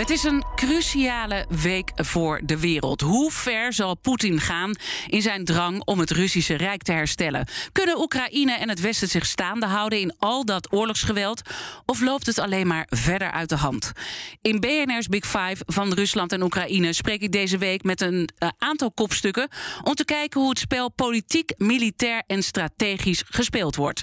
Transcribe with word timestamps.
Het 0.00 0.10
is 0.10 0.24
een 0.24 0.44
cruciale 0.54 1.46
week 1.48 1.92
voor 1.94 2.40
de 2.44 2.58
wereld. 2.58 3.00
Hoe 3.00 3.30
ver 3.30 3.72
zal 3.72 3.96
Poetin 3.96 4.40
gaan 4.40 4.74
in 5.06 5.22
zijn 5.22 5.44
drang 5.44 5.84
om 5.84 5.98
het 5.98 6.10
Russische 6.10 6.54
Rijk 6.54 6.82
te 6.82 6.92
herstellen? 6.92 7.46
Kunnen 7.72 8.00
Oekraïne 8.00 8.52
en 8.52 8.68
het 8.68 8.80
Westen 8.80 9.08
zich 9.08 9.26
staande 9.26 9.66
houden 9.66 10.00
in 10.00 10.14
al 10.18 10.44
dat 10.44 10.72
oorlogsgeweld? 10.72 11.42
Of 11.86 12.00
loopt 12.00 12.26
het 12.26 12.38
alleen 12.38 12.66
maar 12.66 12.86
verder 12.88 13.30
uit 13.30 13.48
de 13.48 13.56
hand? 13.56 13.92
In 14.40 14.60
BNR's 14.60 15.06
Big 15.06 15.24
Five 15.24 15.56
van 15.66 15.92
Rusland 15.92 16.32
en 16.32 16.42
Oekraïne 16.42 16.92
spreek 16.92 17.22
ik 17.22 17.32
deze 17.32 17.58
week 17.58 17.82
met 17.82 18.00
een 18.00 18.28
uh, 18.38 18.48
aantal 18.58 18.92
kopstukken 18.92 19.48
om 19.82 19.94
te 19.94 20.04
kijken 20.04 20.40
hoe 20.40 20.50
het 20.50 20.58
spel 20.58 20.90
politiek, 20.90 21.52
militair 21.56 22.22
en 22.26 22.42
strategisch 22.42 23.24
gespeeld 23.26 23.76
wordt. 23.76 24.02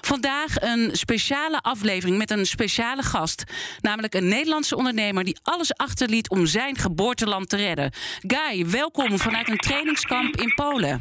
Vandaag 0.00 0.60
een 0.60 0.90
speciale 0.92 1.60
aflevering 1.60 2.18
met 2.18 2.30
een 2.30 2.46
speciale 2.46 3.02
gast, 3.02 3.44
namelijk 3.80 4.14
een 4.14 4.28
Nederlandse 4.28 4.76
ondernemer 4.76 5.24
die 5.24 5.37
alles 5.42 5.74
achterliet 5.74 6.30
om 6.30 6.46
zijn 6.46 6.76
geboorteland 6.76 7.48
te 7.48 7.56
redden. 7.56 7.92
Guy, 8.18 8.66
welkom 8.66 9.18
vanuit 9.18 9.48
een 9.48 9.56
trainingskamp 9.56 10.36
in 10.36 10.54
Polen. 10.54 10.98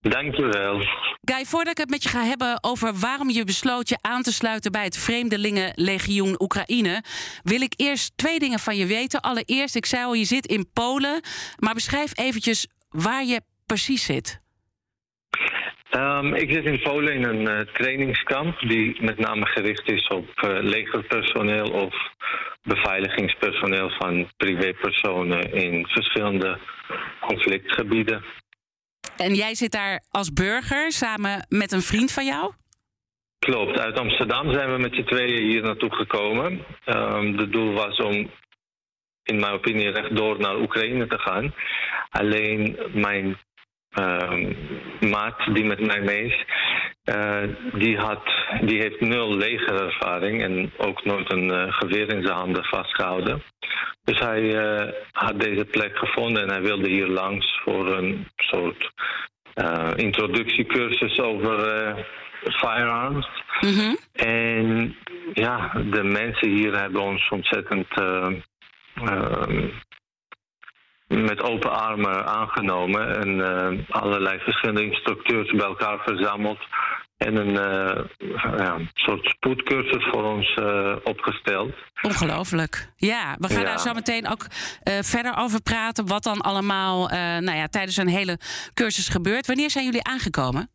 Dankjewel. 0.00 0.82
Guy, 1.24 1.44
voordat 1.44 1.72
ik 1.72 1.78
het 1.78 1.90
met 1.90 2.02
je 2.02 2.08
ga 2.08 2.24
hebben 2.24 2.64
over 2.64 2.94
waarom 2.94 3.30
je 3.30 3.44
besloot 3.44 3.88
je 3.88 3.98
aan 4.00 4.22
te 4.22 4.32
sluiten 4.32 4.72
bij 4.72 4.84
het 4.84 4.96
Vreemdelingenlegioen 4.96 6.42
Oekraïne, 6.42 7.02
wil 7.42 7.60
ik 7.60 7.74
eerst 7.76 8.12
twee 8.16 8.38
dingen 8.38 8.58
van 8.58 8.76
je 8.76 8.86
weten. 8.86 9.20
Allereerst, 9.20 9.74
ik 9.74 9.86
zei 9.86 10.04
al, 10.04 10.14
je 10.14 10.24
zit 10.24 10.46
in 10.46 10.70
Polen, 10.72 11.20
maar 11.56 11.74
beschrijf 11.74 12.18
eventjes 12.18 12.66
waar 12.88 13.24
je 13.24 13.40
precies 13.66 14.04
zit. 14.04 14.40
Um, 15.96 16.34
ik 16.34 16.52
zit 16.52 16.64
in 16.64 16.80
Polen 16.82 17.14
in 17.14 17.24
een 17.24 17.40
uh, 17.40 17.60
trainingskamp 17.60 18.58
die 18.60 19.02
met 19.02 19.18
name 19.18 19.46
gericht 19.46 19.90
is 19.90 20.08
op 20.08 20.28
uh, 20.44 20.58
legerpersoneel 20.60 21.70
of 21.70 21.94
beveiligingspersoneel 22.62 23.90
van 23.90 24.30
privépersonen 24.36 25.52
in 25.52 25.86
verschillende 25.86 26.58
conflictgebieden. 27.20 28.24
En 29.16 29.34
jij 29.34 29.54
zit 29.54 29.72
daar 29.72 30.02
als 30.10 30.32
burger 30.32 30.92
samen 30.92 31.46
met 31.48 31.72
een 31.72 31.82
vriend 31.82 32.12
van 32.12 32.24
jou? 32.24 32.52
Klopt, 33.38 33.78
uit 33.78 33.98
Amsterdam 33.98 34.52
zijn 34.52 34.72
we 34.72 34.78
met 34.78 34.94
z'n 34.94 35.04
tweeën 35.04 35.50
hier 35.50 35.62
naartoe 35.62 35.94
gekomen. 35.94 36.64
Um, 36.86 37.38
het 37.38 37.52
doel 37.52 37.72
was 37.72 37.96
om, 37.96 38.30
in 39.22 39.40
mijn 39.40 39.52
opinie, 39.52 39.90
rechtdoor 39.90 40.38
naar 40.38 40.56
Oekraïne 40.56 41.06
te 41.06 41.18
gaan. 41.18 41.54
Alleen 42.10 42.76
mijn 42.92 43.38
maat 45.00 45.54
die 45.54 45.64
met 45.64 45.80
mij 45.86 46.00
mee 46.00 46.24
is, 46.24 46.44
uh, 47.04 47.42
die, 47.72 47.96
had, 47.96 48.22
die 48.60 48.78
heeft 48.78 49.00
nul 49.00 49.36
legerervaring 49.36 50.42
en 50.42 50.72
ook 50.76 51.04
nooit 51.04 51.32
een 51.32 51.48
uh, 51.48 51.72
geweer 51.72 52.14
in 52.14 52.22
zijn 52.22 52.36
handen 52.36 52.64
vastgehouden. 52.64 53.42
Dus 54.04 54.18
hij 54.18 54.42
uh, 54.42 54.92
had 55.12 55.40
deze 55.40 55.64
plek 55.64 55.98
gevonden 55.98 56.42
en 56.42 56.48
hij 56.48 56.62
wilde 56.62 56.90
hier 56.90 57.06
langs 57.06 57.60
voor 57.64 57.96
een 57.96 58.26
soort 58.36 58.90
introductiecursus 59.96 61.18
over 61.18 61.56
firearms. 62.42 63.28
Mm 63.60 63.74
-hmm. 63.74 63.96
En 64.12 64.96
ja, 65.32 65.72
de 65.90 66.02
mensen 66.02 66.48
hier 66.48 66.78
hebben 66.78 67.00
ons 67.00 67.28
ontzettend 67.28 67.88
met 71.20 71.42
open 71.42 71.70
armen 71.70 72.26
aangenomen 72.26 73.20
en 73.20 73.28
uh, 73.28 73.84
allerlei 73.88 74.38
verschillende 74.38 74.84
instructeurs 74.84 75.50
bij 75.50 75.66
elkaar 75.66 75.98
verzameld 76.04 76.58
en 77.16 77.36
een 77.36 77.48
uh, 77.48 78.04
ja, 78.58 78.78
soort 78.94 79.26
spoedcursus 79.28 80.08
voor 80.10 80.24
ons 80.24 80.56
uh, 80.56 80.96
opgesteld. 81.04 81.74
Ongelooflijk. 82.02 82.88
Ja, 82.96 83.36
we 83.38 83.48
gaan 83.48 83.60
ja. 83.60 83.64
daar 83.66 83.78
zo 83.78 83.92
meteen 83.92 84.28
ook 84.28 84.46
verder 85.00 85.36
over 85.36 85.62
praten. 85.62 86.06
Wat 86.06 86.22
dan 86.22 86.40
allemaal 86.40 87.08
nou 87.40 87.56
ja, 87.56 87.66
tijdens 87.66 87.96
een 87.96 88.08
hele 88.08 88.38
cursus 88.74 89.08
gebeurt. 89.08 89.46
Wanneer 89.46 89.70
zijn 89.70 89.84
jullie 89.84 90.04
aangekomen? 90.04 90.70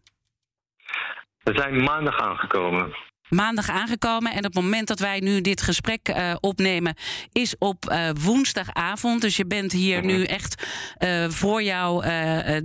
We 1.44 1.54
zijn 1.56 1.84
maandag 1.84 2.20
aangekomen 2.20 2.96
maandag 3.30 3.70
aangekomen. 3.70 4.32
En 4.32 4.38
op 4.38 4.54
het 4.54 4.64
moment 4.64 4.88
dat 4.88 5.00
wij 5.00 5.20
nu 5.20 5.42
dit 5.42 5.62
gesprek 5.62 6.10
uh, 6.10 6.36
opnemen, 6.40 6.96
is 7.32 7.56
op 7.58 7.86
uh, 7.92 8.10
woensdagavond. 8.24 9.22
Dus 9.22 9.38
je 9.38 9.46
bent 9.46 9.72
hier 9.72 10.06
nu 10.06 10.24
echt 10.24 10.68
uh, 11.00 11.30
voor 11.30 11.64
jou 11.64 12.06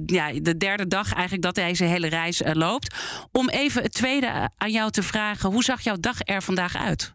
ja, 0.06 0.32
de 0.32 0.56
derde 0.56 0.86
dag 0.86 1.12
eigenlijk 1.12 1.42
dat 1.42 1.54
deze 1.54 1.84
hele 1.84 2.08
reis 2.08 2.42
loopt. 2.52 2.94
Om 3.32 3.48
even 3.48 3.82
het 3.82 3.92
tweede 3.92 4.50
aan 4.56 4.70
jou 4.70 4.90
te 4.90 5.02
vragen: 5.02 5.50
hoe 5.50 5.64
zag 5.64 5.80
jouw 5.80 5.96
dag 6.00 6.16
er 6.24 6.42
vandaag 6.42 6.76
uit? 6.76 7.14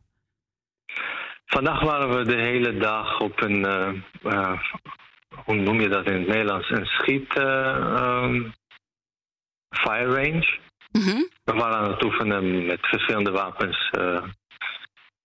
Vandaag 1.45 1.83
waren 1.83 2.17
we 2.17 2.23
de 2.23 2.41
hele 2.41 2.77
dag 2.77 3.19
op 3.19 3.41
een, 3.41 3.65
hoe 5.45 5.55
noem 5.55 5.81
je 5.81 5.89
dat 5.89 6.05
in 6.05 6.13
het 6.13 6.27
Nederlands, 6.27 6.69
een 6.69 6.85
schiet 6.85 7.37
um, 7.37 8.53
fire 9.69 10.15
range. 10.15 10.59
-hmm. 10.91 11.29
We 11.43 11.53
waren 11.53 11.77
aan 11.77 11.91
het 11.91 12.03
oefenen 12.03 12.65
met 12.65 12.79
verschillende 12.81 13.31
wapens. 13.31 13.91
Uh, 13.99 14.23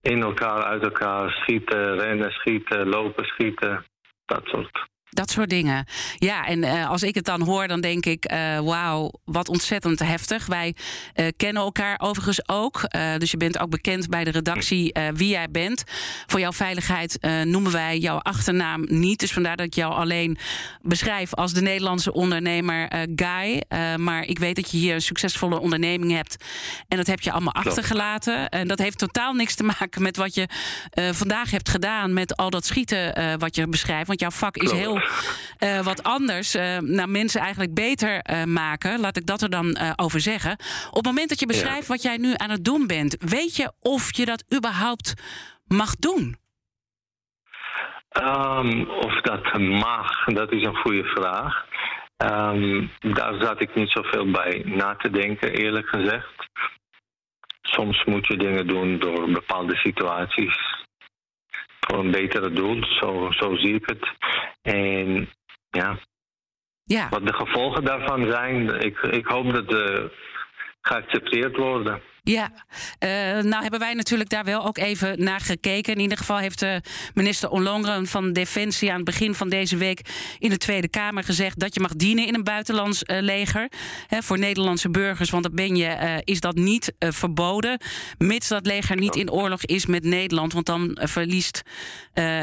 in 0.01 0.21
elkaar, 0.21 0.63
uit 0.63 0.83
elkaar, 0.83 1.29
schieten, 1.31 1.99
rennen, 1.99 2.31
schieten, 2.31 2.87
lopen, 2.87 3.25
schieten. 3.25 3.85
Dat 4.25 4.45
soort 4.45 4.87
dat 5.13 5.29
soort 5.29 5.49
dingen. 5.49 5.85
Ja, 6.17 6.45
en 6.45 6.63
uh, 6.63 6.89
als 6.89 7.03
ik 7.03 7.15
het 7.15 7.25
dan 7.25 7.41
hoor, 7.41 7.67
dan 7.67 7.81
denk 7.81 8.05
ik: 8.05 8.31
uh, 8.31 8.59
wauw, 8.59 9.11
wat 9.25 9.49
ontzettend 9.49 9.99
heftig. 9.99 10.45
Wij 10.45 10.75
uh, 11.15 11.27
kennen 11.37 11.63
elkaar 11.63 11.99
overigens 11.99 12.47
ook. 12.47 12.81
dus 13.17 13.31
je 13.31 13.37
bent 13.37 13.59
ook 13.59 13.69
bekend 13.69 14.09
bij 14.09 14.23
de 14.23 14.31
redactie 14.31 14.95
wie 15.13 15.27
jij 15.27 15.49
bent. 15.49 15.83
Voor 16.25 16.39
jouw 16.39 16.51
veiligheid 16.51 17.17
noemen 17.43 17.71
wij 17.71 17.97
jouw 17.97 18.17
achternaam 18.17 18.85
niet. 18.87 19.19
Dus 19.19 19.33
vandaar 19.33 19.57
dat 19.57 19.65
ik 19.65 19.73
jou 19.73 19.93
alleen 19.93 20.37
beschrijf 20.81 21.33
als 21.33 21.53
de 21.53 21.61
Nederlandse 21.61 22.13
ondernemer 22.13 23.07
Guy. 23.15 23.63
maar 23.97 24.23
ik 24.23 24.39
weet 24.39 24.55
dat 24.55 24.71
je 24.71 24.77
hier 24.77 24.95
een 24.95 25.01
succesvolle 25.01 25.59
onderneming 25.59 26.11
hebt. 26.11 26.45
En 26.87 26.97
dat 26.97 27.07
heb 27.07 27.21
je 27.21 27.31
allemaal 27.31 27.53
achtergelaten. 27.53 28.49
En 28.49 28.67
dat 28.67 28.79
heeft 28.79 28.97
totaal 28.97 29.33
niks 29.33 29.55
te 29.55 29.63
maken 29.63 30.01
met 30.01 30.17
wat 30.17 30.35
je 30.35 30.47
vandaag 31.11 31.51
hebt 31.51 31.69
gedaan. 31.69 32.13
Met 32.13 32.35
al 32.35 32.49
dat 32.49 32.65
schieten 32.65 33.39
wat 33.39 33.55
je 33.55 33.67
beschrijft. 33.67 34.07
Want 34.07 34.19
jouw 34.19 34.31
vak 34.31 34.57
is 34.57 34.71
heel 34.71 35.02
uh, 35.59 35.79
wat 35.79 36.03
anders 36.03 36.55
uh, 36.55 36.77
nou, 36.77 37.07
mensen 37.07 37.41
eigenlijk 37.41 37.73
beter 37.73 38.25
uh, 38.31 38.43
maken. 38.43 38.99
Laat 38.99 39.17
ik 39.17 39.25
dat 39.25 39.41
er 39.41 39.49
dan 39.49 39.77
over 39.95 40.19
zeggen. 40.19 40.51
Op 40.89 40.95
het 40.95 41.05
moment 41.05 41.29
dat 41.29 41.39
je 41.39 41.45
beschrijft 41.45 41.87
ja. 41.87 41.93
wat 41.93 42.01
jij 42.01 42.17
nu 42.17 42.33
aan 42.35 42.49
het 42.49 42.65
doen 42.65 42.87
bent, 42.87 43.15
weet 43.19 43.55
je 43.55 43.71
of 43.79 44.15
je 44.15 44.25
dat 44.25 44.43
überhaupt 44.55 45.13
mag 45.67 45.95
doen? 45.95 46.35
Um, 48.21 48.89
of 48.89 49.21
dat 49.21 49.59
mag, 49.59 50.25
dat 50.25 50.51
is 50.51 50.63
een 50.63 50.75
goede 50.75 51.03
vraag. 51.03 51.65
Um, 52.17 52.91
daar 52.99 53.33
zat 53.39 53.61
ik 53.61 53.75
niet 53.75 53.89
zoveel 53.89 54.31
bij 54.31 54.61
na 54.65 54.95
te 54.95 55.09
denken, 55.09 55.51
eerlijk 55.51 55.87
gezegd. 55.87 56.49
Soms 57.61 58.03
moet 58.05 58.27
je 58.27 58.37
dingen 58.37 58.67
doen 58.67 58.99
door 58.99 59.31
bepaalde 59.31 59.75
situaties 59.75 60.82
voor 61.87 61.99
een 61.99 62.11
betere 62.11 62.51
doel. 62.51 62.83
Zo, 62.83 63.31
zo 63.31 63.55
zie 63.55 63.75
ik 63.75 63.85
het. 63.85 64.11
En 64.61 65.29
ja, 65.69 65.99
ja. 66.83 67.09
wat 67.09 67.27
de 67.27 67.33
gevolgen 67.33 67.83
daarvan 67.83 68.31
zijn, 68.31 68.79
ik, 68.79 68.97
ik 68.97 69.25
hoop 69.25 69.53
dat 69.53 69.69
de 69.69 70.11
geaccepteerd 70.81 71.57
worden. 71.57 72.01
Ja, 72.25 72.51
uh, 72.99 73.09
nou 73.43 73.61
hebben 73.61 73.79
wij 73.79 73.93
natuurlijk 73.93 74.29
daar 74.29 74.43
wel 74.43 74.65
ook 74.65 74.77
even 74.77 75.23
naar 75.23 75.39
gekeken. 75.39 75.93
In 75.93 75.99
ieder 75.99 76.17
geval 76.17 76.37
heeft 76.37 76.59
de 76.59 76.81
minister 77.13 77.49
Ollongren 77.49 78.07
van 78.07 78.33
Defensie 78.33 78.89
aan 78.89 78.95
het 78.95 79.05
begin 79.05 79.35
van 79.35 79.49
deze 79.49 79.77
week 79.77 80.01
in 80.39 80.49
de 80.49 80.57
Tweede 80.57 80.87
Kamer 80.87 81.23
gezegd 81.23 81.59
dat 81.59 81.73
je 81.73 81.79
mag 81.79 81.95
dienen 81.95 82.27
in 82.27 82.33
een 82.33 82.43
buitenlands 82.43 83.03
uh, 83.03 83.21
leger. 83.21 83.71
Voor 84.09 84.39
Nederlandse 84.39 84.89
burgers, 84.89 85.29
want 85.29 85.43
dat 85.43 85.55
ben 85.55 85.75
je, 85.75 85.85
uh, 85.85 86.15
is 86.23 86.39
dat 86.39 86.55
niet 86.55 86.93
verboden. 86.99 87.77
Mits 88.17 88.47
dat 88.47 88.65
leger 88.65 88.95
niet 88.95 89.15
in 89.15 89.31
oorlog 89.31 89.65
is 89.65 89.85
met 89.85 90.03
Nederland. 90.03 90.53
Want 90.53 90.65
dan 90.65 90.97
verliest 91.01 91.61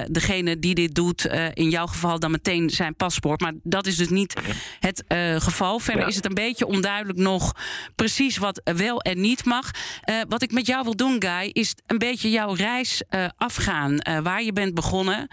degene 0.07 0.59
die 0.59 0.75
dit 0.75 0.95
doet, 0.95 1.25
in 1.55 1.71
jouw 1.71 1.87
geval 1.87 2.19
dan 2.19 2.31
meteen 2.31 2.71
zijn 2.71 2.95
paspoort. 2.95 3.41
Maar 3.41 3.53
dat 3.63 3.87
is 3.87 3.97
dus 3.97 4.09
niet 4.09 4.35
het 4.81 5.05
geval. 5.39 5.79
Verder 5.79 6.07
is 6.07 6.17
het 6.17 6.25
een 6.25 6.35
beetje 6.35 6.67
onduidelijk 6.67 7.19
nog 7.19 7.53
precies 7.95 8.37
wat 8.37 8.61
wel 8.65 9.01
en 9.01 9.21
niet 9.21 9.45
mag. 9.45 9.70
Uh, 10.11 10.21
wat 10.29 10.43
ik 10.43 10.53
met 10.53 10.67
jou 10.67 10.85
wil 10.85 10.97
doen, 10.97 11.23
Guy, 11.23 11.51
is 11.53 11.77
een 11.87 11.99
beetje 11.99 12.31
jouw 12.31 12.55
reis 12.55 13.03
uh, 13.11 13.27
afgaan. 13.37 13.93
Uh, 13.93 14.19
waar 14.19 14.43
je 14.43 14.53
bent 14.53 14.75
begonnen, 14.75 15.29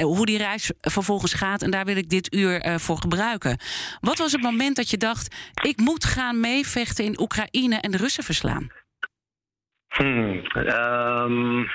hoe 0.00 0.26
die 0.26 0.38
reis 0.38 0.72
vervolgens 0.80 1.34
gaat. 1.34 1.62
En 1.62 1.70
daar 1.70 1.84
wil 1.84 1.96
ik 1.96 2.08
dit 2.08 2.34
uur 2.34 2.78
voor 2.80 2.98
gebruiken. 2.98 3.58
Wat 4.00 4.18
was 4.18 4.32
het 4.32 4.42
moment 4.42 4.76
dat 4.76 4.90
je 4.90 4.96
dacht: 4.96 5.36
ik 5.62 5.78
moet 5.78 6.04
gaan 6.04 6.40
meevechten 6.40 7.04
in 7.04 7.20
Oekraïne 7.20 7.80
en 7.80 7.90
de 7.90 7.96
Russen 7.96 8.24
verslaan? 8.24 8.70
Hmm, 9.88 10.42
um, 10.54 11.68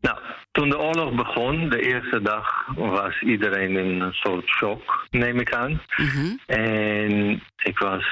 nou, 0.00 0.18
toen 0.52 0.68
de 0.68 0.78
oorlog 0.78 1.14
begon, 1.14 1.68
de 1.68 1.80
eerste 1.80 2.22
dag, 2.22 2.66
was 2.74 3.20
iedereen 3.20 3.76
in 3.76 4.00
een 4.00 4.12
soort 4.12 4.48
shock, 4.48 5.06
neem 5.10 5.40
ik 5.40 5.52
aan. 5.54 5.82
Mm 5.96 6.08
-hmm. 6.08 6.40
En 6.46 7.42
ik 7.62 7.78
was 7.78 8.04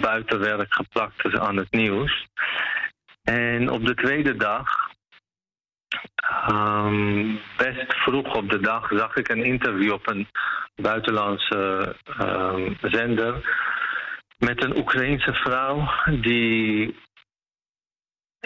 buitenwerk 0.00 0.74
geplakt 0.74 1.38
aan 1.38 1.56
het 1.56 1.70
nieuws. 1.70 2.26
En 3.24 3.70
op 3.70 3.86
de 3.86 3.94
tweede 3.94 4.36
dag, 4.36 4.68
ehm, 6.16 7.34
best 7.56 7.94
vroeg 7.96 8.34
op 8.34 8.50
de 8.50 8.60
dag, 8.60 8.88
zag 8.90 9.16
ik 9.16 9.28
een 9.28 9.44
interview 9.44 9.92
op 9.92 10.08
een 10.08 10.28
buitenlandse 10.74 11.94
ehm, 12.18 12.74
zender 12.80 13.64
met 14.38 14.64
een 14.64 14.76
Oekraïense 14.76 15.32
vrouw 15.32 15.88
die, 16.20 16.96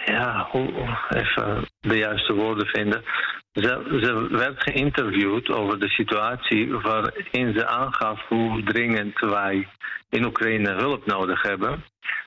ja, 0.05 0.49
even 1.09 1.69
de 1.81 1.97
juiste 1.97 2.35
woorden 2.35 2.67
vinden. 2.67 3.05
Ze, 3.53 3.99
ze 4.03 4.29
werd 4.31 4.63
geïnterviewd 4.63 5.49
over 5.49 5.79
de 5.79 5.89
situatie 5.89 6.73
waarin 6.73 7.55
ze 7.55 7.67
aangaf 7.67 8.29
hoe 8.29 8.63
dringend 8.63 9.19
wij 9.19 9.69
in 10.09 10.25
Oekraïne 10.25 10.73
hulp 10.73 11.07
nodig 11.07 11.43
hebben. 11.43 11.85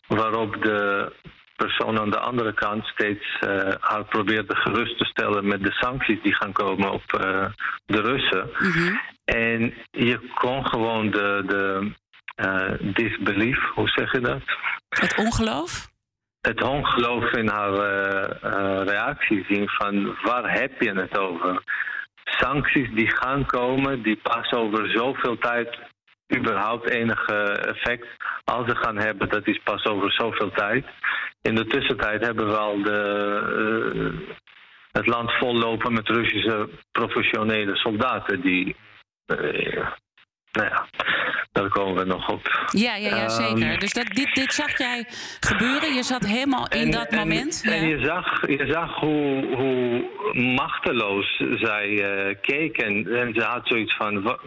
Waarop 0.07 0.61
de 0.61 1.11
persoon 1.55 1.99
aan 1.99 2.09
de 2.09 2.19
andere 2.19 2.53
kant 2.53 2.85
steeds 2.85 3.39
uh, 3.41 3.71
haar 3.79 4.03
probeerde 4.05 4.55
gerust 4.55 4.97
te 4.97 5.05
stellen 5.05 5.47
met 5.47 5.63
de 5.63 5.71
sancties 5.71 6.21
die 6.23 6.35
gaan 6.35 6.51
komen 6.51 6.91
op 6.91 7.03
uh, 7.13 7.45
de 7.85 8.01
Russen. 8.01 8.49
Mhm. 8.59 8.95
En 9.25 9.73
je 9.91 10.31
kon 10.33 10.65
gewoon 10.65 11.11
de, 11.11 11.43
de 11.47 11.91
uh, 12.45 12.93
disbelief, 12.93 13.59
hoe 13.73 13.89
zeg 13.89 14.11
je 14.11 14.19
dat? 14.19 14.41
Het 14.89 15.17
ongeloof? 15.17 15.91
Het 16.47 16.63
ongeloof 16.63 17.31
in 17.31 17.47
haar 17.47 17.73
reactie 18.83 19.45
zien 19.49 19.69
van 19.69 20.15
waar 20.21 20.59
heb 20.59 20.81
je 20.81 20.91
het 20.91 21.17
over? 21.17 21.63
Sancties 22.23 22.89
die 22.93 23.15
gaan 23.15 23.45
komen, 23.45 24.01
die 24.01 24.19
pas 24.23 24.51
over 24.51 24.89
zoveel 24.91 25.37
tijd 25.37 25.77
überhaupt 26.37 26.89
enige 26.89 27.35
effect 27.43 28.07
als 28.43 28.67
ze 28.69 28.75
gaan 28.75 28.97
hebben, 28.97 29.29
dat 29.29 29.47
is 29.47 29.59
pas 29.63 29.85
over 29.85 30.11
zoveel 30.11 30.51
tijd. 30.51 30.85
In 31.41 31.55
de 31.55 31.65
tussentijd 31.65 32.25
hebben 32.25 32.47
we 32.47 32.57
al 32.57 32.81
de, 32.81 32.99
uh, 33.95 34.35
het 34.91 35.07
land 35.07 35.31
vollopen 35.31 35.93
met 35.93 36.07
Russische 36.07 36.69
professionele 36.91 37.75
soldaten 37.75 38.41
die. 38.41 38.75
Nou 40.51 40.67
ja, 40.69 40.87
daar 41.53 41.69
komen 41.69 41.95
we 41.95 42.05
nog 42.05 42.29
op. 42.29 42.67
Ja, 42.71 42.95
ja, 42.95 43.15
ja 43.15 43.29
zeker. 43.29 43.71
Um, 43.71 43.79
dus 43.79 43.93
dat, 43.93 44.07
dit, 44.07 44.33
dit 44.33 44.53
zag 44.53 44.77
jij 44.77 45.05
gebeuren. 45.39 45.93
Je 45.93 46.03
zat 46.03 46.25
helemaal 46.25 46.67
in 46.67 46.79
en, 46.79 46.91
dat 46.91 47.07
en, 47.07 47.17
moment. 47.17 47.63
En 47.65 47.87
ja. 47.87 47.97
je 47.97 48.05
zag, 48.05 48.47
je 48.47 48.65
zag 48.71 48.95
hoe, 48.95 49.55
hoe 49.55 50.09
machteloos 50.33 51.43
zij 51.55 51.89
uh, 51.89 52.35
keek. 52.41 52.77
En, 52.77 53.07
en 53.15 53.33
ze 53.33 53.41
had 53.41 53.67
zoiets 53.67 53.95
van. 53.95 54.37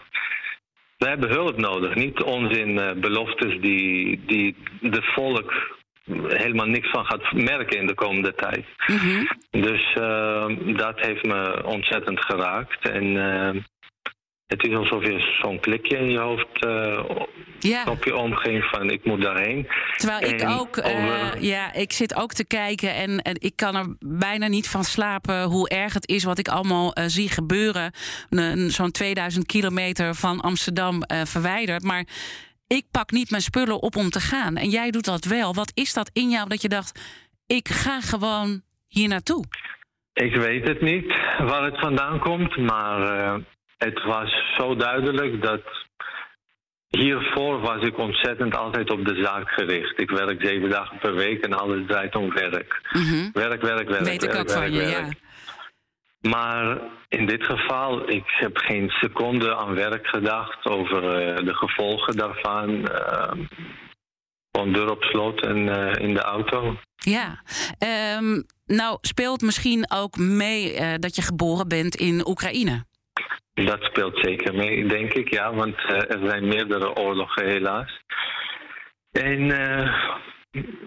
We 0.97 1.09
hebben 1.09 1.31
hulp 1.31 1.57
nodig, 1.57 1.95
niet 1.95 2.23
onzin 2.23 2.71
uh, 2.71 2.93
beloftes 2.93 3.61
die, 3.61 4.23
die 4.27 4.57
de 4.81 5.03
volk 5.03 5.53
helemaal 6.29 6.67
niks 6.67 6.91
van 6.91 7.05
gaat 7.05 7.33
merken 7.33 7.79
in 7.79 7.87
de 7.87 7.95
komende 7.95 8.35
tijd. 8.35 8.65
Mm 8.87 8.97
-hmm. 8.97 9.29
Dus 9.51 9.95
uh, 10.01 10.47
dat 10.77 11.01
heeft 11.01 11.25
me 11.25 11.63
ontzettend 11.65 12.25
geraakt. 12.25 12.89
En 12.91 13.05
uh, 13.05 13.51
het 14.47 14.65
is 14.67 14.75
alsof 14.75 15.03
je 15.07 15.39
zo'n 15.43 15.61
klikje 15.61 15.97
in 15.97 16.11
je 16.11 16.19
hoofd 16.19 16.65
uh, 16.65 17.05
ja. 17.59 17.85
op 17.91 18.05
je 18.05 18.17
omging 18.17 18.65
van 18.65 18.91
ik 18.91 19.05
moet 19.05 19.23
daarheen. 19.23 19.67
Terwijl 19.97 20.35
ik 20.35 20.49
ook, 20.49 20.77
uh, 20.77 20.85
over- 20.87 21.43
ja, 21.43 21.73
ik 21.73 21.93
zit 21.93 22.15
ook 22.17 22.33
te 22.33 22.47
kijken 22.47 22.95
en, 22.95 23.19
en 23.23 23.35
ik 23.39 23.57
kan 23.57 23.77
er 23.77 23.97
bijna 23.99 24.47
niet 24.49 24.69
van 24.69 24.85
slapen 24.85 25.43
hoe 25.45 25.69
erg 25.69 25.93
het 25.95 26.09
is 26.09 26.25
wat 26.25 26.39
ik 26.39 26.49
allemaal 26.49 26.99
uh, 26.99 27.05
zie 27.07 27.29
gebeuren. 27.29 27.93
Een- 28.31 28.71
Zo'n 28.71 28.91
2000 28.91 29.47
kilometer 29.47 30.15
van 30.15 30.41
Amsterdam 30.41 31.03
verwijderd. 31.25 31.83
Maar 31.83 32.05
ik 32.67 32.85
pak 32.91 33.11
niet 33.11 33.31
mijn 33.31 33.43
spullen 33.43 33.83
op 33.83 33.97
om 33.97 34.11
te 34.11 34.21
gaan. 34.21 34.57
En 34.57 34.69
jij 34.69 34.91
doet 34.91 35.05
dat 35.05 35.25
wel. 35.25 35.55
Wat 35.55 35.71
is 35.75 35.93
dat 35.93 36.11
in 36.13 36.31
jou 36.31 36.49
dat 36.49 36.63
je 36.63 36.69
dacht, 36.69 37.01
ik 37.47 37.69
ga 37.69 38.01
gewoon 38.01 38.63
hier 38.89 39.09
naartoe? 39.09 39.45
Ik 40.13 40.35
weet 40.37 40.69
het 40.69 40.81
niet 40.81 41.07
waar 41.39 41.65
het 41.65 41.79
vandaan 41.81 42.19
komt, 42.19 42.57
maar 42.57 43.01
uh, 43.19 43.35
het 43.77 44.03
was 44.05 44.55
zo 44.57 44.77
duidelijk 44.77 45.43
dat 45.43 45.63
hiervoor 46.89 47.61
was 47.61 47.83
ik 47.83 47.99
ontzettend 47.99 48.57
altijd 48.57 48.91
op 48.91 49.05
de 49.05 49.23
zaak 49.23 49.49
gericht. 49.49 50.01
Ik 50.01 50.11
werk 50.11 50.47
zeven 50.47 50.71
dagen 50.71 50.99
per 50.99 51.15
week 51.15 51.45
en 51.45 51.53
alles 51.53 51.87
draait 51.87 52.15
om 52.15 52.33
werk. 52.33 52.81
Mm 52.93 53.03
-hmm. 53.03 53.31
Werk, 53.33 53.63
werk, 53.63 53.89
werk. 53.89 54.05
Weet 54.05 54.23
werk, 54.23 54.23
ik 54.23 54.41
ook 54.41 54.49
werk, 54.49 54.51
van 54.51 54.73
je, 54.73 54.79
werk. 54.79 54.91
ja. 54.91 55.11
Maar 56.31 56.79
in 57.09 57.27
dit 57.27 57.45
geval, 57.45 58.11
ik 58.11 58.25
heb 58.27 58.57
geen 58.57 58.91
seconde 58.91 59.57
aan 59.57 59.75
werk 59.75 60.07
gedacht 60.07 60.67
over 60.67 61.03
uh, 61.03 61.47
de 61.47 61.55
gevolgen 61.55 62.17
daarvan. 62.17 62.71
Uh, 62.71 63.31
gewoon 64.51 64.73
deur 64.73 64.91
op 64.91 65.03
slot 65.03 65.43
en 65.43 65.57
uh, 65.57 65.93
in 65.93 66.15
de 66.15 66.23
auto. 66.23 66.77
Ja, 66.95 67.43
um, 68.19 68.45
nou 68.67 68.99
speelt 69.01 69.43
misschien 69.43 69.91
ook 69.91 70.17
mee 70.17 70.75
uh, 70.75 70.95
dat 70.99 71.17
je 71.17 71.23
geboren 71.23 71.69
bent 71.69 71.95
in 71.95 72.29
Oekraïne. 72.29 72.85
Dat 73.65 73.83
speelt 73.83 74.19
zeker 74.19 74.55
mee, 74.55 74.87
denk 74.87 75.13
ik, 75.13 75.33
ja, 75.35 75.55
want 75.55 75.77
uh, 75.79 75.91
er 75.91 76.29
zijn 76.29 76.49
meerdere 76.49 76.95
oorlogen 76.95 77.47
helaas. 77.47 78.01
En 79.13 79.41
uh, 79.41 79.95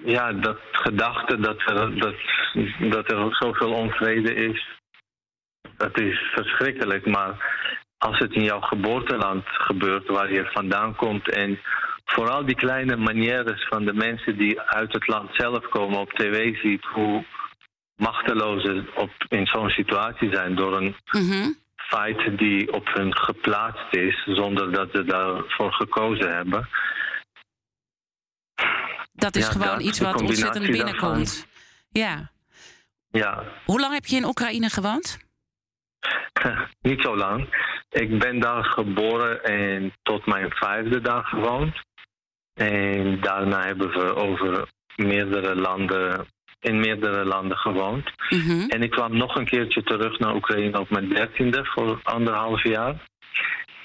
ja, 0.05 0.33
dat 0.33 0.59
gedachte 0.71 1.39
dat 1.39 1.61
er, 1.65 1.99
dat, 1.99 2.15
dat 2.79 3.11
er 3.11 3.35
zoveel 3.35 3.71
onvrede 3.73 4.33
is, 4.33 4.67
dat 5.77 5.99
is 5.99 6.19
verschrikkelijk. 6.33 7.05
Maar 7.05 7.57
als 7.97 8.19
het 8.19 8.33
in 8.33 8.43
jouw 8.43 8.61
geboorteland 8.61 9.43
gebeurt, 9.47 10.07
waar 10.07 10.33
je 10.33 10.49
vandaan 10.53 10.95
komt 10.95 11.29
en 11.29 11.59
vooral 12.05 12.45
die 12.45 12.55
kleine 12.55 12.95
manières 12.95 13.67
van 13.67 13.85
de 13.85 13.93
mensen 13.93 14.37
die 14.37 14.61
uit 14.61 14.93
het 14.93 15.07
land 15.07 15.29
zelf 15.33 15.69
komen 15.69 15.99
op 15.99 16.13
tv 16.13 16.57
ziet, 16.61 16.85
hoe 16.85 17.25
machteloos 17.95 18.63
ze 18.63 18.83
op, 18.95 19.11
in 19.27 19.45
zo'n 19.45 19.69
situatie 19.69 20.35
zijn 20.35 20.55
door 20.55 20.77
een 20.77 20.95
-hmm. 21.05 21.55
Feit 21.89 22.37
die 22.37 22.73
op 22.73 22.87
hun 22.93 23.15
geplaatst 23.17 23.93
is, 23.93 24.23
zonder 24.25 24.71
dat 24.71 24.89
ze 24.93 25.03
daarvoor 25.03 25.73
gekozen 25.73 26.35
hebben. 26.35 26.69
Dat 29.13 29.35
is 29.35 29.45
Ja, 29.45 29.51
gewoon 29.51 29.67
dat, 29.67 29.81
iets 29.81 29.99
wat 29.99 30.21
ontzettend 30.21 30.71
binnenkomt. 30.71 31.47
Ja. 31.89 32.31
Ja, 33.11 33.43
Hoe 33.65 33.79
lang 33.79 33.93
heb 33.93 34.05
je 34.05 34.15
in 34.15 34.25
Oekraïne 34.25 34.69
gewoond? 34.69 35.17
niet 36.89 37.01
zo 37.01 37.15
lang. 37.17 37.67
Ik 37.89 38.19
ben 38.19 38.39
daar 38.39 38.63
geboren 38.63 39.43
en 39.43 39.93
tot 40.01 40.25
mijn 40.25 40.51
vijfde 40.51 41.01
dag 41.01 41.29
gewoond. 41.29 41.75
En 42.53 43.21
daarna 43.21 43.65
hebben 43.65 43.89
we 43.89 44.15
over 44.15 44.67
meerdere 44.95 45.55
landen, 45.55 46.27
in 46.59 46.79
meerdere 46.79 47.25
landen 47.25 47.57
gewoond. 47.57 48.11
Mm 48.29 48.41
-hmm. 48.41 48.69
En 48.69 48.83
ik 48.83 48.91
kwam 48.91 49.17
nog 49.17 49.35
een 49.35 49.45
keertje 49.45 49.83
terug 49.83 50.19
naar 50.19 50.35
Oekraïne 50.35 50.79
op 50.79 50.89
mijn 50.89 51.09
dertiende 51.09 51.65
voor 51.65 51.99
anderhalf 52.03 52.63
jaar. 52.63 53.07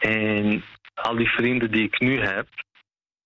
En 0.00 0.64
al 0.94 1.16
die 1.16 1.28
vrienden 1.28 1.70
die 1.70 1.84
ik 1.84 2.00
nu 2.00 2.20
heb, 2.20 2.46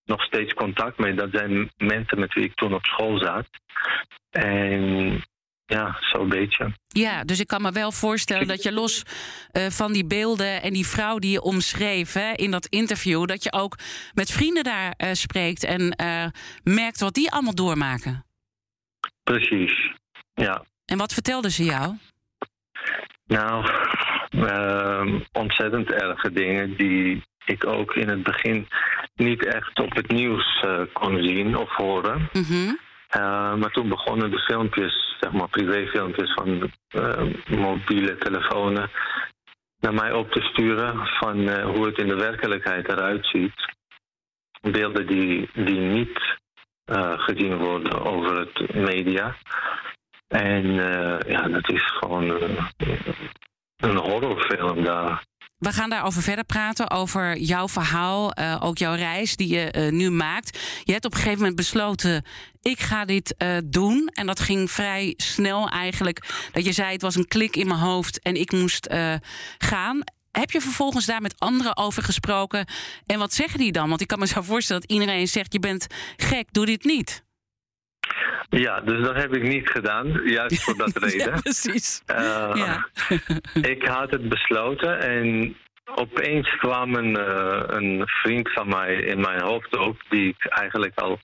nog 0.04 0.22
steeds 0.22 0.54
contact 0.54 0.98
mee, 0.98 1.14
dat 1.14 1.28
zijn 1.32 1.70
mensen 1.76 2.20
met 2.20 2.34
wie 2.34 2.44
ik 2.44 2.54
toen 2.54 2.74
op 2.74 2.84
school 2.84 3.18
zat. 3.18 3.46
En 4.30 5.22
ja, 5.66 5.96
zo'n 6.00 6.28
beetje. 6.28 6.72
Ja, 6.88 7.24
dus 7.24 7.40
ik 7.40 7.46
kan 7.46 7.62
me 7.62 7.72
wel 7.72 7.92
voorstellen 7.92 8.46
dat 8.46 8.62
je 8.62 8.72
los 8.72 9.02
uh, 9.52 9.66
van 9.66 9.92
die 9.92 10.06
beelden 10.06 10.62
en 10.62 10.72
die 10.72 10.86
vrouw 10.86 11.18
die 11.18 11.30
je 11.30 11.42
omschreef 11.42 12.12
hè, 12.12 12.32
in 12.32 12.50
dat 12.50 12.66
interview, 12.66 13.26
dat 13.26 13.42
je 13.42 13.52
ook 13.52 13.78
met 14.14 14.30
vrienden 14.30 14.64
daar 14.64 14.94
uh, 14.96 15.08
spreekt 15.12 15.64
en 15.64 15.94
uh, 16.00 16.26
merkt 16.62 17.00
wat 17.00 17.14
die 17.14 17.30
allemaal 17.30 17.54
doormaken. 17.54 18.27
Precies, 19.28 19.92
ja. 20.34 20.64
En 20.84 20.98
wat 20.98 21.12
vertelden 21.12 21.50
ze 21.50 21.64
jou? 21.64 21.96
Nou, 23.26 23.70
uh, 24.30 25.20
ontzettend 25.32 25.90
erge 25.90 26.32
dingen 26.32 26.76
die 26.76 27.22
ik 27.44 27.66
ook 27.66 27.94
in 27.94 28.08
het 28.08 28.22
begin 28.22 28.68
niet 29.14 29.46
echt 29.46 29.80
op 29.80 29.94
het 29.94 30.08
nieuws 30.08 30.62
uh, 30.66 30.80
kon 30.92 31.22
zien 31.22 31.56
of 31.56 31.70
horen. 31.70 32.28
Mm 32.32 32.42
-hmm. 32.42 32.78
uh, 33.16 33.54
maar 33.54 33.70
toen 33.70 33.88
begonnen 33.88 34.30
de 34.30 34.38
filmpjes, 34.38 35.16
zeg 35.20 35.32
maar 35.32 35.48
privéfilmpjes 35.48 36.32
van 36.32 36.72
uh, 36.94 37.22
mobiele 37.48 38.16
telefoons 38.18 38.80
naar 39.80 39.94
mij 39.94 40.12
op 40.12 40.32
te 40.32 40.40
sturen 40.40 41.06
van 41.06 41.38
uh, 41.38 41.64
hoe 41.64 41.86
het 41.86 41.98
in 41.98 42.08
de 42.08 42.16
werkelijkheid 42.16 42.88
eruit 42.88 43.26
ziet. 43.26 43.76
Beelden 44.60 45.06
die, 45.06 45.50
die 45.54 45.80
niet 45.80 46.38
gezien 47.16 47.56
worden 47.56 48.04
over 48.04 48.38
het 48.38 48.74
media. 48.74 49.36
En 50.28 50.64
uh, 50.64 51.18
ja, 51.26 51.48
dat 51.48 51.70
is 51.70 51.82
gewoon 51.98 52.30
een 53.76 53.96
horrorfilm 53.96 54.84
daar. 54.84 55.26
We 55.58 55.72
gaan 55.72 55.90
daarover 55.90 56.22
verder 56.22 56.44
praten, 56.44 56.90
over 56.90 57.36
jouw 57.36 57.68
verhaal, 57.68 58.36
ook 58.60 58.78
jouw 58.78 58.94
reis 58.94 59.36
die 59.36 59.48
je 59.54 59.88
nu 59.90 60.10
maakt. 60.10 60.80
Je 60.84 60.92
hebt 60.92 61.04
op 61.04 61.10
een 61.10 61.16
gegeven 61.16 61.38
moment 61.38 61.56
besloten, 61.56 62.24
ik 62.62 62.80
ga 62.80 63.04
dit 63.04 63.34
doen. 63.64 64.10
En 64.12 64.26
dat 64.26 64.40
ging 64.40 64.70
vrij 64.70 65.14
snel 65.16 65.68
eigenlijk. 65.68 66.48
Dat 66.52 66.64
je 66.64 66.72
zei, 66.72 66.92
het 66.92 67.02
was 67.02 67.14
een 67.14 67.28
klik 67.28 67.56
in 67.56 67.66
mijn 67.66 67.80
hoofd 67.80 68.22
en 68.22 68.34
ik 68.34 68.52
moest 68.52 68.94
gaan. 69.58 70.02
Heb 70.38 70.50
je 70.50 70.60
vervolgens 70.60 71.06
daar 71.06 71.20
met 71.20 71.40
anderen 71.40 71.76
over 71.76 72.02
gesproken? 72.02 72.66
En 73.06 73.18
wat 73.18 73.32
zeggen 73.32 73.58
die 73.58 73.72
dan? 73.72 73.88
Want 73.88 74.00
ik 74.00 74.06
kan 74.06 74.18
me 74.18 74.26
zo 74.26 74.42
voorstellen 74.42 74.82
dat 74.82 74.90
iedereen 74.90 75.26
zegt: 75.26 75.52
je 75.52 75.58
bent 75.58 75.86
gek, 76.16 76.52
doe 76.52 76.66
dit 76.66 76.84
niet. 76.84 77.26
Ja, 78.50 78.80
dus 78.80 79.04
dat 79.04 79.16
heb 79.16 79.34
ik 79.34 79.42
niet 79.42 79.68
gedaan, 79.68 80.20
juist 80.24 80.62
voor 80.62 80.76
dat 80.76 80.96
reden. 81.02 81.30
ja, 81.30 81.40
precies. 81.40 82.02
Uh, 82.06 82.50
ja. 82.54 82.88
ik 83.62 83.86
had 83.86 84.10
het 84.10 84.28
besloten 84.28 85.00
en 85.00 85.56
opeens 85.94 86.56
kwam 86.56 86.94
een, 86.94 87.18
uh, 87.18 87.62
een, 87.66 88.02
vriend 88.06 88.52
van 88.52 88.68
mij 88.68 88.94
in 88.94 89.20
mijn 89.20 89.40
hoofd 89.40 89.76
op, 89.76 90.02
die 90.08 90.28
ik 90.28 90.46
eigenlijk 90.46 90.98
al 90.98 91.18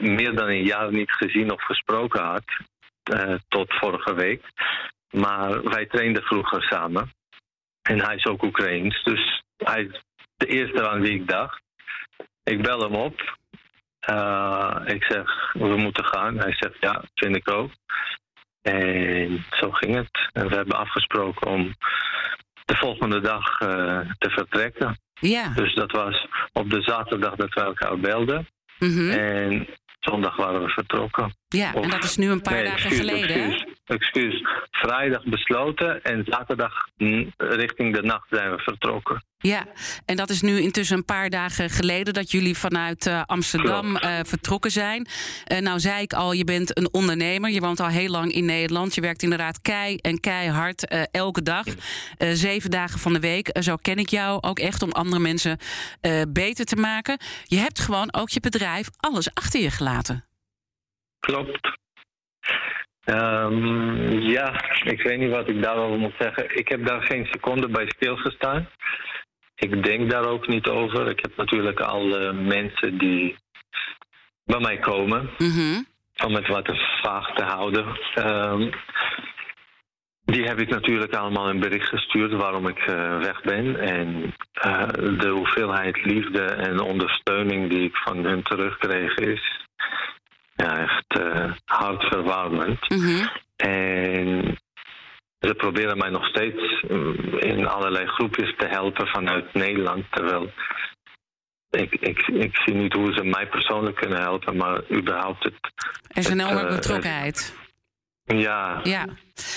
meer 0.00 0.34
dan 0.34 0.48
een 0.48 0.64
jaar 0.64 0.92
niet 0.92 1.12
gezien 1.12 1.52
of 1.52 1.62
gesproken 1.62 2.22
had, 2.22 2.44
uh, 3.14 3.34
tot 3.48 3.74
vorige 3.74 4.14
week. 4.14 4.42
Maar 5.10 5.62
wij 5.62 5.86
trainden 5.86 6.22
vroeger 6.22 6.62
samen. 6.62 7.10
En 7.86 8.04
hij 8.04 8.14
is 8.14 8.26
ook 8.26 8.42
Oekraïens, 8.42 9.02
dus 9.04 9.42
hij 9.56 9.82
is 9.82 10.02
de 10.36 10.46
eerste 10.46 10.88
aan 10.88 11.00
wie 11.00 11.20
ik 11.20 11.28
dacht. 11.28 11.62
Ik 12.44 12.62
bel 12.62 12.80
hem 12.80 12.94
op. 12.94 13.36
Uh, 14.10 14.80
ik 14.84 15.04
zeg, 15.04 15.52
we 15.52 15.76
moeten 15.76 16.04
gaan. 16.04 16.38
Hij 16.38 16.52
zegt, 16.52 16.76
ja, 16.80 17.04
vind 17.14 17.36
ik 17.36 17.50
ook. 17.50 17.70
En 18.62 19.44
zo 19.50 19.70
ging 19.70 19.94
het. 19.94 20.30
En 20.32 20.48
we 20.48 20.54
hebben 20.54 20.78
afgesproken 20.78 21.46
om 21.46 21.74
de 22.64 22.76
volgende 22.76 23.20
dag 23.20 23.60
uh, 23.60 24.00
te 24.18 24.30
vertrekken. 24.30 24.98
Ja. 25.20 25.48
Dus 25.48 25.74
dat 25.74 25.90
was 25.90 26.26
op 26.52 26.70
de 26.70 26.82
zaterdag 26.82 27.34
dat 27.34 27.54
we 27.54 27.60
elkaar 27.60 27.98
belden. 27.98 28.48
Mm 28.78 28.96
-hmm. 28.96 29.10
En 29.10 29.68
zondag 30.00 30.36
waren 30.36 30.62
we 30.62 30.68
vertrokken. 30.68 31.34
Ja, 31.48 31.72
of, 31.74 31.84
en 31.84 31.90
dat 31.90 32.04
is 32.04 32.16
nu 32.16 32.30
een 32.30 32.42
paar 32.42 32.54
nee, 32.54 32.64
dagen 32.64 32.90
geleden, 32.90 33.68
excuus. 33.86 34.42
Vrijdag 34.70 35.24
besloten 35.24 36.02
en 36.02 36.24
zaterdag 36.26 36.72
richting 37.36 37.94
de 37.94 38.02
nacht 38.02 38.26
zijn 38.30 38.50
we 38.50 38.58
vertrokken. 38.58 39.24
Ja, 39.38 39.66
en 40.04 40.16
dat 40.16 40.30
is 40.30 40.40
nu 40.40 40.60
intussen 40.60 40.96
een 40.96 41.04
paar 41.04 41.30
dagen 41.30 41.70
geleden 41.70 42.14
dat 42.14 42.30
jullie 42.30 42.56
vanuit 42.56 43.06
uh, 43.06 43.22
Amsterdam 43.26 43.96
uh, 43.96 44.18
vertrokken 44.22 44.70
zijn. 44.70 45.06
Uh, 45.52 45.58
nou 45.58 45.80
zei 45.80 46.02
ik 46.02 46.12
al, 46.12 46.32
je 46.32 46.44
bent 46.44 46.78
een 46.78 46.92
ondernemer. 46.92 47.50
Je 47.50 47.60
woont 47.60 47.80
al 47.80 47.88
heel 47.88 48.10
lang 48.10 48.32
in 48.32 48.44
Nederland. 48.44 48.94
Je 48.94 49.00
werkt 49.00 49.22
inderdaad 49.22 49.60
kei 49.60 49.96
en 49.96 50.20
keihard 50.20 51.08
elke 51.10 51.42
dag. 51.42 51.64
zeven 52.18 52.70
dagen 52.70 52.98
van 52.98 53.12
de 53.12 53.20
week. 53.20 53.56
zo 53.60 53.76
ken 53.76 53.96
ik 53.96 54.08
jou 54.08 54.42
ook 54.42 54.58
echt 54.58 54.82
om 54.82 54.92
andere 54.92 55.22
mensen 55.22 55.58
beter 56.28 56.64
te 56.64 56.76
maken. 56.76 57.18
Je 57.44 57.56
hebt 57.56 57.80
gewoon 57.80 58.14
ook 58.14 58.28
je 58.28 58.40
bedrijf 58.40 58.88
alles 58.96 59.34
achter 59.34 59.60
je 59.60 59.70
gelaten. 59.70 60.24
Klopt. 61.20 61.84
Um, 63.06 64.20
ja, 64.20 64.52
ik 64.84 65.02
weet 65.02 65.18
niet 65.18 65.30
wat 65.30 65.48
ik 65.48 65.62
daarover 65.62 65.98
moet 65.98 66.14
zeggen. 66.18 66.56
Ik 66.56 66.68
heb 66.68 66.86
daar 66.86 67.02
geen 67.02 67.26
seconde 67.30 67.68
bij 67.68 67.88
stilgestaan. 67.88 68.68
Ik 69.54 69.84
denk 69.84 70.10
daar 70.10 70.24
ook 70.24 70.46
niet 70.48 70.68
over. 70.68 71.08
Ik 71.08 71.20
heb 71.20 71.36
natuurlijk 71.36 71.80
al 71.80 72.22
uh, 72.22 72.32
mensen 72.32 72.98
die 72.98 73.36
bij 74.44 74.60
mij 74.60 74.78
komen. 74.78 75.30
Mm 75.38 75.50
-hmm. 75.50 75.86
Om 76.24 76.34
het 76.34 76.48
wat 76.48 76.70
vaag 77.02 77.34
te 77.34 77.44
houden. 77.44 77.86
Um, 78.18 78.70
die 80.24 80.44
heb 80.44 80.60
ik 80.60 80.68
natuurlijk 80.68 81.14
allemaal 81.14 81.48
een 81.48 81.60
bericht 81.60 81.88
gestuurd 81.88 82.32
waarom 82.32 82.68
ik 82.68 82.86
uh, 82.86 83.18
weg 83.18 83.42
ben. 83.42 83.76
En 83.80 84.34
uh, 84.66 84.88
de 85.18 85.28
hoeveelheid 85.28 86.04
liefde 86.04 86.44
en 86.44 86.80
ondersteuning 86.80 87.70
die 87.70 87.82
ik 87.82 87.96
van 87.96 88.24
hun 88.24 88.42
terugkreeg 88.42 89.14
is 89.14 89.55
uh, 91.20 91.52
hartverwarmend. 91.64 92.90
Mm 92.90 92.98
-hmm. 92.98 93.30
En 93.56 94.58
ze 95.38 95.54
proberen 95.54 95.98
mij 95.98 96.10
nog 96.10 96.26
steeds 96.26 96.82
in 97.38 97.66
allerlei 97.66 98.06
groepjes 98.06 98.54
te 98.56 98.66
helpen 98.66 99.06
vanuit 99.06 99.54
Nederland. 99.54 100.04
Terwijl 100.10 100.52
ik, 101.70 101.92
ik, 101.94 102.26
ik 102.26 102.56
zie 102.56 102.74
niet 102.74 102.92
hoe 102.92 103.12
ze 103.12 103.24
mij 103.24 103.46
persoonlijk 103.48 103.96
kunnen 103.96 104.20
helpen, 104.20 104.56
maar 104.56 104.90
überhaupt 104.90 105.44
het. 105.44 105.54
Er 106.08 106.16
is 106.16 106.28
een 106.28 106.40
enorme 106.40 106.62
uh, 106.62 106.68
betrokkenheid. 106.74 107.56
Ja. 108.24 108.80
ja. 108.82 109.06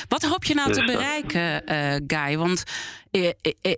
Wat 0.07 0.23
hoop 0.23 0.43
je 0.43 0.53
nou 0.53 0.67
Dus 0.67 0.77
te 0.77 0.85
dat- 0.85 0.95
bereiken, 0.95 1.65
eh, 1.65 1.95
Guy? 2.07 2.37
Want 2.37 2.63
eh, 2.63 2.73
eh, 2.73 2.98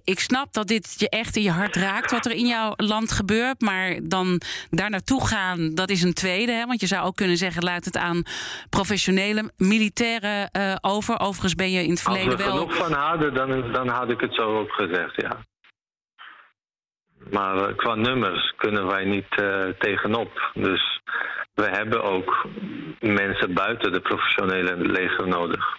ik 0.03 0.19
snap 0.19 0.53
dat 0.53 0.67
dit 0.67 0.95
je 0.97 1.09
echt 1.09 1.35
in 1.35 1.43
je 1.43 1.51
hart 1.51 1.75
raakt 1.75 2.11
wat 2.11 2.25
er 2.25 2.31
in 2.31 2.47
jouw 2.47 2.73
land 2.75 3.11
gebeurt. 3.11 3.61
Maar 3.61 3.99
dan 4.03 4.41
daar 4.69 4.89
naartoe 4.89 5.27
gaan, 5.27 5.75
dat 5.75 5.89
is 5.89 6.01
een 6.01 6.13
tweede. 6.13 6.51
Hè? 6.51 6.65
Want 6.65 6.81
je 6.81 6.87
zou 6.87 7.05
ook 7.05 7.15
kunnen 7.15 7.37
zeggen, 7.37 7.63
laat 7.63 7.85
het 7.85 7.97
aan 7.97 8.23
professionele 8.69 9.51
militairen 9.57 10.49
eh, 10.49 10.75
over. 10.81 11.19
Overigens 11.19 11.55
ben 11.55 11.71
je 11.71 11.83
in 11.83 11.89
het 11.89 12.05
Als 12.05 12.17
verleden 12.17 12.37
we 12.37 12.43
wel. 12.43 12.57
genoeg 12.57 12.75
van 12.75 12.93
hadden, 12.93 13.33
dan, 13.33 13.71
dan 13.71 13.87
had 13.87 14.11
ik 14.11 14.19
het 14.19 14.33
zo 14.33 14.59
ook 14.59 14.71
gezegd, 14.71 15.21
ja. 15.21 15.37
Maar 17.29 17.69
eh, 17.69 17.75
qua 17.75 17.95
nummers 17.95 18.53
kunnen 18.57 18.87
wij 18.87 19.05
niet 19.05 19.29
eh, 19.29 19.65
tegenop. 19.79 20.51
Dus 20.53 21.01
we 21.53 21.67
hebben 21.69 22.03
ook 22.03 22.47
mensen 22.99 23.53
buiten 23.53 23.91
de 23.91 23.99
professionele 24.01 24.75
leger 24.75 25.27
nodig. 25.27 25.77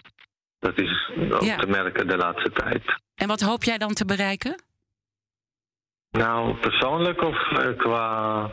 Dat 0.63 0.79
is 0.79 1.11
ook 1.31 1.41
Ja. 1.41 1.55
te 1.57 1.67
merken 1.67 2.07
de 2.07 2.17
laatste 2.17 2.51
tijd. 2.51 2.81
En 3.15 3.27
wat 3.27 3.41
hoop 3.41 3.63
jij 3.63 3.77
dan 3.77 3.93
te 3.93 4.05
bereiken? 4.05 4.55
Nou, 6.11 6.55
persoonlijk 6.55 7.21
of 7.21 7.51
eh, 7.51 7.77
qua 7.77 8.51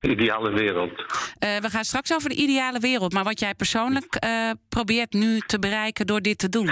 ideale 0.00 0.50
wereld? 0.52 1.04
Eh, 1.38 1.56
we 1.56 1.70
gaan 1.70 1.84
straks 1.84 2.14
over 2.14 2.28
de 2.28 2.34
ideale 2.36 2.78
wereld. 2.78 3.12
Maar 3.12 3.24
wat 3.24 3.40
jij 3.40 3.54
persoonlijk 3.54 4.14
eh, 4.14 4.50
probeert 4.68 5.12
nu 5.12 5.38
te 5.38 5.58
bereiken 5.58 6.06
door 6.06 6.20
dit 6.20 6.38
te 6.38 6.48
doen. 6.48 6.70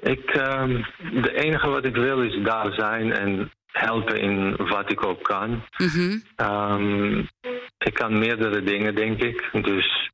Ik, 0.00 0.30
ehm, 0.30 0.82
de 1.22 1.32
enige 1.34 1.68
wat 1.68 1.84
ik 1.84 1.94
wil 1.94 2.22
is 2.22 2.44
daar 2.44 2.72
zijn 2.72 3.12
en 3.12 3.52
helpen 3.66 4.20
in 4.20 4.56
wat 4.56 4.90
ik 4.90 5.04
ook 5.06 5.22
kan. 5.22 5.64
Mhm. 5.76 6.18
Ehm, 6.36 7.18
ik 7.78 7.94
kan 7.94 8.18
meerdere 8.18 8.62
dingen, 8.62 8.94
denk 8.94 9.22
ik. 9.22 9.48
Dus 9.52 10.10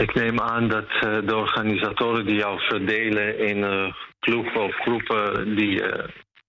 ik 0.00 0.14
neem 0.14 0.40
aan 0.40 0.68
dat 0.68 0.88
eh, 1.00 1.18
de 1.24 1.36
organisatoren 1.36 2.26
die 2.26 2.36
jou 2.36 2.60
verdelen 2.60 3.38
in 3.38 3.64
eh 3.64 3.92
ploegen 4.20 4.62
of 4.62 4.74
groepen 4.74 5.56
die 5.56 5.70
je 5.70 6.08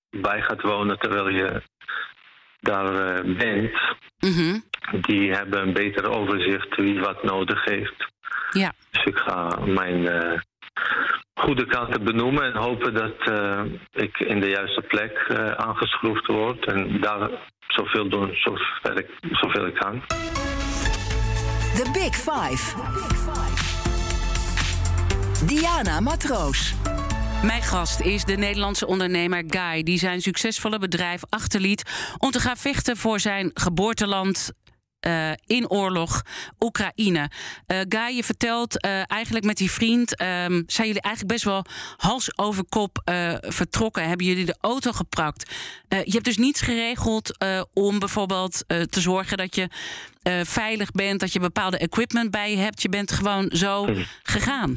bij 0.10 0.41
gaat 0.41 0.62
wonen 0.62 1.00
terwijl 1.00 1.29
je 1.29 1.62
daar 2.60 2.96
eh, 2.96 3.36
bent, 3.38 3.72
Mhm. 4.20 4.60
die 5.01 5.31
hebben 5.31 5.62
een 5.62 5.74
beter 5.74 6.10
overzicht 6.10 6.75
wie 6.75 7.00
wat 7.00 7.24
nodig 7.24 7.65
heeft. 7.65 8.10
Ja. 8.51 8.72
Dus 8.91 9.03
ik 9.03 9.17
ga 9.17 9.58
mijn 9.65 10.08
eh, 10.08 10.39
goede 11.34 11.65
kanten 11.65 12.03
benoemen 12.03 12.43
en 12.43 12.55
hopen 12.62 12.93
dat 12.93 13.15
eh, 13.20 13.62
ik 13.91 14.20
in 14.20 14.39
de 14.39 14.50
juiste 14.50 14.81
plek 14.81 15.25
eh, 15.27 15.51
aangeschroefd 15.51 16.25
word. 16.27 16.65
En 16.65 17.00
daar 17.01 17.29
zoveel 17.67 18.10
doen 18.10 18.29
zover 18.36 18.98
ik, 18.98 19.10
zoveel 19.31 19.65
ik 19.67 19.75
kan. 19.75 20.01
The 21.82 21.92
Big 21.92 22.16
Five. 22.16 22.74
Diana 25.46 26.00
Matroos. 26.00 26.74
Mijn 27.44 27.62
gast 27.62 28.00
is 28.00 28.24
de 28.24 28.36
Nederlandse 28.36 28.88
ondernemer 28.88 29.44
Guy, 29.48 29.84
die 29.84 30.00
zijn 30.00 30.22
succesvolle 30.22 30.80
bedrijf 30.80 31.22
achterliet 31.30 31.84
om 32.18 32.32
te 32.32 32.40
gaan 32.40 32.58
vechten 32.58 32.98
voor 32.98 33.20
zijn 33.20 33.52
geboorteland. 33.54 34.52
Eh, 35.01 35.31
in 35.46 35.70
oorlog, 35.70 36.22
Oekraïne. 36.60 37.29
Eh, 37.67 37.79
Guy, 37.89 38.15
je 38.15 38.24
vertelt 38.24 38.81
eh, 38.81 39.12
eigenlijk 39.12 39.46
met 39.46 39.58
die 39.58 39.72
vriend. 39.72 40.15
ehm, 40.15 40.62
zijn 40.67 40.88
jullie 40.88 41.01
eigenlijk 41.01 41.34
best 41.34 41.43
wel 41.43 41.65
hals 41.98 42.38
over 42.38 42.63
kop 42.70 43.01
vertrokken? 43.41 44.08
Hebben 44.08 44.25
jullie 44.25 44.46
de 44.46 44.58
auto 44.62 44.91
gepakt? 44.91 45.55
Je 45.88 46.12
hebt 46.12 46.25
dus 46.25 46.38
niets 46.38 46.62
geregeld 46.62 47.38
om 47.74 48.00
bijvoorbeeld 48.00 48.63
te 48.67 49.01
zorgen 49.01 49.38
dat 49.38 49.55
je 49.55 49.67
veilig 50.43 50.91
bent, 50.91 51.20
dat 51.20 51.34
je 51.34 51.39
bepaalde 51.39 51.77
equipment 51.77 52.31
bij 52.31 52.51
je 52.51 52.58
hebt. 52.58 52.81
Je 52.81 52.89
bent 52.89 53.12
gewoon 53.12 53.50
zo 53.53 53.88
gegaan. 54.24 54.75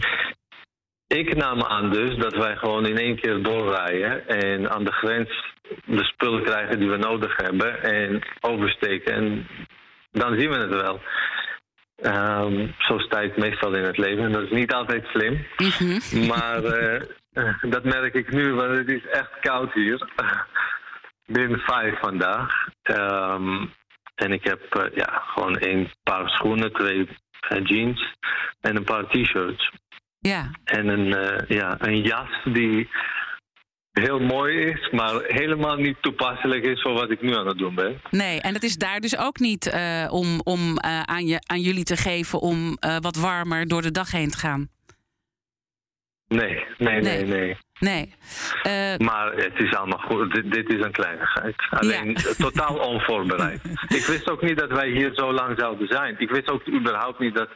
Ik 1.06 1.36
nam 1.36 1.62
aan 1.62 1.90
dus 1.90 2.16
dat 2.16 2.36
wij 2.36 2.56
gewoon 2.56 2.86
in 2.86 2.98
één 2.98 3.20
keer 3.20 3.42
doorrijden 3.42 4.28
en 4.28 4.70
aan 4.70 4.84
de 4.84 4.92
grens 4.92 5.52
de 5.84 6.04
spullen 6.04 6.42
krijgen 6.42 6.78
die 6.78 6.90
we 6.90 6.96
nodig 6.96 7.36
hebben 7.36 7.82
en 7.82 8.22
oversteken. 8.40 9.12
En 9.12 9.46
dan 10.14 10.38
zien 10.38 10.50
we 10.50 10.56
het 10.56 10.74
wel. 10.82 11.00
Ehm, 11.96 12.68
zo 12.78 12.98
sta 12.98 13.20
ik 13.20 13.36
meestal 13.36 13.74
in 13.74 13.84
het 13.84 13.98
leven. 13.98 14.32
Dat 14.32 14.42
is 14.42 14.50
niet 14.50 14.72
altijd 14.72 15.06
slim. 15.06 15.46
Mhm. 15.56 16.26
Maar 16.32 16.64
eh, 16.64 17.02
eh, 17.32 17.54
dat 17.62 17.84
merk 17.84 18.14
ik 18.14 18.32
nu, 18.32 18.52
want 18.52 18.76
het 18.76 18.88
is 18.88 19.06
echt 19.06 19.30
koud 19.40 19.72
hier. 19.72 20.08
Min 21.26 21.58
5 21.58 21.98
vandaag. 21.98 22.68
Ehm, 22.82 23.66
en 24.14 24.32
ik 24.32 24.44
heb 24.44 24.74
eh, 24.74 24.96
ja, 24.96 25.22
gewoon 25.26 25.56
een 25.60 25.90
paar 26.02 26.28
schoenen, 26.28 26.72
twee 26.72 27.08
eh, 27.48 27.64
jeans 27.64 28.14
en 28.60 28.76
een 28.76 28.84
paar 28.84 29.06
t-shirts. 29.06 29.70
Ja. 30.18 30.50
En 30.64 30.88
een, 30.88 31.44
ja, 31.48 31.76
een 31.78 32.00
jas 32.00 32.44
die 32.44 32.90
heel 33.94 34.18
mooi 34.20 34.58
is, 34.58 34.90
maar 34.90 35.22
helemaal 35.22 35.76
niet 35.76 35.96
toepasselijk 36.00 36.64
is 36.64 36.82
voor 36.82 36.92
wat 36.92 37.10
ik 37.10 37.22
nu 37.22 37.36
aan 37.36 37.46
het 37.46 37.58
doen 37.58 37.74
ben. 37.74 38.00
Nee, 38.10 38.40
en 38.40 38.54
het 38.54 38.62
is 38.62 38.76
daar 38.76 39.00
dus 39.00 39.18
ook 39.18 39.38
niet 39.38 39.66
eh, 39.66 40.06
om, 40.10 40.40
om 40.44 40.76
eh, 40.78 41.00
aan, 41.00 41.26
je, 41.26 41.38
aan 41.46 41.60
jullie 41.60 41.84
te 41.84 41.96
geven 41.96 42.40
om 42.40 42.76
eh, 42.80 42.96
wat 43.00 43.16
warmer 43.16 43.68
door 43.68 43.82
de 43.82 43.90
dag 43.90 44.10
heen 44.10 44.30
te 44.30 44.38
gaan. 44.38 44.68
Nee, 46.28 46.64
nee, 46.78 47.00
nee, 47.00 47.24
nee. 47.24 47.56
Nee. 47.78 48.14
Maar 48.98 49.32
het 49.34 49.58
is 49.58 49.74
allemaal 49.74 49.98
goed. 49.98 50.34
Dit, 50.34 50.52
dit 50.52 50.72
is 50.72 50.84
een 50.84 50.92
kleinigheid. 50.92 51.54
Alleen 51.70 52.08
ja. 52.08 52.34
totaal 52.38 52.76
onvoorbereid. 52.76 53.60
ik 53.98 54.04
wist 54.06 54.30
ook 54.30 54.42
niet 54.42 54.58
dat 54.58 54.70
wij 54.70 54.88
hier 54.88 55.10
zo 55.14 55.32
lang 55.32 55.58
zouden 55.58 55.86
zijn. 55.86 56.14
Ik 56.18 56.30
wist 56.30 56.50
ook 56.50 56.68
überhaupt 56.68 57.18
niet 57.18 57.34
dat 57.34 57.48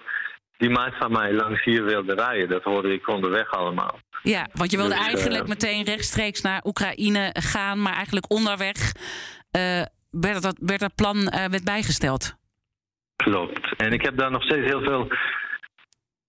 die 0.59 0.71
maat 0.71 0.95
van 0.99 1.13
mij 1.13 1.33
langs 1.33 1.65
hier 1.65 1.85
wilde 1.85 2.15
rijden. 2.15 2.49
Dat 2.49 2.63
hoorde 2.63 2.93
ik 2.93 3.09
onderweg 3.09 3.51
allemaal. 3.51 4.01
Ja, 4.23 4.47
want 4.53 4.71
je 4.71 4.77
wilde 4.77 4.95
dus, 4.95 5.07
eigenlijk 5.07 5.43
uh, 5.43 5.49
meteen 5.49 5.85
rechtstreeks 5.85 6.41
naar 6.41 6.61
Oekraïne 6.65 7.35
gaan, 7.39 7.83
maar 7.83 7.93
eigenlijk 7.93 8.31
onderweg 8.33 8.93
uh, 9.57 9.83
werd, 10.11 10.43
dat, 10.43 10.57
werd 10.61 10.81
dat 10.81 10.95
plan 10.95 11.17
uh, 11.17 11.45
werd 11.45 11.65
bijgesteld. 11.65 12.37
Klopt. 13.17 13.77
En 13.77 13.93
ik 13.93 14.03
heb 14.03 14.17
daar 14.17 14.31
nog 14.31 14.43
steeds 14.43 14.67
heel 14.67 14.83
veel 14.83 15.09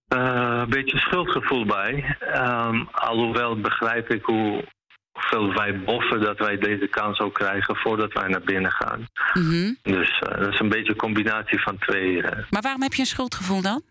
een 0.08 0.68
beetje 0.68 0.98
schuldgevoel 0.98 1.64
bij. 1.66 2.16
Um, 2.34 2.88
alhoewel 2.92 3.60
begrijp 3.60 4.10
ik 4.10 4.24
hoe, 4.24 4.64
hoeveel 5.12 5.54
wij 5.54 5.80
boffen 5.80 6.20
dat 6.20 6.38
wij 6.38 6.58
deze 6.58 6.86
kans 6.86 7.20
ook 7.20 7.34
krijgen 7.34 7.76
voordat 7.76 8.12
wij 8.12 8.28
naar 8.28 8.42
binnen 8.44 8.70
gaan. 8.70 9.06
Mm 9.32 9.50
-hmm. 9.50 9.76
Dus 9.82 10.18
dat 10.18 10.52
is 10.52 10.60
een 10.60 10.68
beetje 10.68 10.90
een 10.92 10.96
combinatie 10.96 11.62
van 11.62 11.78
twee. 11.78 12.22
Maar 12.50 12.62
waarom 12.62 12.82
heb 12.82 12.92
je 12.92 13.00
een 13.00 13.06
schuldgevoel 13.06 13.62
dan? 13.62 13.82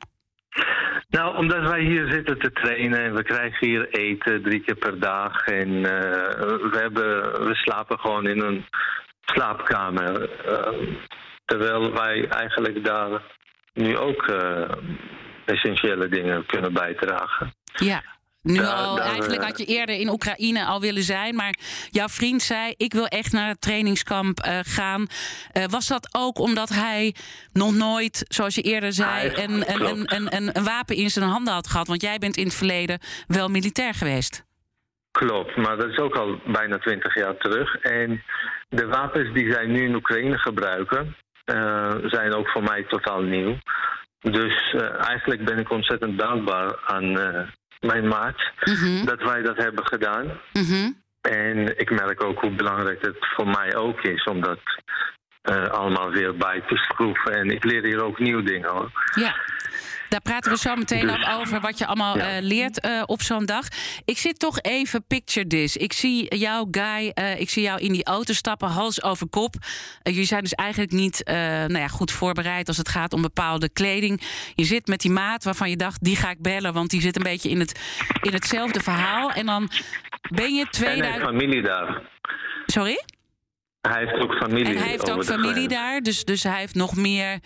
Nou, 1.10 1.38
omdat 1.38 1.70
wij 1.70 1.82
hier 1.82 2.12
zitten 2.12 2.39
te 2.39 2.51
trainen 2.51 3.00
en 3.00 3.13
we 3.13 3.24
krijgen 3.24 3.68
hier 3.68 3.89
eten 3.89 4.44
drie 4.44 4.60
keer 4.60 4.75
per 4.75 5.00
dag. 5.00 5.46
En 5.46 5.70
uh, 5.70 5.82
we, 6.72 6.77
hebben, 6.82 7.32
we 7.48 7.56
slapen 7.56 8.00
gewoon 8.00 8.27
in 8.27 8.41
een 8.41 8.65
slaapkamer. 9.25 10.29
Uh, 10.48 10.96
terwijl 11.46 11.94
wij 11.94 12.27
eigenlijk 12.27 12.84
daar 12.84 13.22
nu 13.74 13.98
ook 13.98 14.27
uh, 14.27 14.70
essentiële 15.46 16.08
dingen 16.08 16.46
kunnen 16.46 16.74
bijdragen. 16.74 17.53
Ja. 17.74 18.01
Nu 18.41 18.60
al, 18.60 18.96
daar, 18.96 19.05
eigenlijk 19.05 19.43
had 19.43 19.58
je 19.58 19.65
eerder 19.65 19.96
in 19.96 20.10
Oekraïne 20.10 20.65
al 20.65 20.81
willen 20.81 21.03
zijn, 21.03 21.36
maar 21.36 21.55
jouw 21.89 22.08
vriend 22.08 22.41
zei: 22.41 22.74
Ik 22.77 22.93
wil 22.93 23.05
echt 23.05 23.31
naar 23.31 23.48
het 23.48 23.62
trainingskamp 23.62 24.46
uh, 24.46 24.60
gaan. 24.62 25.01
Uh, 25.01 25.63
was 25.65 25.88
dat 25.88 26.10
ook 26.12 26.39
omdat 26.39 26.69
hij 26.69 27.15
nog 27.53 27.74
nooit, 27.74 28.25
zoals 28.27 28.55
je 28.55 28.62
eerder 28.62 28.93
zei, 28.93 29.31
een, 29.36 29.74
een, 29.74 30.15
een, 30.15 30.36
een, 30.36 30.58
een 30.58 30.63
wapen 30.63 30.96
in 30.96 31.10
zijn 31.10 31.29
handen 31.29 31.53
had 31.53 31.67
gehad? 31.67 31.88
Want 31.88 32.01
jij 32.01 32.17
bent 32.17 32.38
in 32.38 32.43
het 32.43 32.55
verleden 32.55 33.00
wel 33.27 33.48
militair 33.48 33.93
geweest. 33.93 34.48
Klopt, 35.12 35.55
maar 35.55 35.77
dat 35.77 35.89
is 35.89 35.98
ook 35.98 36.15
al 36.15 36.41
bijna 36.46 36.77
twintig 36.77 37.15
jaar 37.15 37.38
terug. 37.38 37.75
En 37.75 38.24
de 38.69 38.88
wapens 38.88 39.34
die 39.34 39.51
zij 39.51 39.65
nu 39.65 39.84
in 39.84 39.96
Oekraïne 39.96 40.38
gebruiken, 40.38 41.15
uh, 41.46 41.96
zijn 42.03 42.34
ook 42.34 42.50
voor 42.50 42.63
mij 42.63 42.84
totaal 42.84 43.22
nieuw. 43.22 43.58
Dus 44.19 44.75
eigenlijk 45.00 45.46
ben 45.46 45.58
ik 45.58 45.72
ontzettend 45.72 46.19
dankbaar 46.19 46.79
aan 46.86 47.17
mijn 47.80 48.08
maat, 48.08 48.52
mm 48.64 48.76
-hmm. 48.76 49.06
dat 49.06 49.22
wij 49.22 49.42
dat 49.42 49.58
hebben 49.58 49.86
gedaan. 49.88 50.26
Mm 50.54 50.64
-hmm. 50.64 50.98
En 51.22 51.80
ik 51.80 51.90
merk 51.90 52.24
ook 52.24 52.40
hoe 52.40 52.56
belangrijk 52.56 53.02
het 53.02 53.18
voor 53.20 53.48
mij 53.48 53.76
ook 53.76 54.02
is 54.02 54.24
om 54.24 54.42
dat 54.42 54.60
uh, 55.50 55.68
allemaal 55.68 56.12
weer 56.12 56.36
bij 56.38 56.64
te 56.68 56.76
schroeven. 56.76 57.34
En 57.34 57.50
ik 57.50 57.64
leer 57.64 57.84
hier 57.84 58.04
ook 58.04 58.20
nieuwe 58.20 58.44
dingen 58.44 58.70
hoor. 58.70 58.92
Ja. 59.16 59.36
Daar 60.10 60.22
praten 60.22 60.51
we 60.51 60.58
zo 60.58 60.75
meteen 60.75 61.08
dus, 61.08 61.16
ook 61.16 61.39
over 61.39 61.60
wat 61.60 61.78
je 61.78 61.86
allemaal 61.86 62.18
ja. 62.18 62.38
uh, 62.38 62.44
leert 62.44 62.86
uh, 62.86 63.04
op 63.06 63.22
zo'n 63.22 63.46
dag. 63.46 63.68
Ik 64.06 64.18
zit 64.18 64.39
toch 64.39 64.62
even 64.62 65.06
picture 65.08 65.48
this. 65.48 65.78
Ik 65.78 65.94
zie 65.94 66.36
jou, 66.38 66.68
Guy, 66.72 67.12
uh, 67.16 67.39
ik 67.39 67.50
zie 67.50 67.63
jou 67.63 67.80
in 67.80 67.92
die 67.92 68.06
auto 68.06 68.34
stappen, 68.34 68.68
hals 68.68 69.04
over 69.04 69.28
kop. 69.30 69.56
jullie 70.04 70.25
zijn 70.25 70.42
dus 70.42 70.54
eigenlijk 70.54 70.92
niet 70.92 71.22
nou 71.25 71.78
ja, 71.78 71.88
goed 71.88 72.12
voorbereid 72.12 72.68
als 72.68 72.78
het 72.78 72.89
gaat 72.89 73.13
om 73.13 73.22
bepaalde 73.22 73.70
kleding. 73.70 74.22
Je 74.56 74.63
zit 74.63 74.88
met 74.88 75.00
die 75.01 75.12
maat 75.12 75.44
waarvan 75.44 75.70
je 75.70 75.75
dacht, 75.75 76.04
die 76.04 76.16
ga 76.16 76.30
ik 76.30 76.42
bellen, 76.42 76.74
want 76.74 76.89
die 76.89 77.01
zit 77.01 77.16
een 77.16 77.24
beetje 77.24 77.50
in, 77.50 77.60
het, 77.60 77.80
in 78.22 78.34
hetzelfde 78.34 78.80
verhaal. 78.80 79.32
En 79.32 79.46
dan 79.46 79.70
ben 80.34 80.56
je 80.56 80.68
2000... 80.70 81.16
En 81.16 81.22
familie 81.22 81.62
daar. 81.62 82.01
Sorry? 82.66 83.04
Hij 83.82 84.00
heeft 84.00 84.24
ook 84.24 84.34
familie. 84.34 84.74
En 84.74 84.78
hij 84.78 84.89
heeft 84.89 85.12
ook 85.12 85.24
familie 85.24 85.68
daar, 85.68 86.01
dus, 86.01 86.25
dus 86.25 86.44
hij 86.44 86.60
heeft 86.60 86.75
nog 86.75 86.96
meer. 86.96 87.39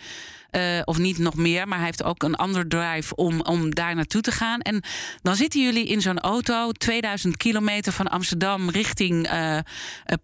Uh, 0.56 0.80
of 0.84 0.98
niet 0.98 1.18
nog 1.18 1.34
meer, 1.34 1.68
maar 1.68 1.76
hij 1.76 1.86
heeft 1.86 2.04
ook 2.04 2.22
een 2.22 2.34
ander 2.34 2.68
drive 2.68 3.14
om, 3.14 3.40
om 3.40 3.74
daar 3.74 3.94
naartoe 3.94 4.20
te 4.20 4.30
gaan. 4.30 4.60
En 4.60 4.82
dan 5.22 5.34
zitten 5.34 5.62
jullie 5.62 5.86
in 5.86 6.00
zo'n 6.00 6.20
auto, 6.20 6.72
2000 6.72 7.36
kilometer 7.36 7.92
van 7.92 8.06
Amsterdam 8.06 8.70
richting 8.70 9.32
uh, 9.32 9.52
uh, 9.54 9.60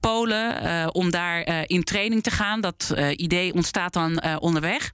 Polen, 0.01 0.95
om 0.95 1.11
daar 1.11 1.65
in 1.67 1.85
training 1.85 2.23
te 2.23 2.31
gaan. 2.31 2.61
Dat 2.61 2.95
idee 3.17 3.55
ontstaat 3.55 3.93
dan 3.93 4.23
onderweg. 4.39 4.91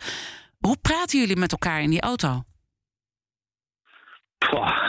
Hoe 0.59 0.77
praten 0.83 1.19
jullie 1.19 1.37
met 1.37 1.53
elkaar 1.53 1.81
in 1.81 1.91
die 1.91 2.01
auto? 2.01 2.43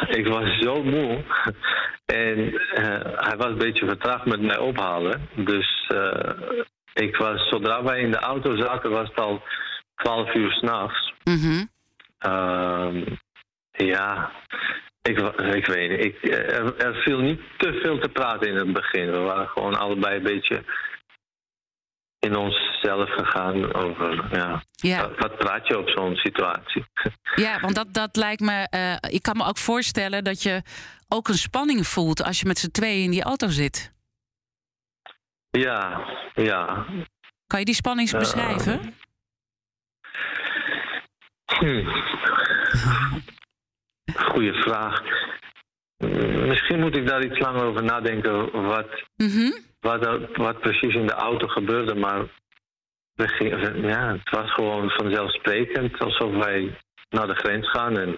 Ik 0.07 0.27
was 0.27 0.59
zo 0.59 0.83
moe. 0.83 1.23
En 2.05 2.37
hij 3.15 3.37
was 3.37 3.47
een 3.47 3.57
beetje 3.57 3.85
vertraagd 3.85 4.25
met 4.25 4.41
mij 4.41 4.57
ophalen. 4.57 5.29
Dus 5.35 5.91
ik 6.93 7.15
was, 7.15 7.49
zodra 7.49 7.83
wij 7.83 7.99
in 7.99 8.11
de 8.11 8.19
auto 8.19 8.55
zaten, 8.55 8.91
was 8.91 9.07
het 9.07 9.19
al 9.19 9.41
12 9.97 10.33
uur 10.33 10.51
s'nachts. 10.51 11.13
Mm 11.23 11.39
-hmm. 11.39 11.69
ja, 13.71 14.31
ik, 15.01 15.19
ik 15.55 15.65
weet 15.65 15.89
niet. 15.89 16.05
Ik, 16.05 16.23
er, 16.23 16.77
er, 16.77 16.95
viel 16.95 17.19
niet 17.19 17.41
te 17.57 17.79
veel 17.83 17.99
te 17.99 18.09
praten 18.09 18.47
in 18.47 18.55
het 18.55 18.73
begin. 18.73 19.11
We 19.11 19.19
waren 19.19 19.47
gewoon 19.47 19.75
allebei 19.75 20.15
een 20.15 20.23
beetje 20.23 20.63
in 22.19 22.35
onszelf 22.35 23.09
gegaan 23.09 23.73
over 23.73 24.37
ja, 24.37 24.63
ja. 24.71 25.09
Wat, 25.17 25.37
praat 25.37 25.67
je 25.67 25.77
op 25.77 25.89
zo'n 25.89 26.15
situatie. 26.15 26.85
Ja, 27.35 27.59
want 27.59 27.75
dat, 27.75 27.93
dat 27.93 28.15
lijkt 28.15 28.41
me. 28.41 28.67
Uh, 28.75 29.11
ik 29.11 29.21
kan 29.21 29.37
me 29.37 29.45
ook 29.45 29.57
voorstellen 29.57 30.23
dat 30.23 30.43
je 30.43 30.61
ook 31.07 31.27
een 31.27 31.37
spanning 31.37 31.87
voelt 31.87 32.23
als 32.23 32.39
je 32.39 32.45
met 32.45 32.57
z'n 32.57 32.71
tweeën 32.71 33.03
in 33.03 33.11
die 33.11 33.23
auto 33.23 33.47
zit. 33.47 33.93
Ja, 35.49 36.05
ja. 36.33 36.85
Kan 37.47 37.59
je 37.59 37.65
die 37.65 37.75
spanning 37.75 38.13
uh, 38.13 38.19
Hmm. 41.55 41.87
Goeie 44.15 44.53
vraag. 44.53 45.01
Misschien 46.47 46.79
moet 46.79 46.97
ik 46.97 47.07
daar 47.07 47.25
iets 47.25 47.39
langer 47.39 47.63
over 47.65 47.83
nadenken 47.83 48.51
wat, 48.51 49.03
mm 49.15 49.29
-hmm. 49.29 49.53
wat, 49.79 50.27
wat, 50.35 50.59
precies 50.59 50.95
in 50.95 51.07
de 51.07 51.13
auto 51.13 51.47
gebeurde. 51.47 51.95
Maar 51.95 52.25
we 53.13 53.27
gingen, 53.27 53.81
ja, 53.81 54.11
het 54.11 54.29
was 54.29 54.53
gewoon 54.53 54.89
vanzelfsprekend 54.89 55.99
alsof 55.99 56.31
wij 56.31 56.77
naar 57.09 57.27
de 57.27 57.35
grens 57.35 57.69
gaan 57.69 57.97
en 57.97 58.15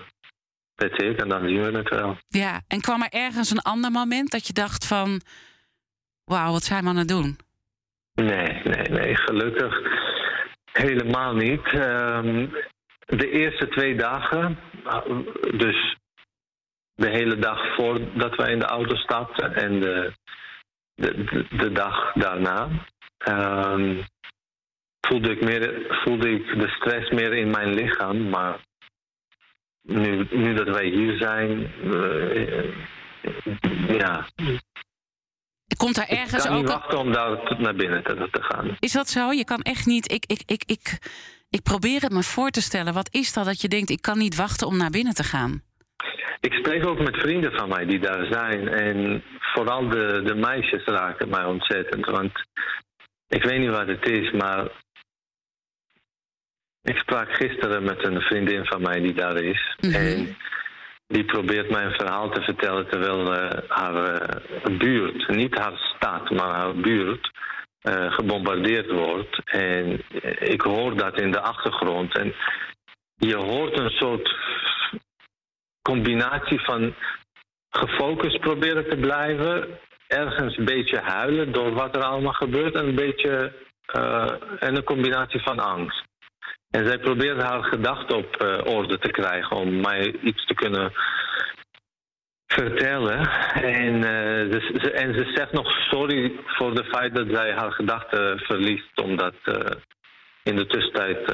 that's 0.75 1.03
it, 1.03 1.21
en 1.21 1.29
dan 1.29 1.47
zien 1.47 1.61
we 1.61 1.77
het 1.77 1.89
wel. 1.89 2.17
Ja, 2.27 2.61
en 2.67 2.81
kwam 2.81 3.01
er 3.01 3.09
ergens 3.09 3.51
een 3.51 3.61
ander 3.61 3.91
moment 3.91 4.31
dat 4.31 4.47
je 4.47 4.53
dacht 4.53 4.87
van... 4.87 5.21
wauw, 6.23 6.51
wat 6.51 6.63
zijn 6.63 6.83
we 6.83 6.89
aan 6.89 6.97
het 6.97 7.07
doen? 7.07 7.37
Nee, 8.13 8.61
nee, 8.63 8.89
nee, 8.89 9.15
gelukkig 9.15 9.81
helemaal 10.71 11.35
niet. 11.35 11.73
Um, 11.73 12.51
de 13.09 13.29
eerste 13.29 13.67
twee 13.67 13.95
dagen, 13.95 14.57
dus 15.57 15.97
de 16.95 17.09
hele 17.09 17.37
dag 17.37 17.75
voordat 17.75 18.35
wij 18.35 18.51
in 18.51 18.59
de 18.59 18.65
auto 18.65 18.95
stapten 18.95 19.55
en 19.55 19.79
de, 19.79 20.13
de, 20.95 21.45
de, 21.49 21.71
dag 21.71 22.13
daarna, 22.13 22.69
um, 23.27 24.03
voelde, 25.07 25.31
ik 25.31 25.41
meer, 25.41 25.85
voelde 26.03 26.29
ik 26.29 26.59
de 26.59 26.67
stress 26.67 27.09
meer 27.09 27.33
in 27.33 27.49
mijn 27.49 27.73
lichaam. 27.73 28.29
Maar 28.29 28.59
nu, 29.81 30.27
nu 30.31 30.53
dat 30.53 30.67
wij 30.75 30.85
hier 30.85 31.17
zijn, 31.17 31.71
uh, 31.83 32.75
ja. 33.87 34.27
Komt 35.83 35.95
daar 35.95 36.07
ergens 36.07 36.43
ik 36.43 36.49
kan 36.49 36.51
ook. 36.51 36.61
niet 36.61 36.71
wachten 36.71 36.97
om 36.99 37.11
daar 37.11 37.55
naar 37.57 37.75
binnen 37.75 38.03
te, 38.03 38.27
te 38.31 38.43
gaan. 38.43 38.77
Is 38.79 38.91
dat 38.91 39.09
zo? 39.09 39.31
Je 39.31 39.43
kan 39.43 39.61
echt 39.61 39.85
niet. 39.85 40.11
Ik, 40.11 40.23
ik, 40.25 40.41
ik, 40.45 40.63
ik, 40.65 40.99
ik 41.49 41.61
probeer 41.63 42.01
het 42.01 42.11
me 42.11 42.23
voor 42.23 42.49
te 42.49 42.61
stellen. 42.61 42.93
Wat 42.93 43.09
is 43.11 43.33
dat 43.33 43.45
dat 43.45 43.61
je 43.61 43.67
denkt, 43.67 43.89
ik 43.89 44.01
kan 44.01 44.17
niet 44.17 44.35
wachten 44.35 44.67
om 44.67 44.77
naar 44.77 44.89
binnen 44.89 45.13
te 45.13 45.23
gaan? 45.23 45.61
Ik 46.39 46.53
spreek 46.53 46.85
ook 46.85 46.99
met 46.99 47.15
vrienden 47.15 47.51
van 47.51 47.69
mij 47.69 47.85
die 47.85 47.99
daar 47.99 48.25
zijn. 48.31 48.67
En 48.67 49.23
vooral 49.39 49.89
de, 49.89 50.21
de 50.25 50.35
meisjes 50.35 50.83
raken 50.85 51.29
mij 51.29 51.45
ontzettend. 51.45 52.05
Want 52.05 52.31
ik 53.27 53.43
weet 53.43 53.59
niet 53.59 53.69
wat 53.69 53.87
het 53.87 54.09
is, 54.09 54.31
maar. 54.31 54.67
Ik 56.81 56.97
sprak 56.97 57.33
gisteren 57.33 57.83
met 57.83 58.05
een 58.05 58.21
vriendin 58.21 58.65
van 58.65 58.81
mij 58.81 58.99
die 58.99 59.13
daar 59.13 59.35
is. 59.35 59.75
Mhm. 59.79 59.93
En 59.93 60.37
die 61.09 61.25
probeert 61.25 61.69
mij 61.69 61.85
een 61.85 61.99
verhaal 61.99 62.29
te 62.29 62.41
vertellen 62.41 62.89
terwijl 62.89 63.33
uh, 63.33 63.49
haar 63.67 63.93
uh, 63.93 64.77
buurt, 64.77 65.27
niet 65.27 65.57
haar 65.57 65.77
stad, 65.95 66.29
maar 66.29 66.49
haar 66.49 66.75
buurt, 66.75 67.31
uh, 67.83 68.11
gebombardeerd 68.13 68.91
wordt. 68.91 69.41
En 69.45 70.01
ik 70.39 70.61
hoor 70.61 70.95
dat 70.95 71.19
in 71.21 71.31
de 71.31 71.39
achtergrond. 71.39 72.17
En 72.17 72.33
je 73.15 73.35
hoort 73.35 73.79
een 73.79 73.89
soort 73.89 74.35
combinatie 75.81 76.59
van 76.59 76.95
gefocust 77.69 78.39
proberen 78.39 78.89
te 78.89 78.97
blijven, 78.97 79.79
ergens 80.07 80.57
een 80.57 80.65
beetje 80.65 80.99
huilen 80.99 81.51
door 81.51 81.73
wat 81.73 81.95
er 81.95 82.03
allemaal 82.03 82.33
gebeurt, 82.33 82.75
en 82.75 82.87
een 82.87 82.95
beetje 82.95 83.53
en 84.59 84.75
een 84.75 84.83
combinatie 84.83 85.41
van 85.41 85.59
angst. 85.59 86.08
En 86.71 86.87
zij 86.87 86.99
probeert 86.99 87.41
haar 87.41 87.63
gedachten 87.63 88.17
op 88.17 88.41
uh, 88.41 88.75
orde 88.75 88.99
te 88.99 89.11
krijgen 89.11 89.57
om 89.57 89.81
mij 89.81 90.15
iets 90.21 90.45
te 90.45 90.53
kunnen 90.53 90.93
vertellen. 92.47 93.29
En, 93.53 93.95
uh, 93.95 94.51
ze, 94.51 94.91
en 94.91 95.13
ze 95.13 95.31
zegt 95.35 95.51
nog 95.51 95.71
sorry 95.71 96.31
voor 96.45 96.73
het 96.73 96.85
feit 96.85 97.15
dat 97.15 97.27
zij 97.31 97.53
haar 97.53 97.71
gedachten 97.71 98.39
verliest, 98.39 99.01
omdat 99.01 99.33
uh, 99.45 99.55
in 100.43 100.55
de 100.55 100.65
tussentijd 100.65 101.27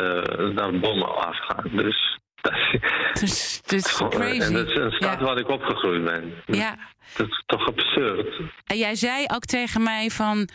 daar 0.56 0.80
bommen 0.80 1.16
afgaan. 1.16 1.70
Dus 1.72 2.20
dat 2.42 3.22
is, 3.22 3.62
is 3.68 3.98
crazy. 4.10 4.42
En 4.42 4.54
dat 4.54 4.68
is 4.68 4.76
een 4.76 4.92
stad 4.92 5.20
waar 5.20 5.38
ik 5.38 5.50
opgegroeid 5.50 6.04
ben. 6.04 6.34
Ja. 6.46 6.76
Dat 7.18 7.28
is 7.28 7.44
toch 7.46 7.68
absurd. 7.68 8.42
En 8.66 8.78
jij 8.78 8.96
zei 8.96 9.26
ook 9.34 9.46
tegen 9.46 9.84
mij 9.84 10.10
van. 10.10 10.50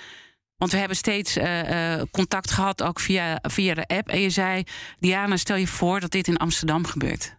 Want 0.60 0.72
we 0.72 0.78
hebben 0.78 0.96
steeds 0.96 1.38
contact 2.10 2.50
gehad, 2.50 2.82
ook 2.82 3.00
via, 3.00 3.38
via 3.42 3.74
de 3.74 3.86
app. 3.86 4.08
En 4.08 4.20
je 4.20 4.30
zei, 4.30 4.64
Diana, 4.98 5.36
stel 5.36 5.56
je 5.56 5.66
voor 5.66 6.00
dat 6.00 6.10
dit 6.10 6.28
in 6.28 6.36
Amsterdam 6.36 6.86
gebeurt. 6.86 7.38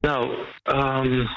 Nou, 0.00 0.36
um, 0.64 1.28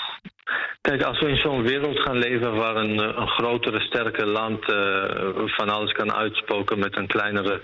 kijk, 0.81 1.01
als 1.03 1.19
we 1.19 1.29
in 1.29 1.37
zo'n 1.37 1.61
wereld 1.61 1.99
gaan 1.99 2.17
leven 2.17 2.55
waar 2.55 2.75
een, 2.75 2.99
eh, 2.99 3.17
een 3.17 3.27
grotere, 3.27 3.79
sterke 3.79 4.25
land 4.25 4.65
van 5.55 5.69
alles 5.69 5.91
kan 5.91 6.13
uitspoken 6.13 6.79
met 6.79 6.97
een 6.97 7.07
kleinere, 7.07 7.61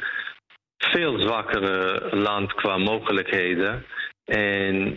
veel 0.78 1.22
zwakkere 1.22 2.10
land 2.16 2.54
qua 2.54 2.78
mogelijkheden. 2.78 3.86
En 4.26 4.96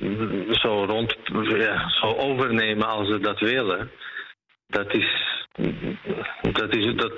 zo 0.51 0.85
rond, 0.85 1.17
ja, 1.59 1.89
zo 1.89 2.07
overnemen 2.07 2.89
als 2.89 3.09
ze 3.09 3.19
dat 3.19 3.41
willen. 3.41 3.91
Dat 4.67 4.95
is, 4.95 5.09
dat 6.53 6.77
is, 6.77 6.95
dat 6.95 7.13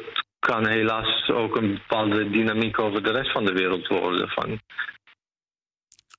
kan 0.51 0.67
helaas 0.67 1.29
ook 1.29 1.57
een 1.57 1.73
bepaalde 1.73 2.31
dynamiek 2.31 2.79
over 2.79 3.03
de 3.03 3.11
rest 3.11 3.33
van 3.33 3.45
de 3.45 3.53
wereld 3.53 3.87
worden. 3.87 4.29
Van, 4.29 4.61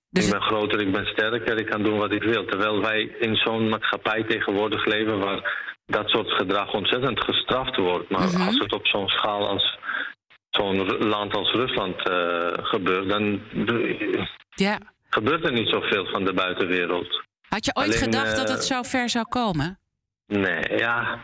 dus 0.10 0.26
ik 0.26 0.32
ben 0.32 0.42
groter, 0.42 0.82
ik 0.82 0.92
ben 0.92 1.06
sterker, 1.06 1.60
ik 1.60 1.70
kan 1.70 1.84
doen 1.84 1.98
wat 1.98 2.12
ik 2.12 2.24
wil. 2.24 2.46
Terwijl 2.46 2.82
wij 2.82 3.02
in 3.20 3.36
zo'n 3.36 3.70
maatschappij 3.70 4.24
tegenwoordig 4.24 4.86
leven 4.86 5.20
waar 5.20 5.42
dat 5.86 6.10
soort 6.10 6.32
gedrag 6.32 6.74
ontzettend 6.74 7.24
gestraft 7.24 7.76
wordt. 7.78 8.10
Maar 8.10 8.28
mhm. 8.28 8.42
als 8.42 8.58
het 8.58 8.74
op 8.74 8.88
zo'n 8.88 9.10
schaal 9.10 9.48
als 9.48 9.78
zo'n 10.50 11.08
land 11.08 11.34
als 11.34 11.52
Rusland 11.52 12.10
uh, 12.10 12.48
gebeurt, 12.54 13.10
dan 13.10 13.42
ja. 14.56 14.78
gebeurt 15.10 15.46
er 15.46 15.54
niet 15.54 15.70
zoveel 15.70 16.06
van 16.06 16.26
de 16.26 16.34
buitenwereld. 16.34 17.28
Had 17.50 17.66
je 17.66 17.76
ooit 17.76 17.96
gedacht 17.96 18.36
dat 18.36 18.50
het 18.50 18.70
eh, 18.70 18.76
zo 18.76 18.82
ver 18.84 19.10
zou 19.10 19.26
komen? 19.30 19.80
Nee, 20.26 20.78
ja. 20.78 21.24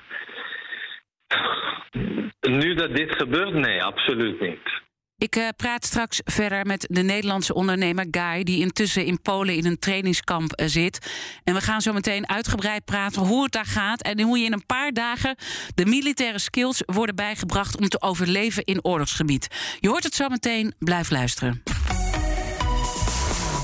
Nu 2.49 2.73
dat 2.73 2.95
dit 2.95 3.11
gebeurt, 3.11 3.53
nee, 3.53 3.83
absoluut 3.83 4.41
niet. 4.41 4.83
Ik 5.17 5.35
uh, 5.35 5.47
praat 5.57 5.85
straks 5.85 6.21
verder 6.23 6.65
met 6.65 6.87
de 6.89 7.01
Nederlandse 7.01 7.53
ondernemer 7.53 8.07
Guy, 8.11 8.43
die 8.43 8.59
intussen 8.59 9.05
in 9.05 9.21
Polen 9.21 9.55
in 9.55 9.65
een 9.65 9.79
trainingskamp 9.79 10.61
uh, 10.61 10.67
zit. 10.67 11.11
En 11.43 11.53
we 11.53 11.61
gaan 11.61 11.81
zo 11.81 11.93
meteen 11.93 12.29
uitgebreid 12.29 12.85
praten 12.85 13.21
hoe 13.21 13.43
het 13.43 13.51
daar 13.51 13.65
gaat 13.65 14.01
en 14.01 14.21
hoe 14.21 14.37
je 14.37 14.45
in 14.45 14.53
een 14.53 14.65
paar 14.65 14.91
dagen 14.91 15.35
de 15.75 15.85
militaire 15.85 16.39
skills 16.39 16.83
worden 16.85 17.15
bijgebracht 17.15 17.77
om 17.77 17.89
te 17.89 18.01
overleven 18.01 18.63
in 18.63 18.83
oorlogsgebied. 18.83 19.77
Je 19.79 19.87
hoort 19.87 20.03
het 20.03 20.15
zo 20.15 20.27
meteen, 20.29 20.73
blijf 20.79 21.09
luisteren. 21.09 21.63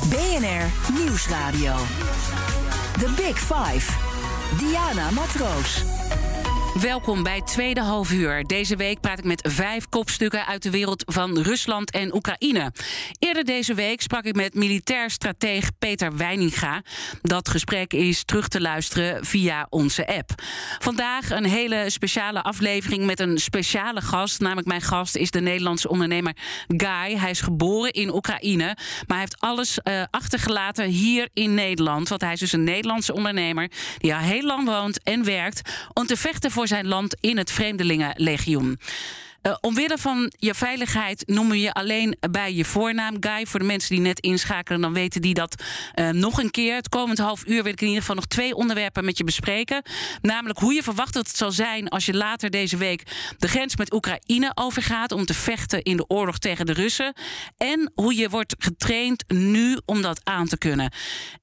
BNR 0.10 0.94
Nieuwsradio. 1.00 1.76
The 3.00 3.14
Big 3.18 3.40
Five. 3.40 3.92
Diana 4.58 5.12
Matroos. 5.12 5.84
Welkom 6.80 7.24
bij 7.24 7.42
Tweede 7.42 7.82
Half 7.82 8.12
Uur. 8.12 8.44
Deze 8.44 8.76
week 8.76 9.00
praat 9.00 9.18
ik 9.18 9.24
met 9.26 9.48
vijf 9.52 9.90
kopstukken 9.90 10.46
uit 10.46 10.64
de 10.64 10.70
wereld 10.70 11.04
van 11.06 11.40
Rusland 11.40 11.92
en 11.92 12.16
Oekraïne. 12.16 12.72
Eerder 13.20 13.46
deze 13.46 13.74
week 13.74 14.02
sprak 14.02 14.24
ik 14.24 14.36
met 14.36 14.54
militair 14.54 15.10
strateeg 15.10 15.70
Peter 15.80 16.18
Weininga. 16.18 16.82
Dat 17.22 17.50
gesprek 17.50 17.94
is 17.94 18.24
terug 18.24 18.48
te 18.48 18.62
luisteren 18.62 19.26
via 19.26 19.68
onze 19.70 20.08
app. 20.08 20.30
Vandaag 20.80 21.30
een 21.30 21.46
hele 21.46 21.90
speciale 21.90 22.42
aflevering 22.42 23.06
met 23.06 23.20
een 23.20 23.38
speciale 23.38 24.02
gast. 24.02 24.40
Namelijk 24.40 24.68
mijn 24.68 24.82
gast 24.82 25.16
is 25.16 25.32
de 25.32 25.42
Nederlandse 25.42 25.90
ondernemer 25.90 26.36
Guy. 26.68 27.18
Hij 27.18 27.30
is 27.30 27.42
geboren 27.42 27.92
in 27.92 28.14
Oekraïne, 28.14 28.66
maar 29.08 29.18
hij 29.18 29.20
heeft 29.20 29.40
alles 29.40 29.80
uh, 29.84 30.04
achtergelaten 30.10 30.86
hier 30.86 31.30
in 31.34 31.54
Nederland. 31.54 32.10
Want 32.10 32.22
hij 32.22 32.34
is 32.34 32.40
dus 32.40 32.52
een 32.52 32.64
Nederlandse 32.64 33.14
ondernemer 33.14 33.72
die 33.98 34.14
al 34.14 34.22
heel 34.22 34.46
lang 34.46 34.66
woont 34.66 35.04
en 35.04 35.24
werkt 35.24 35.62
om 35.94 36.06
te 36.06 36.18
vechten 36.18 36.52
voor 36.52 36.60
voor 36.62 36.70
zijn 36.70 36.88
land 36.88 37.16
in 37.20 37.38
het 37.38 37.52
Vreemdelingenlegioen. 37.52 38.80
Uh, 39.42 39.56
omwille 39.62 39.98
van 39.98 40.32
je 40.38 40.54
veiligheid 40.54 41.24
noemen 41.26 41.52
we 41.52 41.60
je 41.60 41.74
alleen 41.74 42.18
bij 42.32 42.54
je 42.54 42.66
voornaam. 42.66 43.16
Guy, 43.20 43.46
voor 43.46 43.60
de 43.60 43.66
mensen 43.66 43.96
die 43.96 44.00
net 44.00 44.20
inschakelen, 44.20 44.82
dan 44.82 44.94
weten 44.94 45.22
die 45.22 45.34
dat 45.34 45.64
uh, 45.96 46.10
nog 46.10 46.40
een 46.40 46.52
keer. 46.52 46.76
Het 46.76 46.90
komend 46.90 47.18
half 47.18 47.46
uur 47.46 47.64
wil 47.64 47.72
ik 47.72 47.82
in 47.82 47.88
ieder 47.88 48.02
geval 48.02 48.16
nog 48.16 48.26
twee 48.26 48.56
onderwerpen 48.56 49.06
met 49.06 49.18
je 49.18 49.24
bespreken. 49.24 49.84
Namelijk 50.22 50.60
hoe 50.60 50.74
je 50.74 50.84
verwacht 50.84 51.14
dat 51.14 51.28
het 51.28 51.38
zal 51.38 51.52
zijn 51.52 51.90
als 51.90 52.06
je 52.06 52.14
later 52.14 52.50
deze 52.50 52.78
week 52.78 53.04
de 53.38 53.48
grens 53.48 53.76
met 53.76 53.94
Oekraïne 53.94 54.52
overgaat 54.56 55.12
om 55.12 55.26
te 55.26 55.34
vechten 55.34 55.82
in 55.82 55.98
de 55.98 56.08
oorlog 56.08 56.38
tegen 56.38 56.66
de 56.66 56.74
Russen. 56.74 57.14
En 57.58 57.92
hoe 57.96 58.16
je 58.16 58.30
wordt 58.30 58.56
getraind 58.58 59.24
nu 59.28 59.80
om 59.86 60.02
dat 60.02 60.22
aan 60.24 60.48
te 60.48 60.58
kunnen. 60.58 60.94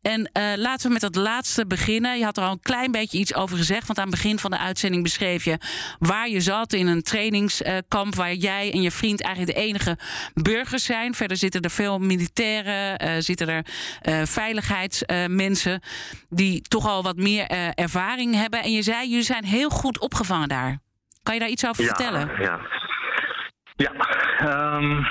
En 0.03 0.21
uh, 0.21 0.43
laten 0.57 0.87
we 0.87 0.93
met 0.93 1.03
dat 1.03 1.15
laatste 1.15 1.67
beginnen. 1.67 2.19
Je 2.19 2.25
had 2.25 2.37
er 2.37 2.43
al 2.43 2.53
een 2.53 2.61
klein 2.61 2.91
beetje 2.91 3.19
iets 3.19 3.35
over 3.35 3.57
gezegd, 3.57 3.87
want 3.87 3.99
aan 3.99 4.07
het 4.07 4.15
begin 4.15 4.39
van 4.39 4.51
de 4.51 4.59
uitzending 4.59 5.03
beschreef 5.03 5.45
je 5.45 5.59
waar 5.99 6.29
je 6.29 6.41
zat 6.41 6.73
in 6.73 6.87
een 6.87 7.03
trainings 7.03 7.63
kamp 7.89 8.15
waar 8.15 8.33
jij 8.33 8.73
en 8.73 8.83
je 8.83 8.91
vriend 8.91 9.23
eigenlijk 9.23 9.57
de 9.57 9.63
enige 9.63 9.99
burgers 10.35 10.85
zijn. 10.85 11.15
Verder 11.15 11.37
zitten 11.37 11.61
er 11.61 11.71
veel 11.71 11.99
militairen, 11.99 13.05
uh, 13.05 13.15
zitten 13.19 13.49
er 13.49 13.65
uh, 14.09 14.23
veiligheidsmensen 14.25 15.81
die 16.29 16.63
toch 16.63 16.87
al 16.87 17.03
wat 17.03 17.17
meer 17.17 17.51
uh, 17.51 17.69
ervaring 17.75 18.35
hebben. 18.35 18.63
En 18.63 18.73
je 18.73 18.83
zei, 18.83 19.09
jullie 19.09 19.25
zijn 19.25 19.45
heel 19.45 19.69
goed 19.69 20.01
opgevangen 20.01 20.49
daar. 20.49 20.79
Kan 21.23 21.35
je 21.35 21.41
daar 21.41 21.49
iets 21.49 21.67
over 21.67 21.85
ja, 21.85 21.89
vertellen? 21.89 22.31
Ja, 22.41 22.61
ja. 23.77 23.93
Um, 24.77 25.07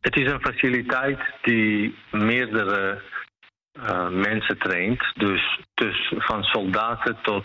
het 0.00 0.16
is 0.16 0.30
een 0.30 0.40
faciliteit 0.40 1.20
die 1.42 1.98
meerdere 2.10 3.02
mensen 4.10 4.58
traint. 4.58 5.12
Dus, 5.14 5.60
dus 5.74 6.12
van 6.16 6.42
soldaten 6.42 7.18
tot 7.22 7.44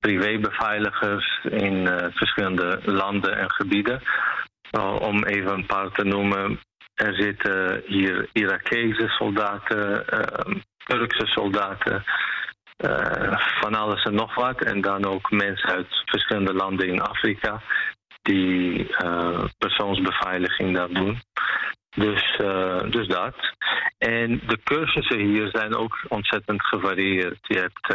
privébeveiligers 0.00 1.40
in 1.50 1.74
uh, 1.74 1.96
verschillende 2.10 2.80
landen 2.84 3.38
en 3.38 3.50
gebieden. 3.50 4.02
Uh, 4.78 4.96
om 5.00 5.24
even 5.24 5.52
een 5.52 5.66
paar 5.66 5.90
te 5.90 6.04
noemen. 6.04 6.60
Er 6.94 7.14
zitten 7.14 7.82
hier 7.86 8.28
Irakese 8.32 9.08
soldaten, 9.08 10.04
uh, 10.14 10.54
Turkse 10.84 11.26
soldaten, 11.26 12.04
van 13.60 13.74
alles 13.74 14.02
en 14.02 14.14
nog 14.14 14.34
wat. 14.34 14.62
En 14.62 14.80
dan 14.80 15.04
ook 15.04 15.30
mensen 15.30 15.68
uit 15.68 16.02
verschillende 16.04 16.54
landen 16.54 16.88
in 16.88 17.00
Afrika 17.00 17.62
die 18.22 18.86
persoonsbeveiliging 19.58 20.76
daar 20.76 20.88
doen. 20.88 21.20
Dus, 21.90 22.36
dus 22.90 23.06
dat. 23.06 23.34
En 23.98 24.40
de 24.46 24.58
cursussen 24.64 25.18
hier 25.18 25.48
zijn 25.52 25.74
ook 25.74 25.98
ontzettend 26.08 26.62
gevarieerd. 26.66 27.38
Je 27.42 27.58
hebt 27.58 27.94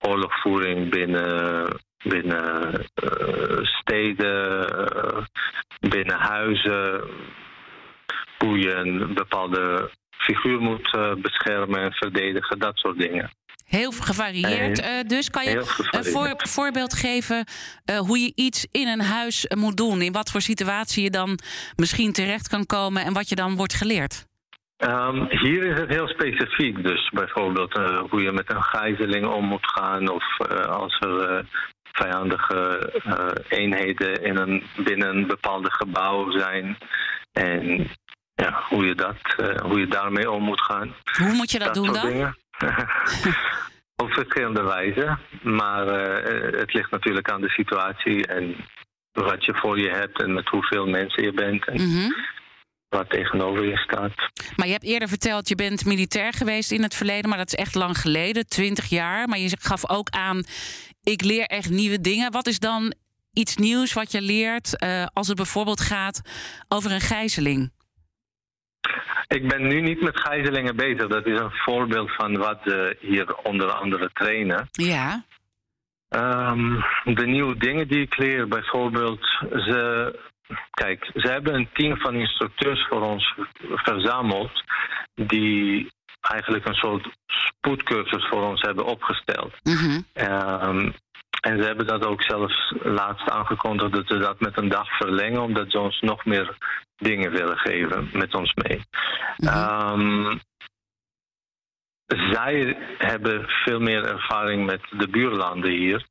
oorlogvoering 0.00 0.90
binnen, 0.90 1.68
binnen 2.02 2.72
uh, 3.04 3.64
steden, 3.64 4.68
uh, 4.96 5.24
binnen 5.90 6.16
huizen. 6.16 7.04
Hoe 8.38 8.58
je 8.58 8.72
een 8.72 9.14
bepaalde 9.14 9.90
figuur 10.10 10.60
moet 10.60 10.94
uh, 10.94 11.14
beschermen 11.14 11.80
en 11.80 11.92
verdedigen, 11.92 12.58
dat 12.58 12.76
soort 12.76 12.98
dingen. 12.98 13.30
Heel 13.66 13.90
gevarieerd 13.90 14.78
uh, 14.80 14.86
dus. 15.06 15.30
Kan 15.30 15.44
je 15.44 15.56
een 15.90 16.04
voor, 16.04 16.34
voorbeeld 16.36 16.94
geven 16.94 17.44
uh, 17.90 17.98
hoe 17.98 18.18
je 18.18 18.32
iets 18.34 18.66
in 18.70 18.88
een 18.88 19.00
huis 19.00 19.46
moet 19.56 19.76
doen? 19.76 20.02
In 20.02 20.12
wat 20.12 20.30
voor 20.30 20.40
situatie 20.40 21.02
je 21.02 21.10
dan 21.10 21.38
misschien 21.76 22.12
terecht 22.12 22.48
kan 22.48 22.66
komen 22.66 23.04
en 23.04 23.12
wat 23.12 23.28
je 23.28 23.34
dan 23.34 23.56
wordt 23.56 23.74
geleerd? 23.74 24.26
Um, 24.78 25.26
hier 25.28 25.62
is 25.62 25.78
het 25.78 25.88
heel 25.88 26.08
specifiek. 26.08 26.82
Dus 26.82 27.10
bijvoorbeeld 27.10 27.78
uh, 27.78 28.00
hoe 28.10 28.22
je 28.22 28.32
met 28.32 28.50
een 28.50 28.62
gijzeling 28.62 29.26
om 29.26 29.44
moet 29.44 29.70
gaan. 29.70 30.08
Of 30.08 30.24
uh, 30.50 30.64
als 30.64 30.98
er 30.98 31.30
uh, 31.30 31.44
vijandige 31.92 32.92
eenheden 33.48 34.22
in 34.22 34.36
een, 34.36 34.62
binnen 34.76 35.16
een 35.16 35.26
bepaalde 35.26 35.70
gebouw 35.70 36.30
zijn. 36.30 36.78
En 37.32 37.88
ja, 38.34 38.62
hoe, 38.68 38.86
je 38.86 38.94
dat, 38.94 39.16
hoe 39.62 39.78
je 39.78 39.86
daarmee 39.86 40.30
om 40.30 40.42
moet 40.42 40.60
gaan. 40.60 40.94
Hoe 41.18 41.32
moet 41.32 41.50
je 41.50 41.58
dat, 41.58 41.74
dat 41.74 41.84
doen 41.84 41.92
dan? 41.92 42.34
Op 44.02 44.12
verschillende 44.12 44.62
wijzen. 44.62 45.18
Maar 45.42 45.86
het 46.58 46.72
ligt 46.72 46.90
natuurlijk 46.90 47.30
aan 47.30 47.40
de 47.40 47.48
situatie 47.48 48.26
en 48.26 48.56
wat 49.12 49.44
je 49.44 49.54
voor 49.54 49.78
je 49.78 49.90
hebt 49.90 50.22
en 50.22 50.32
met 50.32 50.48
hoeveel 50.48 50.86
mensen 50.86 51.22
je 51.22 51.32
bent. 51.32 51.64
En, 51.64 51.82
mm 51.82 51.92
-hmm 51.92 52.34
wat 52.88 53.10
tegenover 53.10 53.64
je 53.64 53.76
staat. 53.76 54.14
Maar 54.56 54.66
je 54.66 54.72
hebt 54.72 54.84
eerder 54.84 55.08
verteld, 55.08 55.48
je 55.48 55.54
bent 55.54 55.84
militair 55.84 56.32
geweest 56.32 56.70
in 56.72 56.82
het 56.82 56.94
verleden, 56.94 57.28
maar 57.28 57.38
dat 57.38 57.52
is 57.52 57.54
echt 57.54 57.74
lang 57.74 57.98
geleden, 57.98 58.46
twintig 58.46 58.86
jaar. 58.88 59.28
Maar 59.28 59.38
je 59.38 59.56
gaf 59.60 59.90
ook 59.90 60.08
aan, 60.10 60.42
ik 61.02 61.22
leer 61.22 61.44
echt 61.44 61.70
nieuwe 61.70 62.00
dingen. 62.00 62.32
Wat 62.32 62.46
is 62.46 62.58
dan 62.58 62.94
iets 63.32 63.56
nieuws 63.56 63.92
wat 63.92 64.12
je 64.12 64.20
leert 64.20 64.82
uh, 64.82 65.06
als 65.12 65.28
het 65.28 65.36
bijvoorbeeld 65.36 65.80
gaat 65.80 66.20
over 66.68 66.92
een 66.92 67.00
gijzeling? 67.00 67.70
Ik 69.26 69.48
ben 69.48 69.66
nu 69.66 69.80
niet 69.80 70.00
met 70.00 70.20
gijzelingen 70.20 70.76
bezig. 70.76 71.06
Dat 71.06 71.26
is 71.26 71.38
een 71.38 71.50
voorbeeld 71.50 72.14
van 72.14 72.36
wat 72.36 72.58
ze 72.64 72.96
hier 73.00 73.34
onder 73.34 73.72
andere 73.72 74.10
trainen. 74.12 74.68
Ja. 74.70 75.24
Um, 76.08 76.84
de 77.04 77.26
nieuwe 77.26 77.56
dingen 77.56 77.88
die 77.88 78.00
ik 78.00 78.16
leer, 78.16 78.48
bijvoorbeeld, 78.48 79.20
ze, 79.50 80.18
kijk, 80.70 81.10
ze 81.14 81.28
hebben 81.28 81.54
een 81.54 81.68
team 81.72 81.96
van 81.96 82.14
instructeurs 82.14 82.86
voor 82.88 83.00
ons 83.00 83.34
verzameld 83.74 84.62
die 85.14 85.92
eigenlijk 86.20 86.68
een 86.68 86.74
soort 86.74 87.08
spoedcursus 87.26 88.28
voor 88.28 88.42
ons 88.42 88.60
hebben 88.60 88.84
opgesteld. 88.84 89.54
Mhm. 89.62 90.00
Um, 90.14 90.94
en 91.40 91.60
ze 91.60 91.66
hebben 91.66 91.86
dat 91.86 92.04
ook 92.04 92.22
zelfs 92.22 92.74
laatst 92.82 93.30
aangekondigd 93.30 93.92
dat 93.92 94.06
ze 94.06 94.18
dat 94.18 94.40
met 94.40 94.58
een 94.58 94.68
dag 94.68 94.96
verlengen, 94.96 95.42
omdat 95.42 95.70
ze 95.70 95.78
ons 95.78 96.00
nog 96.00 96.24
meer 96.24 96.56
dingen 96.96 97.30
willen 97.30 97.58
geven 97.58 98.08
met 98.12 98.34
ons 98.34 98.54
mee. 98.54 98.80
um, 99.36 100.40
zij 102.06 102.76
hebben 102.98 103.44
veel 103.48 103.80
meer 103.80 104.04
ervaring 104.04 104.66
met 104.66 104.80
de 104.90 105.08
buurlanden 105.08 105.70
hier. 105.70 106.06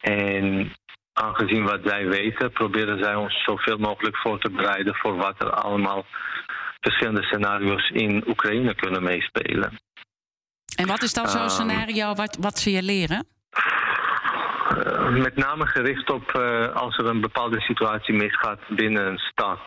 En 0.00 0.72
aangezien 1.20 1.64
wat 1.64 1.80
zij 1.84 2.06
weten, 2.06 2.52
proberen 2.52 3.02
zij 3.02 3.14
ons 3.14 3.42
zoveel 3.44 3.78
mogelijk 3.78 4.16
voor 4.16 4.40
te 4.40 4.50
bereiden 4.50 4.94
voor 4.94 5.16
wat 5.16 5.34
er 5.38 5.50
allemaal 5.50 6.04
verschillende 6.80 7.22
scenario's 7.22 7.90
in 7.90 8.24
Oekraïne 8.26 8.74
kunnen 8.74 9.02
meespelen. 9.02 9.80
En 10.76 10.86
wat 10.86 11.02
is 11.02 11.12
dan 11.12 11.28
zo'n 11.28 11.42
um, 11.42 11.48
scenario 11.48 12.14
wat, 12.14 12.36
wat 12.40 12.58
ze 12.58 12.70
je 12.70 12.82
leren? 12.82 13.26
Uh, 14.86 15.08
met 15.08 15.36
name 15.36 15.66
gericht 15.66 16.10
op 16.10 16.32
uh, 16.36 16.76
als 16.76 16.96
er 16.96 17.06
een 17.06 17.20
bepaalde 17.20 17.60
situatie 17.60 18.14
misgaat 18.14 18.60
binnen 18.68 19.06
een 19.06 19.18
stad, 19.18 19.60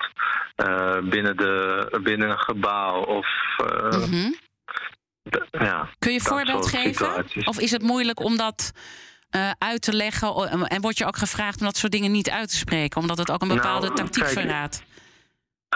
uh, 0.65 1.09
binnen, 1.09 1.37
de, 1.37 1.99
binnen 2.03 2.29
een 2.29 2.39
gebouw 2.39 3.01
of. 3.01 3.27
Mm 3.57 4.11
-hmm. 4.11 4.35
ja, 5.51 5.89
Kun 5.99 6.11
je 6.11 6.19
een 6.19 6.25
voorbeeld 6.25 6.67
geven? 6.67 6.93
Situaties. 6.93 7.43
Of 7.43 7.59
is 7.59 7.71
het 7.71 7.81
moeilijk 7.81 8.19
om 8.19 8.37
dat 8.37 8.71
uit 9.57 9.81
te 9.81 9.93
leggen? 9.93 10.49
En 10.67 10.81
word 10.81 10.97
je 10.97 11.05
ook 11.05 11.17
gevraagd 11.17 11.59
om 11.59 11.65
dat 11.65 11.77
soort 11.77 11.91
dingen 11.91 12.11
niet 12.11 12.29
uit 12.29 12.49
te 12.49 12.57
spreken, 12.57 13.01
omdat 13.01 13.17
het 13.17 13.31
ook 13.31 13.41
een 13.41 13.47
bepaalde 13.47 13.87
nou, 13.87 13.97
tactiek 13.97 14.23
kijk, 14.23 14.39
verraadt? 14.39 14.83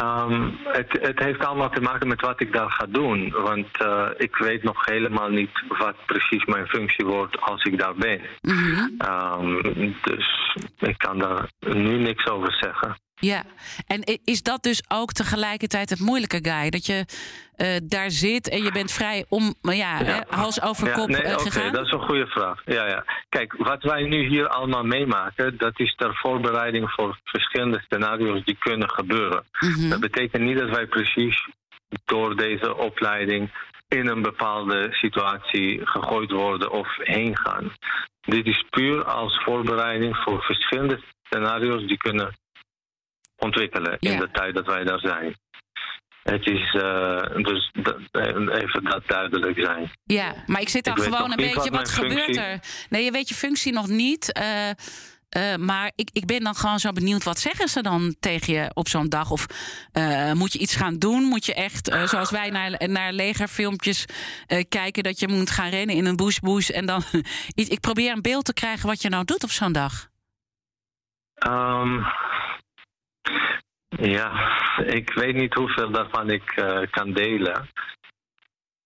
Um, 0.01 0.57
het, 0.63 0.97
het, 1.01 1.19
heeft 1.19 1.45
allemaal 1.45 1.69
te 1.69 1.81
maken 1.81 2.07
met 2.07 2.21
wat 2.21 2.41
ik 2.41 2.53
daar 2.53 2.71
ga 2.71 2.85
doen. 2.85 3.31
Want 3.31 3.67
uh, 3.81 4.07
ik 4.17 4.35
weet 4.35 4.63
nog 4.63 4.85
helemaal 4.85 5.29
niet 5.29 5.63
wat 5.67 5.95
precies 6.05 6.45
mijn 6.45 6.67
functie 6.67 7.05
wordt 7.05 7.41
als 7.41 7.63
ik 7.63 7.77
daar 7.77 7.95
ben. 7.95 8.21
Mm 8.41 8.53
-hmm. 8.53 8.95
um, 9.65 9.95
dus 10.01 10.55
ik 10.77 10.97
kan 10.97 11.19
daar 11.19 11.49
nu 11.59 11.97
niks 11.97 12.27
over 12.27 12.53
zeggen. 12.53 12.95
Ja, 13.19 13.43
en 13.87 14.03
is 14.23 14.43
dat 14.43 14.63
dus 14.63 14.83
ook 14.87 15.11
tegelijkertijd 15.11 15.89
het 15.89 15.99
moeilijke, 15.99 16.39
Guy? 16.41 16.69
Dat 16.69 16.85
je 16.85 17.05
uh, 17.57 17.67
daar 17.83 18.11
zit 18.11 18.49
en 18.49 18.63
je 18.63 18.71
bent 18.71 18.91
vrij 18.91 19.25
om, 19.29 19.55
ja, 19.61 19.73
ja. 19.73 20.03
Hè, 20.03 20.19
hals 20.27 20.61
over 20.61 20.87
ja, 20.87 20.93
kop 20.93 21.07
nee, 21.07 21.23
uh, 21.23 21.31
okay, 21.31 21.43
gegaan? 21.43 21.71
dat 21.71 21.85
is 21.85 21.91
een 21.91 22.05
goede 22.07 22.27
vraag. 22.27 22.61
Ja, 22.65 22.87
ja. 22.87 23.03
Kijk, 23.29 23.53
wat 23.57 23.83
wij 23.83 24.03
nu 24.03 24.27
hier 24.27 24.47
allemaal 24.47 24.83
meemaken, 24.83 25.57
dat 25.57 25.79
is 25.79 25.95
ter 25.95 26.15
voorbereiding 26.15 26.91
voor 26.91 27.19
verschillende 27.23 27.81
scenario's 27.85 28.43
die 28.43 28.57
kunnen 28.59 28.89
gebeuren. 28.89 29.43
Mm 29.59 29.73
-hmm. 29.73 29.89
Dat 29.89 29.99
betekent 29.99 30.43
niet 30.43 30.57
dat 30.57 30.69
wij 30.69 30.87
precies 30.87 31.47
door 32.05 32.35
deze 32.35 32.75
opleiding 32.75 33.51
in 33.87 34.07
een 34.07 34.21
bepaalde 34.21 34.87
situatie 34.91 35.87
gegooid 35.87 36.31
worden 36.31 36.71
of 36.71 36.87
heen 36.97 37.37
gaan. 37.37 37.71
Dit 38.21 38.45
is 38.45 38.65
puur 38.69 39.03
als 39.03 39.43
voorbereiding 39.43 40.17
voor 40.17 40.41
verschillende 40.41 40.99
scenario's 41.23 41.87
die 41.87 41.97
kunnen 41.97 42.35
ontwikkelen 43.37 43.97
in 43.99 44.11
Ja. 44.11 44.19
de 44.19 44.29
tijd 44.31 44.55
dat 44.55 44.65
wij 44.65 44.83
daar 44.83 44.99
zijn. 44.99 45.37
Het 46.23 46.45
is 46.47 46.73
uh, 46.73 47.43
dus 47.43 47.71
even 48.51 48.83
dat 48.83 49.01
duidelijk 49.07 49.59
zijn. 49.59 49.91
Ja, 50.03 50.33
maar 50.45 50.61
ik 50.61 50.69
zit 50.69 50.83
dan 50.85 50.97
gewoon 50.99 51.31
een 51.31 51.35
beetje, 51.53 51.69
wat 51.71 51.89
gebeurt 51.89 52.35
er? 52.37 52.59
Nee, 52.89 53.03
je 53.03 53.11
weet 53.11 53.29
je 53.29 53.35
functie 53.35 53.73
nog 53.73 53.87
niet. 53.87 54.31
eh, 54.31 54.69
eh, 54.69 55.55
maar 55.59 55.91
ik, 55.95 56.09
ik 56.13 56.25
ben 56.25 56.43
dan 56.43 56.55
gewoon 56.55 56.79
zo 56.79 56.91
benieuwd, 56.91 57.23
wat 57.23 57.39
zeggen 57.39 57.67
ze 57.67 57.81
dan 57.81 58.15
tegen 58.19 58.53
je 58.53 58.71
op 58.73 58.87
zo'n 58.87 59.09
dag? 59.09 59.31
Of 59.31 59.45
eh, 59.91 60.31
moet 60.31 60.53
je 60.53 60.59
iets 60.59 60.75
gaan 60.75 60.97
doen? 60.97 61.23
Moet 61.23 61.45
je 61.45 61.53
echt, 61.53 61.89
eh, 61.89 62.03
zoals 62.07 62.31
wij 62.31 62.49
naar, 62.49 62.81
naar 62.89 63.13
legerfilmpjes 63.13 64.05
eh, 64.47 64.63
kijken... 64.69 65.03
dat 65.03 65.19
je 65.19 65.27
moet 65.27 65.49
gaan 65.49 65.69
rennen 65.69 65.95
in 65.95 66.05
een 66.05 66.15
bush-bush 66.15 66.69
en 66.69 66.85
dan... 66.85 67.03
ik 67.55 67.79
probeer 67.79 68.11
een 68.11 68.21
beeld 68.21 68.45
te 68.45 68.53
krijgen 68.53 68.87
wat 68.87 69.01
je 69.01 69.09
nou 69.09 69.25
doet 69.25 69.43
op 69.43 69.49
zo'n 69.51 69.71
dag. 69.71 70.07
Um, 71.47 72.05
ja, 73.89 74.31
ik 74.85 75.13
weet 75.13 75.35
niet 75.35 75.53
hoeveel 75.53 75.91
daarvan 75.91 76.29
ik 76.29 76.57
uh, 76.59 76.79
kan 76.89 77.13
delen. 77.13 77.69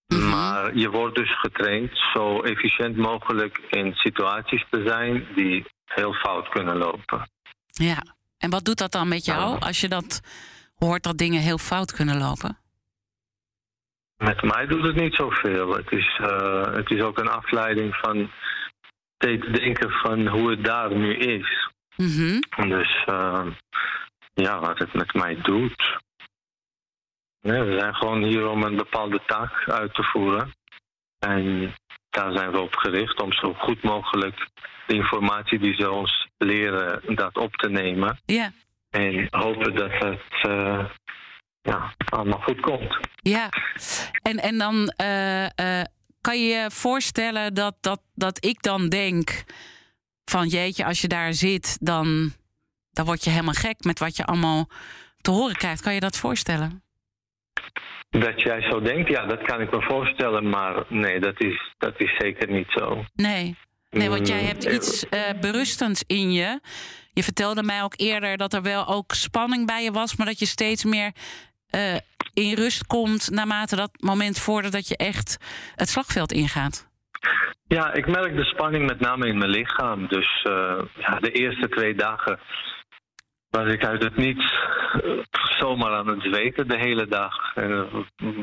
Mhm. 0.08 0.30
Maar 0.30 0.75
je 0.75 0.89
wordt 0.89 1.15
dus 1.15 1.39
getraind 1.39 1.91
zo 2.13 2.41
efficiënt 2.41 2.97
mogelijk 2.97 3.58
in 3.69 3.93
situaties 3.93 4.65
te 4.69 4.84
zijn 4.86 5.27
die 5.36 5.65
heel 5.86 6.13
fout 6.13 6.49
kunnen 6.49 6.77
lopen. 6.77 7.30
Ja, 7.67 8.04
en 8.38 8.49
wat 8.49 8.65
doet 8.65 8.77
dat 8.77 8.91
dan 8.91 9.08
met 9.08 9.25
jou 9.25 9.60
als 9.60 9.82
je 9.82 9.88
dat 9.88 10.21
hoort 10.75 11.04
dat 11.04 11.17
dingen 11.17 11.41
heel 11.41 11.58
fout 11.58 11.91
kunnen 11.91 12.17
lopen? 12.17 12.58
Met 14.17 14.41
mij 14.41 14.65
doet 14.65 14.84
het 14.84 14.95
niet 14.95 15.15
zoveel. 15.15 15.73
Het 15.73 15.91
is, 15.91 16.19
uh, 16.21 16.73
het 16.73 16.91
is 16.91 17.01
ook 17.01 17.17
een 17.19 17.30
afleiding 17.30 17.95
van 17.95 18.32
steeds 19.17 19.47
denken 19.47 19.91
van 19.91 20.27
hoe 20.27 20.49
het 20.49 20.63
daar 20.63 20.95
nu 20.95 21.15
is. 21.15 21.69
Mhm. 21.95 22.39
Dus 22.69 23.06
uh, 23.10 23.45
ja, 24.34 24.60
wat 24.60 24.78
het 24.78 24.94
met 24.94 25.13
mij 25.13 25.36
doet. 25.41 26.00
We 27.39 27.76
zijn 27.80 27.96
gewoon 27.96 28.24
hier 28.24 28.48
om 28.50 28.63
een 28.63 28.76
bepaalde 28.76 29.22
taak 29.26 29.70
uit 29.70 29.94
te 29.94 30.04
voeren. 30.04 30.54
En 31.20 31.74
daar 32.10 32.32
zijn 32.32 32.52
we 32.52 32.60
op 32.60 32.76
gericht 32.76 33.22
om 33.22 33.34
zo 33.34 33.54
goed 33.54 33.84
mogelijk 33.84 34.48
de 34.88 34.96
informatie 34.96 35.60
die 35.60 35.76
ze 35.76 35.91
ons 35.91 36.28
leren, 36.38 37.15
dat 37.15 37.38
op 37.38 37.56
te 37.56 37.70
nemen. 37.70 38.20
Ja, 38.26 38.52
En 38.89 39.28
hopen 39.30 39.76
dat 39.76 39.91
het 39.91 40.46
uh, 40.48 40.86
ja, 41.62 41.94
allemaal 42.10 42.39
goed 42.41 42.60
komt. 42.60 42.98
ja. 43.15 43.50
En, 44.22 44.38
en 44.38 44.58
dan 44.58 44.88
eh, 44.88 45.46
eh, 45.80 45.86
kan 46.22 46.41
je 46.41 46.48
je 46.48 46.72
voorstellen 46.72 47.54
dat, 47.54 47.76
dat, 47.82 48.02
dat 48.13 48.46
ik 48.46 48.62
dan 48.62 48.89
denk 48.89 49.44
van 50.26 50.48
jeetje, 50.48 50.86
als 50.86 51.02
je 51.02 51.08
daar 51.08 51.34
zit, 51.34 51.78
dan, 51.82 52.34
dan 52.91 53.06
word 53.06 53.23
je 53.23 53.30
helemaal 53.30 53.54
gek 53.54 53.84
met 53.84 53.99
wat 53.99 54.15
je 54.15 54.25
allemaal 54.25 54.69
te 55.21 55.32
horen 55.32 55.56
krijgt. 55.56 55.82
Kan 55.82 55.93
je 55.93 55.99
dat 55.99 56.17
voorstellen? 56.17 56.84
Dat 58.10 58.41
jij 58.41 58.62
zo 58.62 58.82
denkt, 58.82 59.10
ja, 59.10 59.25
dat 59.25 59.41
kan 59.41 59.62
ik 59.62 59.71
me 59.71 59.82
voorstellen. 59.82 60.49
Maar 60.49 60.84
nee, 60.88 61.19
dat 61.19 61.41
is, 61.41 61.73
dat 61.77 61.93
is 61.99 62.15
zeker 62.17 62.49
niet 62.49 62.67
zo. 62.69 63.04
Nee. 63.13 63.56
Nee, 63.89 64.10
want 64.10 64.27
jij 64.27 64.39
Mm, 64.41 64.47
hebt 64.47 64.65
eh, 64.65 64.73
iets 64.73 65.10
eh, 65.10 65.21
berustends 65.41 66.04
in 66.08 66.32
je. 66.32 66.60
Je 67.13 67.23
vertelde 67.23 67.63
mij 67.63 67.84
ook 67.84 67.93
eerder 67.95 68.38
dat 68.38 68.54
er 68.54 68.62
wel 68.62 68.88
ook 68.88 69.13
spanning 69.13 69.65
bij 69.67 69.84
je 69.84 69.91
was, 69.91 70.15
maar 70.15 70.25
dat 70.27 70.39
je 70.39 70.45
steeds 70.45 70.84
meer 70.86 71.12
eh, 71.69 71.95
in 72.34 72.54
rust 72.54 72.88
komt 72.88 73.30
naarmate 73.30 73.75
dat 73.75 73.91
moment 73.99 74.39
vordert 74.39 74.73
dat 74.73 74.88
je 74.88 74.97
echt 74.97 75.38
het 75.75 75.89
slagveld 75.89 76.32
ingaat. 76.32 76.89
Ja, 77.67 77.93
ik 77.93 78.08
merk 78.08 78.36
de 78.36 78.43
spanning 78.43 78.86
met 78.86 78.99
name 78.99 79.27
in 79.27 79.38
mijn 79.38 79.49
lichaam. 79.49 80.08
Dus 80.08 80.45
uh, 80.49 80.82
ja, 80.99 81.19
de 81.19 81.32
eerste 81.32 81.69
twee 81.69 81.95
dagen 81.95 82.39
was 83.52 83.74
ik 83.74 83.86
uit 83.86 84.04
het 84.04 84.16
niets 84.16 84.54
uh, 85.04 85.24
zomaar 85.60 85.92
aan 85.92 86.08
het 86.08 86.22
zweten 86.22 86.68
de 86.68 86.78
hele 86.78 87.08
dag. 87.08 87.56
Uh, 87.56 87.84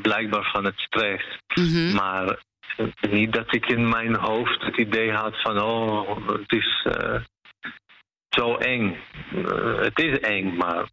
blijkbaar 0.02 0.50
van 0.52 0.64
het 0.64 0.78
stress. 0.78 1.24
Mhm. 1.54 1.94
Maar 1.94 2.38
eh, 2.76 3.12
niet 3.12 3.32
dat 3.32 3.54
ik 3.54 3.66
in 3.66 3.88
mijn 3.88 4.14
hoofd 4.14 4.62
het 4.62 4.76
idee 4.76 5.12
had 5.12 5.42
van 5.42 5.62
oh, 5.62 6.28
het 6.28 6.52
is 6.52 6.86
uh, 6.86 7.20
zo 8.28 8.54
eng. 8.54 8.96
Uh, 9.34 9.80
het 9.80 9.98
is 9.98 10.20
eng, 10.20 10.56
maar 10.56 10.88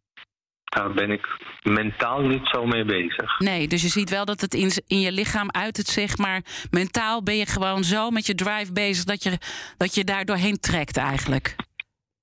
daar 0.64 0.92
ben 0.92 1.10
ik 1.10 1.26
mentaal 1.62 2.20
niet 2.20 2.46
zo 2.48 2.66
mee 2.66 2.84
bezig. 2.84 3.38
Nee, 3.38 3.68
dus 3.68 3.82
je 3.82 3.88
ziet 3.88 4.10
wel 4.10 4.24
dat 4.24 4.40
het 4.40 4.54
in, 4.54 4.70
in 4.86 5.00
je 5.00 5.12
lichaam 5.12 5.50
uit 5.50 5.76
het 5.76 5.86
zeg, 5.86 6.16
maar 6.16 6.42
mentaal 6.70 7.22
ben 7.22 7.36
je 7.36 7.46
gewoon 7.46 7.84
zo 7.84 8.10
met 8.10 8.26
je 8.26 8.34
drive 8.34 8.72
bezig 8.72 9.04
dat 9.04 9.22
je, 9.22 9.38
dat 9.76 9.94
je 9.94 10.04
daar 10.04 10.24
doorheen 10.24 10.60
trekt 10.60 10.96
eigenlijk. 10.96 11.56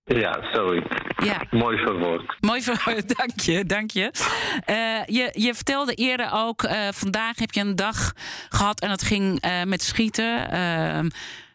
Ja, 0.03 0.39
sorry. 0.51 0.84
Ja. 1.23 1.41
Mooi 1.51 1.77
verwoord. 1.77 2.36
Mooi 2.39 2.62
verwoord, 2.62 3.15
dank 3.17 3.39
je. 3.39 3.65
Dank 3.65 3.91
je. 3.91 4.12
Uh, 4.69 5.15
je, 5.15 5.29
je 5.33 5.53
vertelde 5.53 5.93
eerder 5.93 6.29
ook, 6.33 6.63
uh, 6.63 6.88
vandaag 6.91 7.39
heb 7.39 7.51
je 7.51 7.62
een 7.62 7.75
dag 7.75 8.13
gehad 8.49 8.79
en 8.79 8.89
dat 8.89 9.03
ging 9.03 9.45
uh, 9.45 9.63
met 9.63 9.81
schieten. 9.83 10.51
Ehm, 10.51 11.09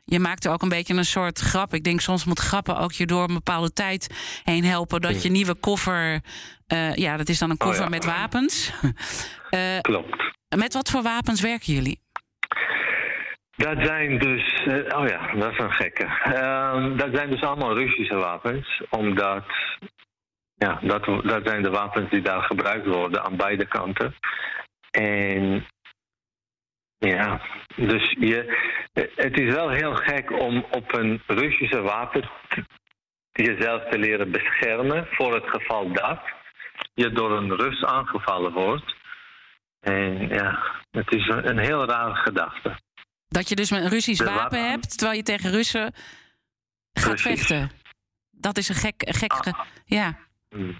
je 0.05 0.19
maakte 0.19 0.49
ook 0.49 0.63
een 0.63 0.69
beetje 0.69 0.95
een 0.95 1.05
soort 1.05 1.39
grap. 1.39 1.75
Ik 1.75 1.85
denk 1.85 2.01
soms 2.01 2.25
moet 2.25 2.39
grappen 2.39 2.79
ook 2.79 2.93
je 2.93 3.07
door 3.07 3.29
een 3.29 3.35
bepaalde 3.35 3.73
tijd 3.73 4.15
heen 4.45 4.65
helpen. 4.65 5.01
Dat 5.01 5.23
je 5.23 5.31
nieuwe 5.31 5.55
koffer, 5.55 6.21
ja, 6.95 7.17
dat 7.17 7.29
is 7.29 7.39
dan 7.39 7.51
een 7.51 7.57
koffer 7.57 7.85
oh 7.85 7.91
ja. 7.91 7.97
met 7.97 8.05
wapens. 8.05 8.73
Klopt. 9.81 10.37
Met 10.57 10.73
wat 10.73 10.91
voor 10.91 11.03
wapens 11.03 11.41
werken 11.41 11.73
jullie? 11.73 12.01
Dat 13.59 13.77
zijn 13.87 14.19
dus, 14.19 14.67
uh, 14.67 14.99
oh 14.99 15.07
ja, 15.09 15.35
dat 15.35 15.53
is 15.53 15.59
een 15.59 15.73
gekke. 15.73 16.05
Uh, 16.05 16.97
dat 16.97 17.09
zijn 17.13 17.31
dus 17.31 17.41
allemaal 17.41 17.75
Russische 17.75 18.15
wapens, 18.15 18.83
omdat, 18.91 19.45
ja, 20.55 20.79
dat, 20.83 21.05
dat 21.05 21.49
zijn 21.49 21.63
de 21.63 21.71
wapens 21.71 22.11
die 22.11 22.23
daar 22.23 22.43
gebruikt 22.43 22.87
worden 22.87 23.25
aan 23.25 23.37
beide 23.37 23.67
kanten. 23.67 24.15
En 24.91 25.67
ja, 26.99 27.41
dus 27.77 28.17
je, 28.19 28.57
het 29.15 29.41
is 29.41 29.55
wel 29.55 29.71
heel 29.71 29.95
gek 29.95 30.31
om 30.31 30.67
op 30.71 30.95
een 30.95 31.23
Russische 31.27 31.83
wapen 31.83 32.31
jezelf 33.33 33.83
te 33.91 33.99
leren 33.99 34.31
beschermen 34.31 35.07
voor 35.11 35.35
het 35.35 35.49
geval 35.49 35.93
dat 35.93 36.21
je 36.95 37.13
door 37.13 37.37
een 37.37 37.57
Rus 37.57 37.85
aangevallen 37.85 38.53
wordt. 38.53 38.97
En 39.81 40.29
ja, 40.29 40.59
het 40.91 41.15
is 41.15 41.29
een 41.29 41.59
heel 41.59 41.85
rare 41.85 42.15
gedachte. 42.15 42.87
Dat 43.29 43.49
je 43.49 43.55
dus 43.55 43.71
een 43.71 43.89
Russisch 43.89 44.25
wapen, 44.25 44.37
wapen, 44.37 44.71
hebt 44.71 44.99
terwijl 44.99 45.17
je 45.17 45.25
tegen 45.25 45.51
Russen 45.51 45.95
gaat 46.93 47.21
vechten. 47.21 47.71
Dat 48.31 48.57
is 48.59 48.69
een 48.69 48.75
gek. 48.75 48.95
gek 48.99 49.33
ah. 49.33 49.61
Ja. 49.85 50.19
Hmm. 50.49 50.79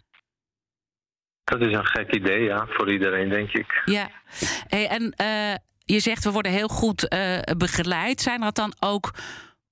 Dat 1.45 1.61
is 1.61 1.73
een 1.73 1.87
gek 1.87 2.15
idee, 2.15 2.43
ja, 2.43 2.67
voor 2.69 2.93
iedereen, 2.93 3.29
denk 3.29 3.53
ik. 3.53 3.83
Ja. 3.85 4.11
Hey, 4.67 4.89
en 4.89 5.03
uh, 5.03 5.55
je 5.79 6.01
zegt 6.01 6.25
we 6.25 6.31
worden 6.31 6.53
heel 6.53 6.69
goed 6.69 7.13
uh, 7.13 7.39
begeleid. 7.57 8.21
Zijn 8.21 8.43
er 8.43 8.53
dan 8.53 8.75
ook 8.81 9.11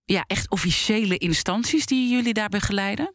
ja, 0.04 0.24
echt 0.26 0.50
officiële 0.50 1.18
instanties 1.18 1.86
die 1.86 2.10
jullie 2.10 2.34
daar 2.34 2.48
begeleiden? 2.48 3.14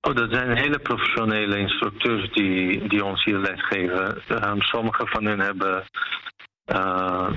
Oh, 0.00 0.14
dat 0.14 0.30
zijn 0.30 0.56
hele 0.56 0.78
professionele 0.78 1.58
instructeurs 1.58 2.32
die, 2.32 2.88
die 2.88 3.04
ons 3.04 3.24
hier 3.24 3.38
lesgeven. 3.38 4.22
Um, 4.28 4.62
sommige 4.62 5.06
van 5.06 5.24
hen 5.24 5.40
hebben 5.40 5.84
uh, 6.66 7.28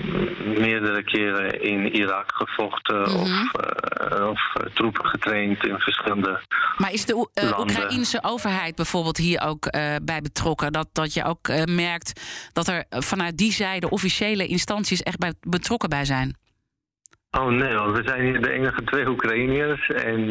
meerdere 0.58 1.04
keren 1.04 1.62
in 1.62 1.96
Irak 1.96 2.32
gevochten 2.36 3.04
of, 3.06 3.30
uh, 3.30 4.30
of 4.30 4.56
uh, 4.58 4.74
troepen 4.74 5.06
getraind 5.06 5.66
in 5.66 5.80
verschillende. 5.80 6.42
Maar 6.78 6.94
is 6.94 7.06
de 7.06 7.28
Oekraïnse 7.60 8.20
overheid 8.24 8.76
bijvoorbeeld 8.76 9.18
hier 9.18 9.42
ook 9.42 9.72
bij 10.02 10.22
betrokken? 10.22 10.72
Dat, 10.72 10.88
dat 10.94 11.14
je 11.14 11.24
ook 11.24 11.66
merkt 11.66 12.22
dat 12.54 12.68
er 12.68 12.86
vanuit 12.90 13.38
die 13.38 13.52
zijde 13.52 13.90
officiële 13.90 14.48
instanties 14.48 15.04
echt 15.04 15.18
bij 15.18 15.34
betrokken 15.42 15.90
bij 15.90 16.06
zijn? 16.06 16.38
Oh 17.32 17.48
nee, 17.48 17.78
we 17.78 18.02
zijn 18.06 18.22
hier 18.22 18.42
de 18.42 18.52
enige 18.52 18.84
twee 18.84 19.08
Oekraïners 19.08 19.90
en 19.90 20.28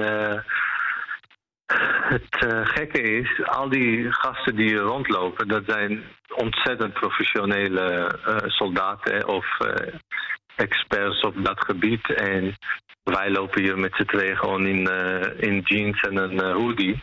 het 2.08 2.44
uh, 2.44 2.66
gekke 2.66 3.02
is, 3.02 3.46
al 3.46 3.68
die 3.68 4.12
gasten 4.12 4.56
die 4.56 4.68
hier 4.68 4.80
rondlopen, 4.80 5.48
dat 5.48 5.62
zijn 5.66 6.04
ontzettend 6.34 6.92
professionele 6.92 8.14
uh, 8.28 8.36
soldaten 8.46 9.28
of 9.28 9.46
uh, 9.60 9.94
experts 10.56 11.20
op 11.20 11.44
dat 11.44 11.64
gebied. 11.64 12.14
En 12.14 12.56
wij 13.02 13.30
lopen 13.30 13.62
hier 13.62 13.78
met 13.78 13.94
z'n 13.94 14.04
tweeën 14.04 14.36
gewoon 14.36 14.66
in, 14.66 14.90
in 15.36 15.60
jeans 15.64 16.00
en 16.00 16.16
een 16.16 16.52
hoodie. 16.52 17.00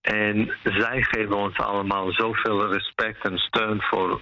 En 0.00 0.56
zij 0.62 1.02
geven 1.02 1.36
ons 1.36 1.56
allemaal 1.56 2.12
zoveel 2.12 2.72
respect 2.72 3.24
en 3.24 3.38
steun 3.38 3.82
voor 3.82 4.20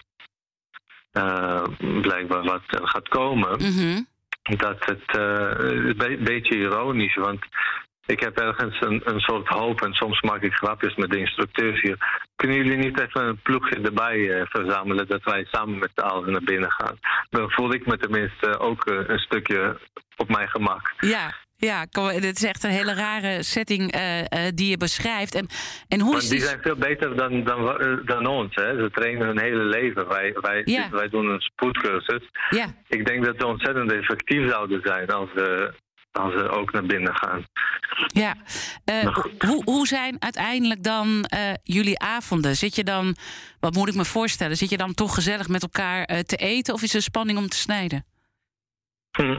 blijkbaar 2.01 2.42
wat 2.42 2.62
er 2.66 2.88
gaat 2.88 3.09
komen. 3.09 3.62
Mm 3.62 4.07
Dat 4.57 4.85
het 4.85 5.16
een 5.16 6.25
beetje 6.25 6.57
ironisch, 6.57 7.14
want 7.14 7.44
ik 8.07 8.21
heb 8.21 8.38
ergens 8.38 8.81
een, 8.81 9.01
een 9.05 9.21
soort 9.21 9.49
hoop 9.49 9.83
en 9.83 9.92
soms 9.92 10.21
maak 10.21 10.42
ik 10.42 10.53
grapjes 10.53 10.95
met 10.95 11.11
de 11.11 11.19
instructeurs 11.19 11.81
hier. 11.81 12.25
Kunnen 12.37 12.57
jullie 12.57 12.77
niet 12.77 13.01
even 13.01 13.27
een 13.27 13.40
ploegje 13.42 13.81
erbij 13.81 14.31
eh, 14.31 14.47
verzamelen 14.47 15.09
dat 15.09 15.23
wij 15.23 15.45
samen 15.45 15.79
met 15.79 15.90
de 15.95 16.03
allen 16.03 16.33
naar 16.33 16.45
binnen 16.45 16.73
gaan? 16.73 16.99
Dan 17.31 17.51
voel 17.51 17.73
ik 17.75 17.87
me 17.87 17.97
tenminste 17.97 18.59
ook 18.59 18.90
uh, 18.90 18.99
een 19.07 19.19
stukje 19.19 19.79
op 20.16 20.29
mijn 20.29 20.49
gemak. 20.49 20.92
Ja, 21.01 21.35
ja, 21.57 21.87
het 21.90 22.37
is 22.37 22.45
echt 22.45 22.64
een 22.64 22.71
hele 22.71 22.95
rare 22.95 23.42
setting 23.42 23.95
uh, 23.95 24.19
uh, 24.19 24.25
die 24.55 24.71
je 24.71 24.77
beschrijft. 24.77 25.35
En, 25.35 25.47
en 25.88 26.01
hoe 26.01 26.12
maar 26.12 26.23
is 26.23 26.29
die, 26.29 26.38
die 26.38 26.47
zijn 26.47 26.62
veel 26.62 26.77
beter 26.77 27.16
dan, 27.16 27.45
dan, 27.45 27.79
dan 28.05 28.27
ons. 28.27 28.55
Hè? 28.55 28.83
Ze 28.83 28.90
trainen 28.90 29.27
hun 29.27 29.40
hele 29.40 29.64
leven. 29.64 30.09
Wij, 30.09 30.35
wij, 30.40 30.62
ja. 30.64 30.90
wij 30.90 31.09
doen 31.09 31.27
een 31.27 31.40
spoedcursus. 31.40 32.31
Ja. 32.51 32.66
Ik 32.88 33.07
denk 33.07 33.25
dat 33.25 33.35
ze 33.38 33.47
ontzettend 33.47 33.92
effectief 33.92 34.51
zouden 34.51 34.81
zijn 34.85 35.11
als 35.11 35.33
we 35.35 35.75
als 36.16 36.33
ze 36.33 36.48
ook 36.48 36.72
naar 36.72 36.87
binnen 36.87 37.16
gaan. 37.16 37.44
Ja, 38.07 38.35
uh, 38.90 39.16
hoe, 39.38 39.62
hoe 39.64 39.87
zijn 39.87 40.16
uiteindelijk 40.18 40.83
dan 40.83 41.09
uh, 41.35 41.52
jullie 41.62 41.98
avonden? 41.98 42.57
Zit 42.57 42.74
je 42.74 42.85
dan, 42.85 43.16
wat 43.61 43.74
moet 43.74 43.88
ik 43.88 43.94
me 43.94 44.05
voorstellen, 44.05 44.57
zit 44.57 44.70
je 44.70 44.76
dan 44.76 44.94
toch 44.94 45.14
gezellig 45.14 45.48
met 45.48 45.62
elkaar 45.62 46.11
uh, 46.11 46.18
te 46.18 46.37
eten 46.37 46.74
of 46.74 46.83
is 46.83 46.94
er 46.94 47.02
spanning 47.02 47.38
om 47.38 47.48
te 47.48 47.57
snijden? 47.57 48.05
Hm. 49.11 49.38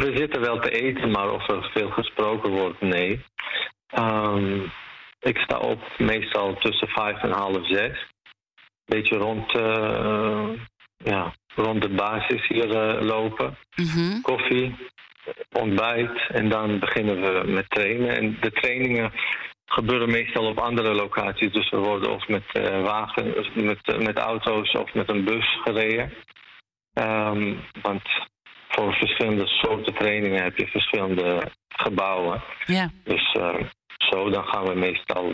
We 0.00 0.12
zitten 0.14 0.40
wel 0.40 0.60
te 0.60 0.70
eten, 0.70 1.10
maar 1.10 1.30
of 1.30 1.48
er 1.48 1.70
veel 1.74 1.90
gesproken 1.90 2.50
wordt, 2.50 2.80
nee. 2.80 3.24
Um, 3.98 4.72
ik 5.20 5.38
sta 5.38 5.58
op 5.58 5.98
meestal 5.98 6.54
tussen 6.54 6.88
vijf 6.88 7.22
en 7.22 7.32
half 7.32 7.66
zes. 7.66 8.06
Beetje 8.84 9.16
rond, 9.16 9.52
ja, 11.04 11.34
rond 11.54 11.82
de 11.82 11.88
basis 11.88 12.48
hier 12.48 12.68
uh, 12.68 13.02
lopen. 13.02 13.56
Mm 13.76 14.22
Koffie, 14.22 14.76
ontbijt 15.52 16.28
en 16.28 16.48
dan 16.48 16.78
beginnen 16.78 17.20
we 17.20 17.50
met 17.50 17.70
trainen. 17.70 18.16
En 18.16 18.36
de 18.40 18.50
trainingen 18.50 19.12
gebeuren 19.66 20.10
meestal 20.10 20.46
op 20.46 20.58
andere 20.58 20.94
locaties. 20.94 21.52
Dus 21.52 21.70
we 21.70 21.76
worden 21.76 22.10
of 22.10 22.28
met 22.28 22.42
uh, 22.52 22.82
wagens, 22.82 23.50
met, 23.54 23.78
uh, 23.92 23.98
met 23.98 24.18
auto's 24.18 24.72
of 24.72 24.94
met 24.94 25.10
een 25.10 25.24
bus 25.24 25.60
gereden. 25.64 26.12
Um, 26.92 27.60
want 27.82 28.02
voor 28.68 28.92
verschillende 28.92 29.46
soorten 29.46 29.94
trainingen 29.94 30.42
heb 30.42 30.56
je 30.56 30.66
verschillende 30.66 31.50
gebouwen. 31.68 32.42
Ja. 32.66 32.90
Dus 33.04 33.36
zo, 33.96 34.30
dan 34.30 34.44
gaan 34.44 34.64
we 34.64 34.74
meestal, 34.74 35.32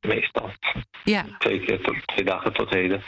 meestal 0.00 0.50
ja. 1.04 1.24
twee 1.38 1.60
keer 1.60 1.80
tot 1.80 2.06
twee 2.06 2.24
dagen 2.24 2.52
tot 2.52 2.70
heden. 2.70 3.02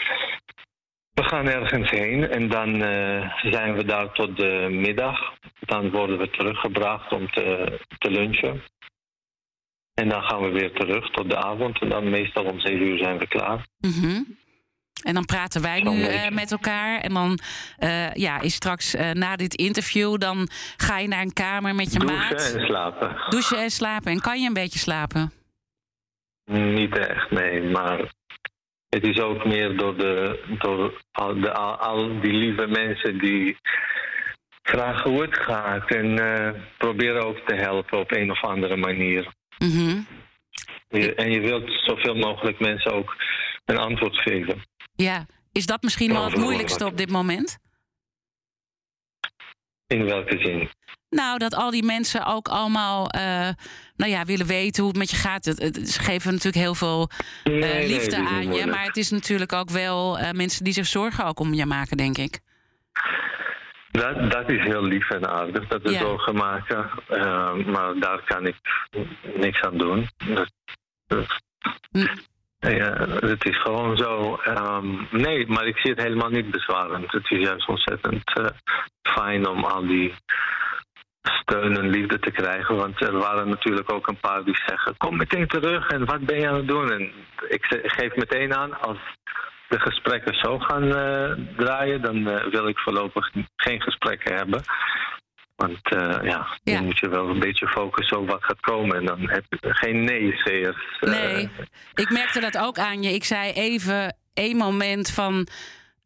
We 1.16 1.22
gaan 1.22 1.48
ergens 1.48 1.90
heen 1.90 2.28
en 2.28 2.48
dan 2.48 2.74
uh, 2.74 3.30
zijn 3.42 3.74
we 3.74 3.84
daar 3.84 4.12
tot 4.12 4.36
de 4.36 4.68
middag. 4.70 5.18
Dan 5.60 5.90
worden 5.90 6.18
we 6.18 6.30
teruggebracht 6.30 7.12
om 7.12 7.30
te, 7.30 7.78
te 7.98 8.10
lunchen. 8.10 8.62
En 9.94 10.08
dan 10.08 10.22
gaan 10.22 10.42
we 10.42 10.48
weer 10.48 10.72
terug 10.72 11.10
tot 11.10 11.30
de 11.30 11.36
avond. 11.36 11.80
En 11.80 11.88
dan 11.88 12.10
meestal 12.10 12.44
om 12.44 12.60
zeven 12.60 12.86
uur 12.86 12.98
zijn 12.98 13.18
we 13.18 13.26
klaar. 13.26 13.66
-hmm. 13.80 14.36
En 15.02 15.14
dan 15.14 15.24
praten 15.24 15.62
wij 15.62 15.80
nu 15.80 15.98
uh, 15.98 16.28
met 16.28 16.52
elkaar. 16.52 17.00
En 17.00 17.14
dan 17.14 17.38
uh, 17.78 18.12
ja, 18.12 18.40
is 18.40 18.54
straks 18.54 18.94
na 19.12 19.36
dit 19.36 19.54
interview... 19.54 20.18
dan 20.18 20.48
ga 20.76 20.98
je 20.98 21.08
naar 21.08 21.22
een 21.22 21.32
kamer 21.32 21.74
met 21.74 21.92
je 21.92 21.98
Douchen 21.98 22.18
maat. 22.18 22.30
Douchen 22.30 22.60
en 22.60 22.66
slapen. 22.66 23.16
Douchen 23.28 23.58
en 23.58 23.70
slapen. 23.70 24.12
En 24.12 24.20
kan 24.20 24.40
je 24.40 24.46
een 24.46 24.54
beetje 24.54 24.78
slapen? 24.78 25.32
Niet 26.50 26.98
echt, 26.98 27.30
nee. 27.30 27.62
Maar 27.62 28.14
het 28.96 29.04
is 29.04 29.20
ook 29.20 29.44
meer 29.44 29.76
door, 29.76 29.96
de, 29.96 30.42
door 30.58 31.02
al, 31.12 31.40
de, 31.40 31.52
al, 31.52 32.20
die 32.20 32.32
lieve 32.32 32.66
mensen 32.66 33.18
die 33.18 33.56
vragen 34.62 35.10
hoe 35.10 35.22
het 35.22 35.38
gaat 35.38 35.90
en 35.90 36.20
uh, 36.20 36.50
proberen 36.78 37.26
ook 37.26 37.38
te 37.46 37.54
helpen 37.54 37.98
op 37.98 38.12
een 38.12 38.30
of 38.30 38.42
andere 38.42 38.76
manier. 38.76 39.32
Mm 39.58 40.06
en 41.16 41.30
je 41.30 41.40
wilt 41.40 41.70
zoveel 41.84 42.14
mogelijk 42.14 42.60
mensen 42.60 42.92
ook 42.92 43.16
een 43.64 43.78
antwoord 43.78 44.16
geven. 44.16 44.62
Ja, 44.94 45.26
is 45.52 45.66
dat 45.66 45.82
misschien 45.82 46.12
wel 46.12 46.24
het 46.24 46.36
moeilijkste 46.36 46.86
op 46.86 46.96
dit 46.96 47.10
moment? 47.10 47.58
In 49.86 50.04
welke 50.04 50.38
zin? 50.38 50.68
Nou, 51.10 51.38
dat 51.38 51.54
al 51.54 51.70
die 51.70 51.84
mensen 51.84 52.26
ook 52.26 52.48
allemaal 52.48 53.08
uh, 53.16 53.48
nou 53.96 54.10
ja, 54.10 54.24
willen 54.24 54.46
weten 54.46 54.82
hoe 54.82 54.90
het 54.90 55.00
met 55.00 55.10
je 55.10 55.16
gaat. 55.16 55.44
Het, 55.44 55.88
ze 55.88 56.00
geven 56.00 56.32
natuurlijk 56.32 56.64
heel 56.64 56.74
veel 56.74 57.10
uh, 57.44 57.86
liefde 57.86 58.16
aan 58.16 58.52
je. 58.52 58.66
Maar 58.66 58.84
het 58.84 58.96
is 58.96 59.10
natuurlijk 59.10 59.52
ook 59.52 59.70
wel 59.70 60.18
uh, 60.18 60.30
mensen 60.30 60.64
die 60.64 60.72
zich 60.72 60.86
zorgen 60.86 61.24
ook 61.24 61.40
om 61.40 61.54
je 61.54 61.66
maken, 61.66 61.96
denk 61.96 62.18
ik. 62.18 62.40
Dat, 63.90 64.30
dat 64.30 64.50
is 64.50 64.62
heel 64.62 64.82
lief 64.82 65.10
en 65.10 65.28
aardig 65.28 65.68
dat 65.68 65.82
we 65.82 65.90
ja. 65.90 65.98
zorgen 65.98 66.34
maken. 66.34 66.90
maar 67.66 67.94
daar 68.00 68.22
kan 68.24 68.46
ik 68.46 68.56
niks 69.36 69.60
aan 69.60 69.78
doen. 69.78 70.08
Dat, 70.34 70.52
dat, 71.06 71.40
hm. 71.90 72.06
Ja, 72.58 73.06
het 73.08 73.44
is 73.44 73.60
gewoon 73.62 73.96
zo. 73.96 74.40
Um, 74.48 75.08
nee, 75.10 75.46
maar 75.46 75.66
ik 75.66 75.78
zie 75.78 75.90
het 75.90 76.02
helemaal 76.02 76.30
niet 76.30 76.50
bezwarend. 76.50 77.12
Het 77.12 77.30
is 77.30 77.38
juist 77.38 77.68
ontzettend 77.68 78.38
uh, 78.38 78.46
fijn 79.02 79.48
om 79.48 79.64
al 79.64 79.86
die 79.86 80.14
steun 81.22 81.76
en 81.76 81.88
liefde 81.88 82.18
te 82.18 82.30
krijgen. 82.30 82.76
Want 82.76 83.02
er 83.02 83.18
waren 83.18 83.48
natuurlijk 83.48 83.92
ook 83.92 84.06
een 84.06 84.20
paar 84.20 84.44
die 84.44 84.56
zeggen: 84.66 84.96
Kom 84.96 85.16
meteen 85.16 85.46
terug 85.46 85.88
en 85.88 86.04
wat 86.04 86.20
ben 86.20 86.40
je 86.40 86.48
aan 86.48 86.56
het 86.56 86.68
doen? 86.68 86.92
En 86.92 87.12
ik 87.48 87.64
geef 87.82 88.16
meteen 88.16 88.54
aan: 88.54 88.80
als 88.80 88.98
de 89.68 89.80
gesprekken 89.80 90.34
zo 90.34 90.58
gaan 90.58 90.84
uh, 90.84 91.46
draaien, 91.56 92.02
dan 92.02 92.16
uh, 92.16 92.44
wil 92.44 92.68
ik 92.68 92.78
voorlopig 92.78 93.30
geen 93.56 93.80
gesprekken 93.82 94.34
hebben. 94.34 94.62
Want 95.56 95.92
uh, 95.92 96.00
ja, 96.22 96.58
ja, 96.62 96.74
dan 96.74 96.84
moet 96.84 96.98
je 96.98 97.08
wel 97.08 97.28
een 97.28 97.38
beetje 97.38 97.68
focussen 97.68 98.18
op 98.18 98.28
wat 98.28 98.44
gaat 98.44 98.60
komen. 98.60 98.96
En 98.96 99.04
dan 99.04 99.30
heb 99.30 99.44
je 99.48 99.58
geen 99.60 100.04
nee-zeers. 100.04 100.98
Nee, 101.00 101.50
ik 101.94 102.10
merkte 102.10 102.40
dat 102.40 102.58
ook 102.58 102.78
aan 102.78 103.02
je. 103.02 103.14
Ik 103.14 103.24
zei 103.24 103.52
even 103.52 104.16
één 104.34 104.56
moment 104.56 105.10
van 105.10 105.46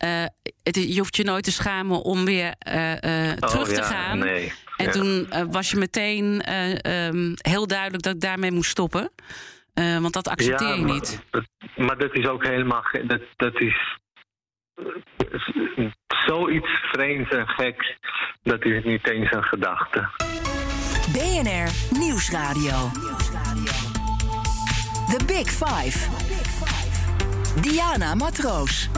uh, 0.05 0.25
het, 0.63 0.77
je 0.95 0.99
hoeft 0.99 1.17
je 1.17 1.25
nooit 1.25 1.45
te 1.45 1.53
schamen 1.53 2.03
om 2.03 2.25
weer 2.25 2.55
uh, 2.73 2.93
terug 3.33 3.69
oh, 3.69 3.75
te 3.75 3.75
ja, 3.75 3.83
gaan. 3.83 4.19
Nee. 4.19 4.53
En 4.77 4.85
ja. 4.85 4.91
toen 4.93 5.29
was 5.51 5.71
je 5.71 5.77
meteen 5.77 6.43
um, 6.91 7.35
heel 7.37 7.67
duidelijk 7.67 8.03
dat 8.03 8.15
ik 8.15 8.21
daarmee 8.21 8.51
moest 8.51 8.71
stoppen. 8.71 9.11
want 9.75 10.13
dat 10.13 10.29
accepteer 10.29 10.77
je 10.77 10.85
niet. 10.85 11.23
Maar 11.77 11.99
dat 11.99 12.15
is 12.15 12.27
ook 12.27 12.47
helemaal. 12.47 12.85
Dat, 13.07 13.21
dat 13.37 13.61
is 13.61 13.99
zoiets 16.27 16.69
vreemds 16.93 17.31
en 17.31 17.49
geks. 17.49 17.97
Dat 18.43 18.65
is 18.65 18.85
niet 18.85 19.09
eens 19.09 19.33
een 19.33 19.43
gedachte. 19.43 20.09
BNR 21.13 21.99
Nieuwsradio. 21.99 22.91
The 25.09 25.25
Big 25.27 25.49
Five. 25.51 26.09
Diana 27.61 28.15
Matroos. 28.15 28.89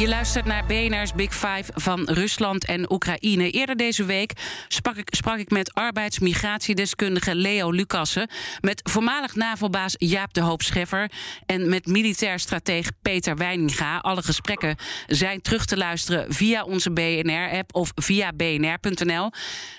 Je 0.00 0.08
luistert 0.08 0.44
naar 0.44 0.66
BNR's 0.66 1.12
Big 1.12 1.34
Five 1.34 1.64
van 1.74 2.08
Rusland 2.10 2.64
en 2.64 2.92
Oekraïne. 2.92 3.50
Eerder 3.50 3.76
deze 3.76 4.04
week 4.04 4.32
sprak 4.68 4.96
ik, 4.96 5.08
sprak 5.10 5.38
ik 5.38 5.50
met 5.50 5.74
arbeidsmigratiedeskundige 5.74 7.34
Leo 7.34 7.70
Lucassen... 7.70 8.30
met 8.60 8.80
voormalig 8.90 9.34
NAVO-baas 9.34 9.94
Jaap 9.98 10.34
de 10.34 10.40
Hoop 10.40 10.62
Scheffer... 10.62 11.10
en 11.46 11.68
met 11.68 11.86
militair 11.86 12.38
strateeg 12.38 12.90
Peter 13.02 13.36
Weininga. 13.36 13.98
Alle 13.98 14.22
gesprekken 14.22 14.76
zijn 15.06 15.42
terug 15.42 15.64
te 15.64 15.76
luisteren 15.76 16.32
via 16.34 16.64
onze 16.64 16.92
BNR-app 16.92 17.74
of 17.74 17.92
via 17.94 18.32
bnr.nl. 18.32 19.30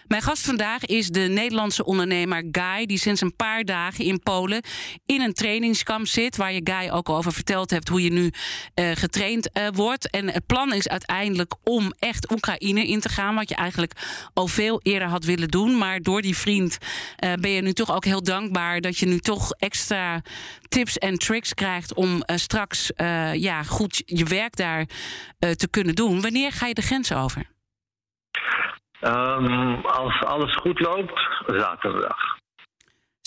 Mijn 0.07 0.21
gast 0.21 0.45
vandaag 0.45 0.85
is 0.85 1.07
de 1.07 1.19
Nederlandse 1.19 1.85
ondernemer 1.85 2.43
Guy... 2.51 2.85
die 2.85 2.97
sinds 2.97 3.21
een 3.21 3.35
paar 3.35 3.63
dagen 3.63 4.05
in 4.05 4.19
Polen 4.19 4.61
in 5.05 5.21
een 5.21 5.33
trainingskamp 5.33 6.07
zit... 6.07 6.37
waar 6.37 6.53
je 6.53 6.61
Guy 6.63 6.89
ook 6.89 7.09
over 7.09 7.33
verteld 7.33 7.69
hebt 7.69 7.87
hoe 7.87 8.03
je 8.03 8.11
nu 8.11 8.31
uh, 8.75 8.91
getraind 8.93 9.49
uh, 9.53 9.67
wordt... 9.73 10.09
En 10.11 10.29
het 10.29 10.45
plan 10.45 10.73
is 10.73 10.87
uiteindelijk 10.87 11.53
om 11.63 11.93
echt 11.99 12.31
Oekraïne 12.31 12.87
in 12.87 12.99
te 12.99 13.09
gaan. 13.09 13.35
Wat 13.35 13.49
je 13.49 13.55
eigenlijk 13.55 13.93
al 14.33 14.47
veel 14.47 14.79
eerder 14.83 15.07
had 15.07 15.25
willen 15.25 15.47
doen. 15.47 15.77
Maar 15.77 15.99
door 15.99 16.21
die 16.21 16.37
vriend 16.37 16.77
uh, 17.23 17.33
ben 17.33 17.51
je 17.51 17.61
nu 17.61 17.73
toch 17.73 17.95
ook 17.95 18.05
heel 18.05 18.23
dankbaar 18.23 18.81
dat 18.81 18.97
je 18.97 19.05
nu 19.05 19.19
toch 19.19 19.51
extra 19.51 20.21
tips 20.69 20.97
en 20.97 21.17
tricks 21.17 21.53
krijgt 21.53 21.93
om 21.93 22.15
uh, 22.15 22.35
straks 22.35 22.91
uh, 22.95 23.33
ja, 23.33 23.63
goed 23.63 24.03
je 24.05 24.25
werk 24.25 24.55
daar 24.55 24.85
te 25.39 25.67
kunnen 25.69 25.95
doen. 25.95 26.21
Wanneer 26.21 26.51
ga 26.51 26.67
je 26.67 26.73
de 26.73 26.81
grens 26.81 27.13
over? 27.13 27.49
Um, 29.01 29.85
als 29.85 30.23
alles 30.23 30.55
goed 30.55 30.79
loopt, 30.79 31.19
zaterdag 31.45 32.39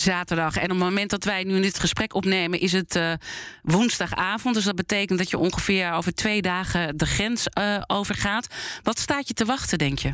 zaterdag. 0.05 0.55
En 0.55 0.63
op 0.63 0.69
het 0.69 0.77
moment 0.77 1.09
dat 1.09 1.23
wij 1.23 1.43
nu 1.43 1.61
dit 1.61 1.79
gesprek 1.79 2.13
opnemen, 2.13 2.59
is 2.59 2.71
het 2.71 2.95
uh, 2.95 3.13
woensdagavond. 3.61 4.55
Dus 4.55 4.63
dat 4.63 4.75
betekent 4.75 5.19
dat 5.19 5.29
je 5.29 5.37
ongeveer 5.37 5.91
over 5.91 6.13
twee 6.13 6.41
dagen 6.41 6.97
de 6.97 7.05
grens 7.05 7.47
uh, 7.59 7.81
overgaat. 7.87 8.79
Wat 8.83 8.97
staat 8.97 9.27
je 9.27 9.33
te 9.33 9.45
wachten, 9.45 9.77
denk 9.77 9.99
je? 9.99 10.13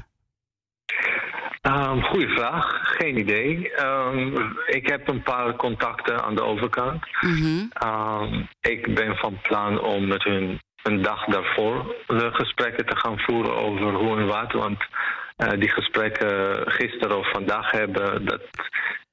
Um, 1.62 2.04
goeie 2.04 2.28
vraag. 2.28 2.66
Geen 2.82 3.18
idee. 3.20 3.72
Um, 3.84 4.58
ik 4.66 4.88
heb 4.88 5.08
een 5.08 5.24
paar 5.24 5.56
contacten 5.56 6.24
aan 6.24 6.36
de 6.36 6.44
overkant. 6.44 7.04
Mm 7.22 7.42
-hmm. 7.42 8.48
ik 8.62 8.96
ben 8.96 9.16
van 9.16 9.42
plan 9.42 9.82
om 9.82 10.08
met 10.08 10.24
hun 10.24 10.60
een 10.84 11.02
dag 11.02 11.26
daarvoor 11.26 11.96
de 12.08 12.30
gesprekken 12.34 12.86
te 12.86 12.96
gaan 12.96 13.20
voeren 13.20 13.56
over 13.56 13.94
hoe 13.94 14.18
en 14.18 14.28
wat. 14.28 14.52
Want 14.52 14.84
uh, 15.38 15.60
die 15.60 15.70
gesprekken 15.70 16.62
gisteren 16.72 17.18
of 17.18 17.32
vandaag 17.32 17.72
hebben, 17.72 18.26
dat 18.26 18.42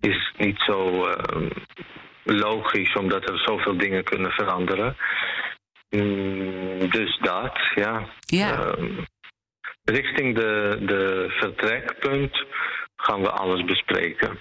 is 0.01 0.33
niet 0.37 0.59
zo 0.59 1.09
uh, 1.09 1.51
logisch, 2.25 2.95
omdat 2.95 3.31
er 3.31 3.39
zoveel 3.39 3.77
dingen 3.77 4.05
kunnen 4.05 4.31
veranderen. 4.31 4.97
Mm, 5.91 6.91
dus 6.91 7.19
dat, 7.19 7.59
ja. 7.75 8.09
ja. 8.21 8.75
Uh, 8.79 8.99
richting 9.85 10.35
de, 10.35 10.79
de 10.81 11.27
vertrekpunt 11.29 12.45
gaan 12.97 13.21
we 13.21 13.31
alles 13.31 13.65
bespreken. 13.65 14.41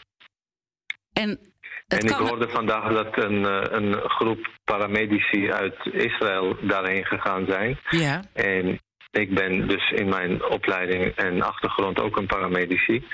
En 1.13 1.39
en 1.87 2.05
ik 2.05 2.09
hoorde 2.09 2.49
vandaag 2.49 2.93
dat 2.93 3.23
een, 3.23 3.43
een 3.75 4.09
groep 4.09 4.47
paramedici 4.63 5.51
uit 5.51 5.75
Israël 5.91 6.57
daarheen 6.61 7.05
gegaan 7.05 7.45
zijn. 7.49 7.79
Ja. 7.89 8.21
En 8.33 8.79
ik 9.11 9.33
ben 9.33 9.67
dus 9.67 9.91
in 9.91 10.09
mijn 10.09 10.43
opleiding 10.43 11.15
en 11.15 11.41
achtergrond 11.41 12.01
ook 12.01 12.17
een 12.17 12.25
paramedici. 12.25 13.07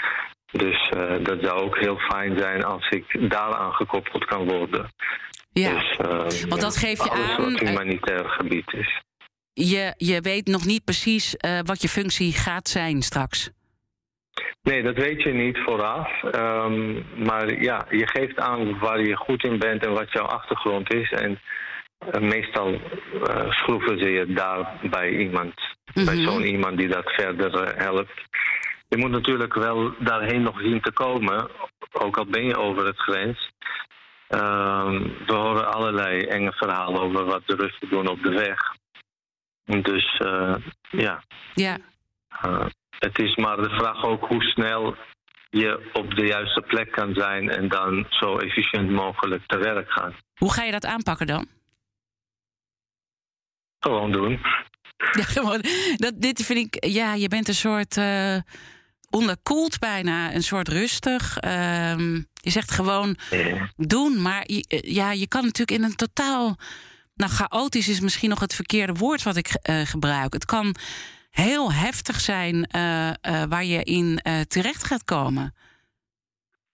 Dus 0.53 0.91
uh, 0.97 1.23
dat 1.23 1.37
zou 1.41 1.61
ook 1.61 1.77
heel 1.77 1.97
fijn 1.97 2.37
zijn 2.37 2.63
als 2.63 2.89
ik 2.89 3.29
daaraan 3.29 3.73
gekoppeld 3.73 4.25
kan 4.25 4.47
worden. 4.47 4.91
Ja, 5.51 5.73
dus, 5.73 5.97
uh, 6.01 6.49
want 6.49 6.61
dat 6.61 6.77
geeft 6.77 7.03
je 7.03 7.09
alles 7.09 7.37
aan... 7.37 7.51
wat 7.51 7.59
humanitair 7.59 8.29
gebied 8.29 8.73
is. 8.73 9.01
Je, 9.53 9.93
je 9.97 10.21
weet 10.21 10.47
nog 10.47 10.65
niet 10.65 10.83
precies 10.83 11.35
uh, 11.35 11.59
wat 11.63 11.81
je 11.81 11.87
functie 11.87 12.33
gaat 12.33 12.67
zijn 12.67 13.01
straks. 13.01 13.51
Nee, 14.61 14.83
dat 14.83 14.95
weet 14.95 15.21
je 15.21 15.33
niet 15.33 15.57
vooraf. 15.57 16.23
Um, 16.35 17.05
maar 17.15 17.61
ja, 17.61 17.85
je 17.89 18.07
geeft 18.07 18.39
aan 18.39 18.79
waar 18.79 19.01
je 19.01 19.15
goed 19.15 19.43
in 19.43 19.59
bent 19.59 19.85
en 19.85 19.93
wat 19.93 20.11
jouw 20.11 20.25
achtergrond 20.25 20.93
is. 20.93 21.11
En 21.11 21.39
meestal 22.19 22.81
schroeven 23.49 23.99
ze 23.99 24.09
je 24.09 24.33
daar 24.33 24.79
bij 24.89 25.09
iemand, 25.09 25.53
mm 25.55 25.93
-hmm. 25.93 26.05
bij 26.05 26.15
zo'n 26.15 26.45
iemand 26.45 26.77
die 26.77 26.87
dat 26.87 27.11
verder 27.11 27.75
helpt. 27.75 28.21
Je 28.93 28.99
moet 28.99 29.11
natuurlijk 29.11 29.53
wel 29.53 29.93
daarheen 29.99 30.41
nog 30.41 30.59
zien 30.59 30.81
te 30.81 30.91
komen, 30.91 31.49
ook 31.91 32.17
al 32.17 32.25
ben 32.25 32.45
je 32.45 32.57
over 32.57 32.85
het 32.85 32.97
grens. 32.99 33.51
Uh, 34.29 35.01
we 35.25 35.33
horen 35.33 35.73
allerlei 35.73 36.21
enge 36.21 36.51
verhalen 36.51 37.01
over 37.01 37.25
wat 37.25 37.41
de 37.45 37.55
Russen 37.55 37.89
doen 37.89 38.07
op 38.07 38.23
de 38.23 38.29
weg. 38.29 38.59
Dus 39.81 40.19
uh, 40.19 40.55
ja. 40.89 41.23
Ja. 41.53 41.77
Uh, 42.45 42.65
het 42.99 43.19
is 43.19 43.35
maar 43.35 43.57
de 43.57 43.69
vraag 43.69 44.03
ook 44.03 44.27
hoe 44.27 44.43
snel 44.43 44.95
je 45.49 45.89
op 45.93 46.15
de 46.15 46.25
juiste 46.25 46.61
plek 46.61 46.91
kan 46.91 47.13
zijn 47.13 47.49
en 47.49 47.67
dan 47.67 48.05
zo 48.09 48.37
efficiënt 48.37 48.89
mogelijk 48.89 49.43
te 49.45 49.57
werk 49.57 49.91
gaan. 49.91 50.15
Hoe 50.35 50.53
ga 50.53 50.63
je 50.63 50.71
dat 50.71 50.85
aanpakken 50.85 51.27
dan? 51.27 51.47
Gewoon 53.79 54.11
doen. 54.11 54.39
Ja, 55.11 55.23
gewoon. 55.23 55.61
Dat, 55.95 56.13
dit 56.15 56.45
vind 56.45 56.59
ik, 56.59 56.85
ja, 56.85 57.13
je 57.13 57.27
bent 57.27 57.47
een 57.47 57.53
soort 57.53 57.97
uh, 57.97 58.37
onderkoeld 59.13 59.79
bijna, 59.79 60.33
een 60.33 60.43
soort 60.43 60.67
rustig. 60.67 61.43
Uh, 61.43 61.97
je 62.33 62.49
zegt 62.49 62.71
gewoon 62.71 63.17
ja. 63.29 63.69
doen, 63.75 64.21
maar 64.21 64.43
je, 64.45 64.81
ja, 64.85 65.11
je 65.11 65.27
kan 65.27 65.43
natuurlijk 65.43 65.77
in 65.77 65.83
een 65.83 65.95
totaal, 65.95 66.55
nou 67.15 67.31
chaotisch 67.31 67.89
is 67.89 67.99
misschien 67.99 68.29
nog 68.29 68.39
het 68.39 68.55
verkeerde 68.55 68.93
woord 68.93 69.23
wat 69.23 69.35
ik 69.35 69.47
uh, 69.69 69.81
gebruik. 69.81 70.33
Het 70.33 70.45
kan 70.45 70.75
heel 71.29 71.73
heftig 71.73 72.19
zijn 72.19 72.55
uh, 72.75 73.07
uh, 73.07 73.43
waar 73.49 73.63
je 73.63 73.83
in 73.83 74.19
terecht 74.47 74.83
gaat 74.83 75.03
komen. 75.03 75.55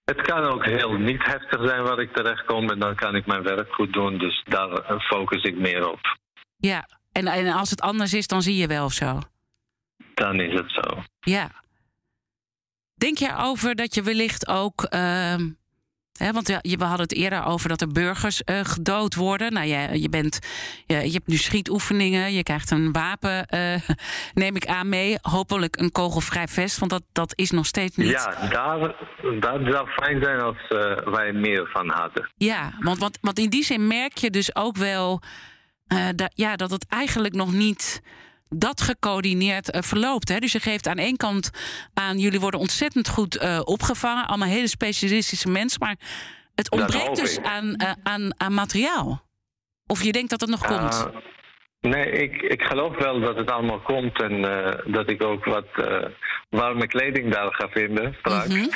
Het 0.06 0.22
kan 0.22 0.44
ook 0.44 0.66
heel 0.66 0.92
niet 0.92 1.24
heftig 1.24 1.68
zijn 1.68 1.84
waar 1.84 2.00
ik 2.00 2.14
terecht 2.14 2.46
kom 2.46 2.70
en 2.70 2.80
dan 2.80 2.96
kan 2.96 3.16
ik 3.16 3.26
mijn 3.26 3.44
werk 3.44 3.74
goed 3.74 3.94
doen. 3.94 4.18
Dus 4.18 4.44
daar 4.44 5.02
focus 5.02 5.44
ik 5.44 5.58
meer 5.58 5.90
op. 5.90 6.00
Ja, 6.58 6.88
en, 7.12 7.28
en 7.28 7.54
als 7.54 7.70
het 7.70 7.82
anders 7.82 8.14
is, 8.14 8.28
dan 8.28 8.42
zie 8.42 8.56
je 8.56 8.68
wel 8.68 8.86
of 8.86 8.94
zo. 8.94 9.20
Dan 10.14 10.40
is 10.40 10.54
het 10.54 10.72
zo. 10.72 11.04
Ja. 11.20 11.52
Denk 13.00 13.18
je 13.18 13.36
over 13.38 13.76
dat 13.76 13.96
je 13.96 14.02
wellicht 14.02 14.48
ook. 14.48 14.88
Uh, 14.94 15.36
hè, 16.14 16.32
want 16.32 16.48
we 16.48 16.84
hadden 16.84 17.02
het 17.02 17.14
eerder 17.14 17.46
over 17.46 17.70
dat 17.70 17.82
er 17.82 17.88
burgers 17.88 18.42
uh, 18.46 18.60
gedood 18.64 19.16
worden. 19.16 19.54
Nou, 19.54 19.68
je, 19.68 20.02
je, 20.02 20.10
bent, 20.10 20.40
je, 20.86 20.96
je 20.96 21.12
hebt 21.12 21.28
nu 21.28 21.36
schietoefeningen. 21.36 22.34
Je 22.34 22.44
krijgt 22.44 22.72
een 22.72 22.92
wapen, 22.92 23.48
uh, 23.56 23.76
neem 24.44 24.56
ik 24.56 24.66
aan 24.66 24.90
mee. 24.90 25.18
Hopelijk 25.22 25.78
een 25.78 25.92
kogelvrij 25.92 26.48
vest, 26.48 26.80
want 26.80 26.92
dat, 26.92 27.04
dat 27.12 27.34
is 27.36 27.52
nog 27.52 27.66
steeds 27.66 27.96
niet. 27.96 28.10
Ja, 28.10 28.48
daar, 28.50 28.80
dat 29.40 29.60
zou 29.74 29.88
fijn 29.90 30.24
zijn 30.24 30.42
als 30.42 30.58
uh, 30.70 30.96
wij 31.14 31.34
meer 31.34 31.70
van 31.74 31.90
hadden. 31.90 32.30
Ja, 32.38 32.72
want, 32.80 33.00
want, 33.00 33.18
want 33.22 33.40
in 33.40 33.50
die 33.50 33.64
zin 33.64 33.88
merk 33.88 34.18
je 34.18 34.30
dus 34.30 34.56
ook 34.56 34.78
wel. 34.78 35.22
Ja, 36.34 36.56
dat 36.56 36.72
het 36.72 36.86
eigenlijk 36.90 37.34
nog 37.34 37.54
niet 37.54 38.02
dat 38.50 38.82
gecoördineerd 38.82 39.76
uh, 39.76 39.82
verloopt. 39.82 40.30
Hè? 40.30 40.40
Dus 40.40 40.52
je 40.52 40.60
geeft 40.60 40.88
aan 40.88 40.98
één 40.98 41.18
kant 41.18 41.50
aan... 41.94 42.18
jullie 42.18 42.40
worden 42.40 42.60
ontzettend 42.60 43.10
goed 43.10 43.44
uh, 43.44 43.60
opgevangen. 43.64 44.28
Allemaal 44.28 44.48
hele 44.48 44.68
specialistische 44.68 45.50
mensen. 45.50 45.80
Maar 45.80 45.96
het 46.56 46.72
ontbreekt 46.72 47.16
dus 47.16 47.42
aan, 47.42 47.66
uh, 47.66 47.92
aan, 48.04 48.32
aan 48.38 48.54
materiaal. 48.54 49.22
Of 49.88 50.04
je 50.04 50.12
denkt 50.12 50.30
dat 50.30 50.42
het 50.42 50.50
nog 50.50 50.66
komt? 50.66 51.08
Nee, 51.82 52.12
ik, 52.12 52.42
ik 52.42 52.62
geloof 52.62 52.98
wel 52.98 53.20
dat 53.20 53.38
het 53.38 53.52
allemaal 53.52 53.80
komt. 53.80 54.22
En 54.22 54.42
dat 54.86 55.10
ik 55.10 55.24
ook 55.24 55.46
wat 55.46 55.68
warme 56.50 56.88
kleding 56.88 57.34
daar 57.34 57.54
ga 57.54 57.68
vinden 57.70 58.16
straks. 58.20 58.48
Mm 58.48 58.56
-hmm. 58.56 58.70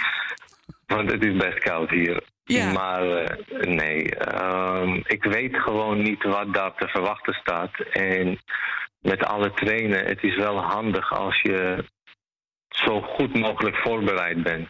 Want 0.86 1.11
het 1.11 1.24
is 1.24 1.36
best 1.36 1.59
koud 1.59 1.89
hier. 1.89 2.24
Ja. 2.45 2.71
Maar 2.71 3.05
uh, 3.05 3.28
nee, 3.61 4.13
uh, 4.34 4.99
ik 5.03 5.24
weet 5.24 5.55
gewoon 5.57 6.01
niet 6.01 6.24
wat 6.24 6.53
daar 6.53 6.76
te 6.76 6.88
verwachten 6.88 7.34
staat. 7.34 7.80
En 7.91 8.39
met 9.04 9.24
alle 9.26 9.54
trainen, 9.54 10.06
het 10.06 10.24
is 10.24 10.36
wel 10.36 10.62
handig 10.62 11.12
als 11.12 11.41
je 11.41 11.86
zo 12.70 13.01
goed 13.01 13.39
mogelijk 13.39 13.76
voorbereid 13.76 14.43
bent. 14.43 14.68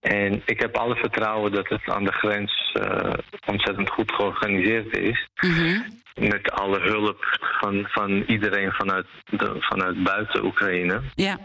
En 0.00 0.42
ik 0.44 0.60
heb 0.60 0.76
alle 0.76 0.96
vertrouwen 0.96 1.52
dat 1.52 1.68
het 1.68 1.88
aan 1.88 2.04
de 2.04 2.12
grens 2.12 2.76
uh, 2.80 3.12
ontzettend 3.46 3.90
goed 3.90 4.12
georganiseerd 4.12 4.96
is. 4.98 5.28
Mm 5.40 5.54
-hmm. 5.54 6.02
Met 6.14 6.50
alle 6.50 6.80
hulp 6.80 7.38
van, 7.60 7.86
van 7.88 8.10
iedereen 8.10 8.72
vanuit, 8.72 9.06
de, 9.24 9.56
vanuit 9.58 10.02
buiten 10.02 10.44
Oekraïne. 10.44 11.02
Ja. 11.14 11.38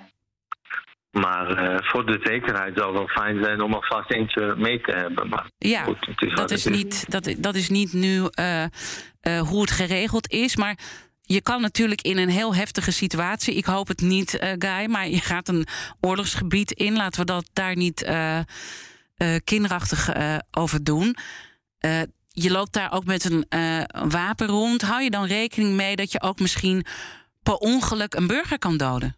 Maar 1.11 1.57
eh, 1.57 1.75
voor 1.80 2.05
de 2.05 2.19
zekerheid 2.23 2.77
zou 2.77 2.88
het 2.88 2.97
wel 2.97 3.23
fijn 3.23 3.43
zijn 3.43 3.61
om 3.61 3.73
alvast 3.73 4.11
eentje 4.11 4.55
mee 4.57 4.82
te 4.82 4.91
hebben. 4.91 5.30
Maar 5.30 5.49
Ja, 5.57 5.84
goed, 5.84 6.05
het 6.05 6.21
is 6.21 6.36
dat 6.36 6.51
is, 6.51 6.65
niet, 6.65 7.11
dat, 7.11 7.36
dat 7.38 7.55
is 7.55 7.69
niet 7.69 7.93
nu 7.93 8.27
eh, 8.32 8.63
eh, 8.63 8.69
hoe 9.21 9.61
het 9.61 9.71
geregeld 9.71 10.32
is. 10.32 10.55
Maar 10.55 10.77
je 11.34 11.41
kan 11.41 11.61
natuurlijk 11.61 12.01
in 12.01 12.17
een 12.17 12.30
heel 12.30 12.55
heftige 12.55 12.91
situatie. 12.91 13.55
Ik 13.55 13.65
hoop 13.65 13.88
het 13.88 14.01
niet, 14.01 14.38
eh, 14.38 14.49
Guy, 14.57 14.89
maar 14.89 15.07
je 15.07 15.21
gaat 15.21 15.47
een 15.47 15.67
oorlogsgebied 16.01 16.71
in. 16.71 16.95
Laten 16.95 17.19
we 17.19 17.25
dat 17.25 17.49
daar 17.53 17.75
niet 17.75 18.03
eh, 18.03 18.39
kinderachtig 19.43 20.09
over 20.51 20.84
doen. 20.84 21.15
Je 22.27 22.51
loopt 22.51 22.73
daar 22.73 22.91
ook 22.91 23.05
met 23.05 23.25
een 23.25 23.45
wapen 24.09 24.47
rond. 24.47 24.82
Hou 24.82 25.01
je 25.01 25.09
dan 25.09 25.25
rekening 25.25 25.75
mee 25.75 25.95
dat 25.95 26.11
je 26.11 26.21
ook 26.21 26.39
misschien 26.39 26.86
per 27.43 27.53
ongeluk 27.53 28.13
een 28.13 28.27
burger 28.27 28.59
kan 28.59 28.77
doden? 28.77 29.15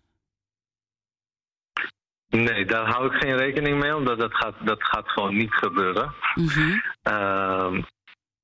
Nee, 2.28 2.66
daar 2.66 2.88
hou 2.88 3.05
ik 3.05 3.22
geen 3.22 3.38
rekening 3.38 3.80
mee, 3.80 3.95
omdat 3.95 4.20
dat 4.20 4.34
gaat, 4.34 4.55
dat 4.66 4.84
gaat 4.84 5.09
gewoon 5.09 5.36
niet 5.36 5.53
gebeuren. 5.53 6.14
Mhm. 6.36 6.80
Ehm, 7.01 7.82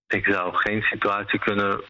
ik 0.07 0.25
zou 0.25 0.55
geen 0.55 0.81
situatie 0.81 1.39
kunnen 1.39 1.81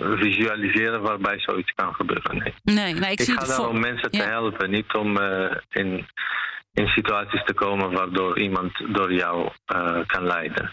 visualiseren 0.00 1.00
waarbij 1.02 1.38
zoiets 1.38 1.72
kan 1.74 1.94
gebeuren. 1.94 2.36
Nee. 2.36 2.54
Nee, 2.62 2.94
nee, 2.94 3.12
ik, 3.12 3.18
Ik, 3.18 3.24
zie 3.26 3.38
ga 3.38 3.44
daar 3.46 3.68
om 3.68 3.80
mensen 3.80 4.10
te 4.10 4.16
Ja. 4.16 4.24
helpen, 4.28 4.70
niet 4.70 4.94
om 4.94 5.16
eh, 5.16 5.56
in, 5.70 6.06
in 6.72 6.86
situaties 6.88 7.44
te 7.44 7.54
komen 7.54 7.90
waardoor 7.92 8.38
iemand 8.38 8.94
door 8.94 9.12
jou 9.12 9.50
eh, 9.64 9.98
kan 10.06 10.26
lijden. 10.26 10.72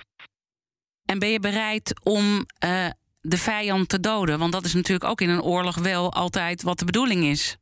En 1.05 1.19
ben 1.19 1.29
je 1.29 1.39
bereid 1.39 1.99
om 2.03 2.45
eh, 2.59 2.87
de 3.21 3.37
vijand 3.37 3.89
te 3.89 3.99
doden? 3.99 4.39
Want 4.39 4.51
dat 4.51 4.65
is 4.65 4.73
natuurlijk 4.73 5.09
ook 5.09 5.21
in 5.21 5.29
een 5.29 5.41
oorlog 5.41 5.75
wel 5.77 6.13
altijd 6.13 6.63
wat 6.63 6.79
de 6.79 6.85
bedoeling 6.85 7.23
is. 7.23 7.57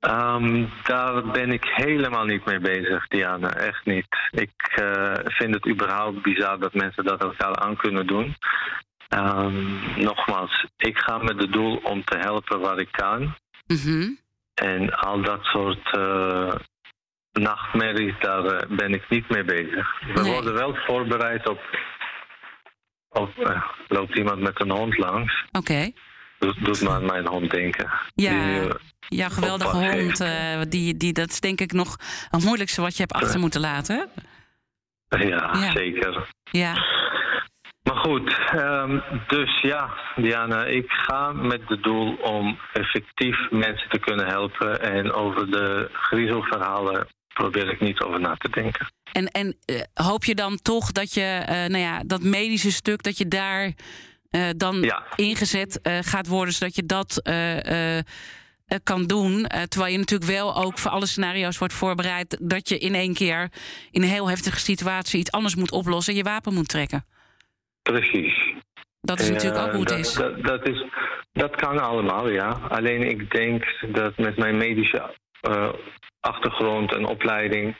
Ehm, 0.00 0.66
daar 0.82 1.30
ben 1.30 1.50
ik 1.52 1.64
helemaal 1.64 2.24
niet 2.24 2.44
mee 2.44 2.58
bezig, 2.58 3.06
Diana. 3.08 3.54
Echt 3.54 3.84
niet. 3.84 4.06
Ik 4.30 4.50
eh, 4.74 5.12
vind 5.24 5.54
het 5.54 5.68
überhaupt 5.68 6.22
bizar 6.22 6.58
dat 6.58 6.74
mensen 6.74 7.04
dat 7.04 7.20
elkaar 7.22 7.56
aan 7.56 7.76
kunnen 7.76 8.06
doen. 8.06 8.36
Ehm, 9.14 10.02
nogmaals, 10.02 10.66
ik 10.76 10.98
ga 10.98 11.18
met 11.18 11.38
het 11.40 11.52
doel 11.52 11.76
om 11.76 12.04
te 12.04 12.18
helpen 12.18 12.60
waar 12.60 12.78
ik 12.78 12.88
kan. 12.90 13.34
Mhm. 13.66 14.08
En 14.54 14.94
al 14.94 15.22
dat 15.22 15.44
soort 15.44 15.92
eh, 15.96 16.54
nachtmerries, 17.32 18.14
daar 18.20 18.44
eh, 18.44 18.76
ben 18.76 18.94
ik 18.94 19.10
niet 19.10 19.28
mee 19.28 19.44
bezig. 19.44 20.00
We 20.14 20.20
Nee. 20.22 20.32
worden 20.32 20.54
wel 20.54 20.74
voorbereid 20.86 21.48
op. 21.48 21.60
op 23.08 23.38
eh, 23.38 23.62
loopt 23.88 24.16
iemand 24.18 24.40
met 24.40 24.60
een 24.60 24.70
hond 24.70 24.98
langs? 24.98 25.44
Oké. 25.52 25.90
Doet, 26.38 26.64
doet 26.64 26.80
me 26.80 26.90
aan 26.90 27.06
mijn 27.06 27.26
hond 27.26 27.50
denken. 27.50 27.90
Ja. 28.14 28.30
Die, 28.60 28.72
Ja, 29.08 29.28
geweldige 29.28 29.76
hond. 29.76 30.24
die, 30.70 30.96
die, 30.96 31.12
dat 31.12 31.28
is 31.30 31.40
denk 31.40 31.60
ik 31.60 31.72
nog 31.72 31.96
het 32.30 32.44
moeilijkste 32.44 32.80
wat 32.80 32.96
je 32.96 33.02
hebt 33.02 33.12
achter 33.22 33.40
moeten 33.40 33.60
laten. 33.60 34.10
ja, 35.08 35.26
Ja. 35.26 35.70
zeker. 35.70 36.28
Ja. 36.50 36.74
Maar 37.84 37.96
goed, 37.96 38.38
ehm, 38.52 39.00
dus 39.28 39.60
ja, 39.60 39.90
Diana, 40.16 40.64
ik 40.64 40.90
ga 40.90 41.32
met 41.32 41.60
het 41.66 41.82
doel 41.82 42.14
om 42.14 42.58
effectief 42.72 43.50
mensen 43.50 43.88
te 43.88 43.98
kunnen 43.98 44.26
helpen. 44.26 44.80
En 44.80 45.12
over 45.12 45.50
de 45.50 45.88
griezelverhalen 45.92 47.06
probeer 47.34 47.68
ik 47.70 47.80
niet 47.80 48.00
over 48.00 48.20
na 48.20 48.34
te 48.36 48.48
denken. 48.50 48.86
En, 49.12 49.26
en 49.26 49.56
eh, 49.64 49.80
hoop 49.94 50.24
je 50.24 50.34
dan 50.34 50.58
toch 50.62 50.92
dat 50.92 51.14
je, 51.14 51.20
eh, 51.20 51.54
nou 51.56 51.78
ja, 51.78 52.02
dat 52.06 52.22
medische 52.22 52.72
stuk, 52.72 53.02
dat 53.02 53.18
je 53.18 53.28
daar 53.28 53.72
eh, 54.30 54.48
dan 54.56 54.80
Ja. 54.82 55.02
ingezet 55.16 55.78
gaat 56.00 56.26
worden, 56.26 56.54
zodat 56.54 56.74
je 56.74 56.86
dat 56.86 57.22
kan 58.82 59.06
doen. 59.06 59.46
Terwijl 59.68 59.92
je 59.92 59.98
natuurlijk 59.98 60.30
wel 60.30 60.56
ook 60.56 60.78
voor 60.78 60.90
alle 60.90 61.06
scenario's 61.06 61.58
wordt 61.58 61.74
voorbereid 61.74 62.38
dat 62.40 62.68
je 62.68 62.78
in 62.78 62.94
één 62.94 63.14
keer 63.14 63.48
in 63.90 64.02
een 64.02 64.08
heel 64.08 64.28
heftige 64.28 64.58
situatie 64.58 65.20
iets 65.20 65.30
anders 65.30 65.54
moet 65.54 65.72
oplossen 65.72 66.12
en 66.12 66.18
je 66.18 66.24
wapen 66.24 66.54
moet 66.54 66.68
trekken. 66.68 67.04
Precies. 67.92 68.54
Dat 69.00 69.20
is 69.20 69.30
natuurlijk 69.30 69.60
ook 69.62 69.66
Eh, 69.68 69.72
hoe 69.74 69.80
het 69.80 69.88
dat, 69.88 69.98
is. 69.98 70.12
Dat, 70.14 70.42
dat 70.44 70.68
is. 70.68 70.84
Dat 71.32 71.56
kan 71.56 71.78
allemaal, 71.78 72.28
ja. 72.28 72.48
Alleen 72.68 73.02
ik 73.02 73.30
denk 73.30 73.64
dat 73.92 74.18
met 74.18 74.36
mijn 74.36 74.56
medische 74.56 75.14
eh, 75.40 75.68
achtergrond 76.20 76.94
en 76.94 77.04
opleiding. 77.06 77.76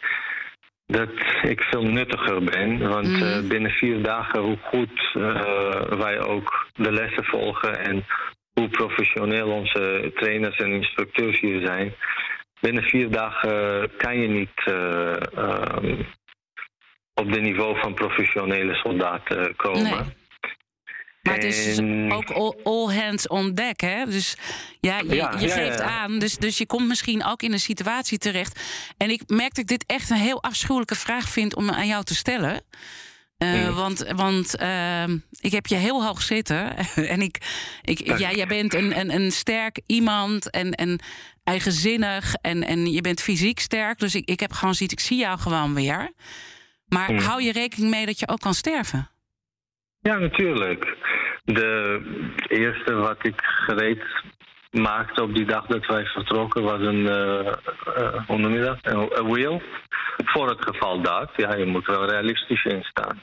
dat 0.86 1.08
ik 1.42 1.60
veel 1.62 1.82
nuttiger 1.82 2.44
ben. 2.44 2.88
Want 2.88 3.06
Mhm. 3.08 3.22
eh, 3.22 3.48
binnen 3.48 3.70
vier 3.70 4.02
dagen, 4.02 4.40
hoe 4.40 4.58
goed 4.62 5.10
eh, 5.14 5.82
wij 5.98 6.20
ook 6.20 6.66
de 6.74 6.92
lessen 6.92 7.24
volgen. 7.24 7.78
en 7.78 8.04
hoe 8.52 8.68
professioneel 8.68 9.48
onze 9.48 10.12
trainers 10.14 10.56
en 10.56 10.70
instructeurs 10.72 11.40
hier 11.40 11.66
zijn. 11.66 11.94
Binnen 12.60 12.82
vier 12.82 13.10
dagen 13.10 13.90
kan 13.96 14.18
je 14.18 14.28
niet. 14.28 14.62
Op 17.14 17.32
de 17.32 17.40
niveau 17.40 17.78
van 17.78 17.94
professionele 17.94 18.74
soldaten 18.74 19.56
komen. 19.56 19.82
Nee. 19.82 20.22
Maar 21.22 21.34
het 21.34 21.44
is 21.44 21.64
dus 21.64 22.12
ook 22.12 22.30
all, 22.30 22.54
all 22.64 22.94
hands 22.94 23.28
on 23.28 23.54
deck, 23.54 23.80
hè? 23.80 24.04
Dus 24.04 24.36
ja, 24.80 24.98
je, 24.98 25.14
Ja, 25.14 25.34
je 25.38 25.46
ja, 25.46 25.54
geeft 25.54 25.78
ja. 25.78 25.84
aan, 25.84 26.18
dus, 26.18 26.36
dus 26.36 26.58
je 26.58 26.66
komt 26.66 26.88
misschien 26.88 27.24
ook 27.24 27.42
in 27.42 27.52
een 27.52 27.60
situatie 27.60 28.18
terecht. 28.18 28.60
En 28.96 29.10
ik 29.10 29.22
merk 29.26 29.48
dat 29.48 29.58
ik 29.58 29.66
dit 29.66 29.84
echt 29.86 30.10
een 30.10 30.16
heel 30.16 30.42
afschuwelijke 30.42 30.94
vraag 30.94 31.28
vind 31.28 31.56
om 31.56 31.70
aan 31.70 31.86
jou 31.86 32.04
te 32.04 32.14
stellen. 32.14 32.62
Eh, 33.38 33.68
Mm. 33.68 33.74
Want, 33.74 34.04
want 34.16 34.56
ehm, 34.56 35.18
ik 35.40 35.52
heb 35.52 35.66
je 35.66 35.74
heel 35.74 36.04
hoog 36.04 36.22
zitten. 36.22 36.76
en 37.14 37.20
ik, 37.20 37.38
ik, 37.82 38.18
ja, 38.18 38.32
jij 38.32 38.46
bent 38.46 38.74
een, 38.74 38.98
een, 38.98 39.14
een 39.14 39.32
sterk 39.32 39.80
iemand 39.86 40.50
en, 40.50 40.72
en 40.72 41.00
eigenzinnig. 41.44 42.34
En, 42.40 42.64
en 42.64 42.92
je 42.92 43.00
bent 43.00 43.20
fysiek 43.20 43.60
sterk. 43.60 43.98
Dus 43.98 44.14
ik, 44.14 44.28
ik 44.28 44.40
heb 44.40 44.52
gewoon 44.52 44.74
ziet, 44.74 44.92
ik 44.92 45.00
zie 45.00 45.18
jou 45.18 45.38
gewoon 45.38 45.74
weer. 45.74 46.12
Maar 46.94 47.12
Mm. 47.12 47.18
hou 47.18 47.42
je 47.42 47.52
rekening 47.52 47.90
mee 47.90 48.06
dat 48.06 48.18
je 48.18 48.28
ook 48.28 48.40
kan 48.40 48.54
sterven? 48.54 49.08
Ja, 50.00 50.18
natuurlijk. 50.18 50.96
De, 51.44 52.00
het 52.36 52.50
eerste 52.50 52.94
wat 52.94 53.16
ik 53.22 53.40
gereed 53.42 54.02
maakte 54.70 55.22
op 55.22 55.34
die 55.34 55.44
dag 55.46 55.66
dat 55.66 55.86
wij 55.86 56.04
vertrokken 56.04 56.62
was 56.62 56.80
een, 56.80 57.06
hoe 58.26 58.38
noem 58.38 58.54
je 58.54 58.60
dat? 58.60 58.78
Een, 58.82 59.18
een 59.18 59.32
wheel. 59.32 59.62
Voor 60.24 60.48
het 60.48 60.62
geval 60.64 61.00
dat, 61.00 61.30
ja, 61.36 61.54
je 61.54 61.64
moet 61.64 61.86
wel 61.86 62.04
realistisch 62.06 62.64
in 62.64 62.82
staan. 62.82 63.22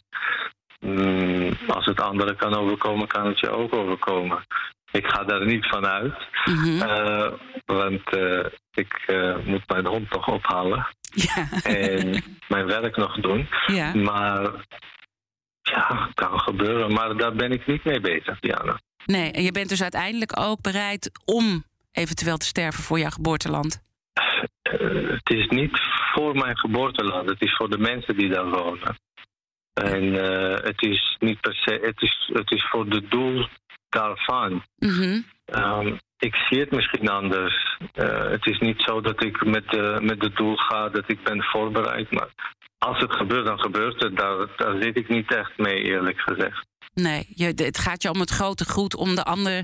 Mm, 0.79 1.51
als 1.67 1.85
het 1.85 2.01
anderen 2.01 2.35
kan 2.37 2.55
overkomen, 2.55 3.07
kan 3.07 3.25
het 3.27 3.39
je 3.39 3.49
ook 3.49 3.75
overkomen. 3.75 4.45
Ik 4.91 5.05
ga 5.07 5.23
daar 5.23 5.45
niet 5.45 5.67
van 5.67 5.85
uit, 5.85 6.13
Mhm. 6.45 6.81
eh, 6.81 7.31
want 7.65 8.09
eh, 8.09 8.45
ik 8.71 8.93
eh, 9.07 9.37
moet 9.45 9.67
mijn 9.67 9.85
hond 9.85 10.09
nog 10.09 10.27
ophalen 10.27 10.87
Ja. 11.35 11.47
en 11.63 12.23
mijn 12.47 12.65
werk 12.65 12.95
nog 12.97 13.15
doen. 13.19 13.47
ja. 13.67 13.95
Maar 13.95 14.65
ja, 15.61 16.09
kan 16.13 16.39
gebeuren. 16.39 16.93
Maar 16.93 17.17
daar 17.17 17.33
ben 17.35 17.51
ik 17.51 17.67
niet 17.67 17.83
mee 17.83 17.99
bezig, 17.99 18.39
Diana. 18.39 18.79
Nee, 19.05 19.31
en 19.31 19.43
je 19.43 19.51
bent 19.51 19.69
dus 19.69 19.81
uiteindelijk 19.81 20.39
ook 20.39 20.61
bereid 20.61 21.11
om 21.25 21.63
eventueel 21.91 22.37
te 22.37 22.45
sterven 22.45 22.83
voor 22.83 22.99
jouw 22.99 23.09
geboorteland. 23.09 23.81
Het 24.61 25.29
is 25.29 25.47
niet 25.47 25.79
voor 26.13 26.35
mijn 26.35 26.57
geboorteland. 26.57 27.29
Het 27.29 27.41
is 27.41 27.55
voor 27.55 27.69
de 27.69 27.77
mensen 27.77 28.17
die 28.17 28.29
daar 28.29 28.49
wonen. 28.49 28.99
En 29.73 30.13
het 30.63 30.81
is 30.81 31.15
niet 31.19 31.39
per 31.41 31.53
se... 31.55 31.79
Het 31.81 32.01
is, 32.01 32.29
het 32.33 32.51
is 32.51 32.65
voor 32.69 32.85
het 32.85 33.11
doel 33.11 33.47
daarvan. 33.91 34.63
Mhm. 34.77 35.21
Ehm, 35.45 35.97
ik 36.17 36.35
zie 36.35 36.59
het 36.59 36.71
misschien 36.71 37.09
anders. 37.09 37.77
Eh, 37.93 38.29
het 38.29 38.45
is 38.45 38.59
niet 38.59 38.81
zo 38.81 39.01
dat 39.01 39.23
ik 39.23 39.45
met, 39.45 39.69
de, 39.69 39.97
met 40.01 40.21
het 40.21 40.35
doel 40.35 40.55
ga 40.55 40.89
dat 40.89 41.03
ik 41.07 41.23
ben 41.23 41.43
voorbereid. 41.43 42.11
Maar 42.11 42.29
als 42.77 42.99
het 42.99 43.13
gebeurt, 43.15 43.45
dan 43.45 43.59
gebeurt 43.59 44.03
het. 44.03 44.17
Daar, 44.17 44.47
daar 44.55 44.81
zit 44.81 44.97
ik 44.97 45.09
niet 45.09 45.33
echt 45.35 45.57
mee, 45.57 45.83
eerlijk 45.83 46.19
gezegd. 46.19 46.65
Nee, 46.93 47.25
je, 47.35 47.45
het 47.45 47.77
gaat 47.77 48.01
je 48.01 48.09
om 48.09 48.19
het 48.19 48.29
grote 48.29 48.65
goed 48.65 48.95
om 48.95 49.15
de 49.15 49.23
ander 49.23 49.63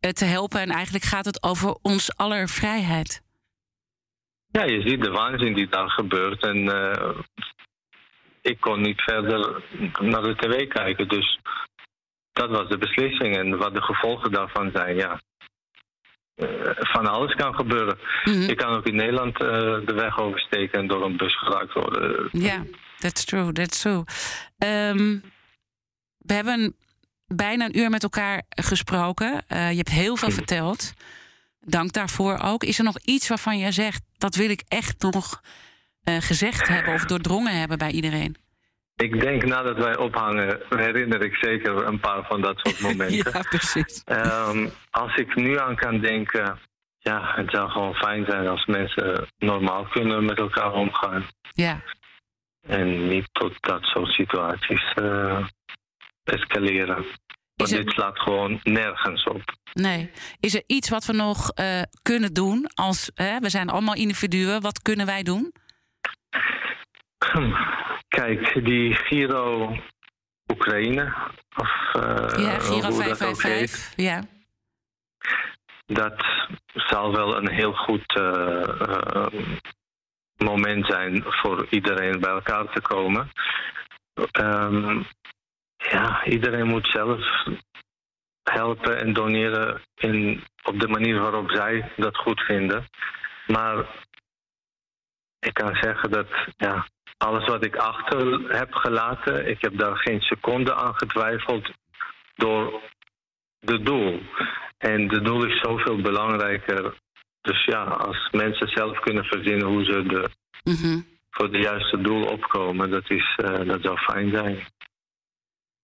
eh, 0.00 0.10
te 0.10 0.24
helpen. 0.24 0.60
En 0.60 0.70
eigenlijk 0.70 1.04
gaat 1.04 1.24
het 1.24 1.42
over 1.42 1.76
ons 1.82 2.16
aller 2.16 2.48
vrijheid. 2.48 3.22
Ja, 4.46 4.64
je 4.64 4.88
ziet 4.88 5.02
de 5.02 5.10
waanzin 5.10 5.54
die 5.54 5.68
daar 5.68 5.90
gebeurt. 5.90 6.42
En 6.42 6.68
eh, 6.68 7.18
ik 8.42 8.60
kon 8.60 8.80
niet 8.80 9.00
verder 9.00 9.62
naar 10.00 10.22
de 10.22 10.36
tv 10.36 10.68
kijken. 10.68 11.08
Dus 11.08 11.38
dat 12.36 12.50
was 12.50 12.68
de 12.68 12.78
beslissing. 12.78 13.36
En 13.36 13.58
wat 13.58 13.74
de 13.74 13.82
gevolgen 13.82 14.32
daarvan 14.32 14.70
zijn, 14.74 14.96
ja. 14.96 15.20
Eh, 16.34 16.48
van 16.74 17.06
alles 17.06 17.34
kan 17.34 17.54
gebeuren. 17.54 17.98
Mhm. 18.24 18.40
Je 18.40 18.54
kan 18.54 18.76
ook 18.76 18.86
in 18.86 18.96
Nederland 18.96 19.40
eh, 19.40 19.48
de 19.84 19.94
weg 19.94 20.18
oversteken 20.18 20.78
en 20.78 20.86
door 20.86 21.04
een 21.04 21.16
bus 21.16 21.38
geraakt 21.38 21.72
worden. 21.72 22.28
Ja, 22.32 22.64
that's 22.98 23.24
true, 23.24 23.52
that's 23.52 23.80
true. 23.80 24.04
Ehm, 24.58 25.18
we 26.18 26.34
hebben 26.34 26.76
bijna 27.26 27.64
een 27.64 27.78
uur 27.78 27.90
met 27.90 28.02
elkaar 28.02 28.42
gesproken. 28.48 29.44
Eh, 29.46 29.70
je 29.70 29.76
hebt 29.76 29.90
heel 29.90 30.16
veel 30.16 30.30
verteld. 30.30 30.92
Dank 31.60 31.92
daarvoor 31.92 32.38
ook. 32.42 32.64
Is 32.64 32.78
er 32.78 32.84
nog 32.84 32.98
iets 32.98 33.28
waarvan 33.28 33.58
je 33.58 33.72
zegt... 33.72 34.02
dat 34.18 34.34
wil 34.34 34.50
ik 34.50 34.62
echt 34.68 35.02
nog 35.02 35.40
gezegd 36.04 36.68
hebben 36.68 36.94
of 36.94 37.04
doordrongen 37.04 37.58
hebben 37.58 37.78
bij 37.78 37.90
iedereen? 37.90 38.36
Ik 38.96 39.20
denk 39.20 39.44
nadat 39.44 39.76
wij 39.76 39.96
ophangen, 39.96 40.60
herinner 40.68 41.22
ik 41.22 41.34
zeker 41.34 41.86
een 41.86 42.00
paar 42.00 42.26
van 42.26 42.40
dat 42.40 42.58
soort 42.58 42.80
momenten. 42.88 43.32
Ja, 43.32 43.42
precies. 43.42 44.02
Ehm, 44.04 44.68
als 44.90 45.16
ik 45.16 45.34
nu 45.34 45.58
aan 45.58 45.76
kan 45.76 46.00
denken, 46.00 46.58
ja, 46.98 47.32
het 47.34 47.50
zou 47.50 47.70
gewoon 47.70 47.94
fijn 47.94 48.24
zijn 48.28 48.48
als 48.48 48.66
mensen 48.66 49.26
normaal 49.38 49.84
kunnen 49.84 50.24
met 50.24 50.38
elkaar 50.38 50.72
omgaan. 50.72 51.26
Ja. 51.52 51.80
En 52.66 53.08
niet 53.08 53.28
tot 53.32 53.52
dat 53.60 53.82
soort 53.82 54.12
situaties 54.12 54.94
uh, 54.98 55.46
escaleren. 56.24 57.04
Want 57.54 57.70
dit 57.70 57.90
slaat 57.90 58.18
gewoon 58.18 58.60
nergens 58.62 59.24
op. 59.24 59.42
Nee. 59.72 60.10
Is 60.40 60.54
er 60.54 60.62
iets 60.66 60.88
wat 60.88 61.04
we 61.04 61.12
nog 61.12 61.52
uh, 61.54 61.82
kunnen 62.02 62.34
doen? 62.34 62.66
Als, 62.74 63.10
we 63.14 63.48
zijn 63.48 63.68
allemaal 63.68 63.94
individuen. 63.94 64.60
Wat 64.60 64.82
kunnen 64.82 65.06
wij 65.06 65.22
doen? 65.22 65.52
Kijk, 68.08 68.64
die 68.64 68.94
Giro 68.94 69.76
Oekraïne. 70.52 71.14
Of, 71.56 71.94
uh, 71.96 72.44
ja, 72.44 72.58
Giro 72.58 72.90
555. 72.90 73.92
Ja. 73.96 74.22
Dat 75.86 76.24
zal 76.74 77.12
wel 77.12 77.36
een 77.36 77.50
heel 77.50 77.72
goed 77.72 78.20
moment 80.36 80.86
zijn 80.86 81.24
voor 81.26 81.66
iedereen 81.70 82.20
bij 82.20 82.30
elkaar 82.30 82.72
te 82.72 82.80
komen. 82.80 83.30
Um, 84.40 85.06
ja, 85.76 86.24
iedereen 86.24 86.66
moet 86.66 86.86
zelf 86.86 87.20
helpen 88.42 89.00
en 89.00 89.12
doneren 89.12 89.82
in, 89.94 90.44
op 90.62 90.80
de 90.80 90.88
manier 90.88 91.20
waarop 91.20 91.50
zij 91.50 91.92
dat 91.96 92.16
goed 92.16 92.40
vinden. 92.40 92.88
Maar 93.46 93.86
ik 95.38 95.54
kan 95.54 95.74
zeggen 95.74 96.10
dat 96.10 96.28
ja, 96.56 96.86
alles 97.16 97.46
wat 97.46 97.64
ik 97.64 97.76
achter 97.76 98.56
heb 98.56 98.74
gelaten, 98.74 99.48
ik 99.48 99.60
heb 99.60 99.78
daar 99.78 99.96
geen 99.96 100.20
seconde 100.20 100.74
aan 100.74 100.94
getwijfeld 100.94 101.70
door 102.34 102.80
de 103.58 103.82
doel. 103.82 104.20
En 104.78 105.08
de 105.08 105.22
doel 105.22 105.46
is 105.46 105.60
zoveel 105.60 106.00
belangrijker. 106.00 106.94
Dus 107.40 107.64
ja, 107.64 107.82
als 107.82 108.28
mensen 108.30 108.68
zelf 108.68 108.98
kunnen 108.98 109.24
verzinnen 109.24 109.66
hoe 109.66 109.84
ze 109.84 110.02
de, 110.06 110.30
mm 110.64 111.14
voor 111.36 111.48
het 111.52 111.62
juiste 111.62 112.00
doel 112.00 112.24
opkomen, 112.24 112.90
dat, 112.90 113.10
is, 113.10 113.38
uh, 113.44 113.68
dat 113.68 113.82
zou 113.82 113.98
fijn 113.98 114.30
zijn. 114.30 114.58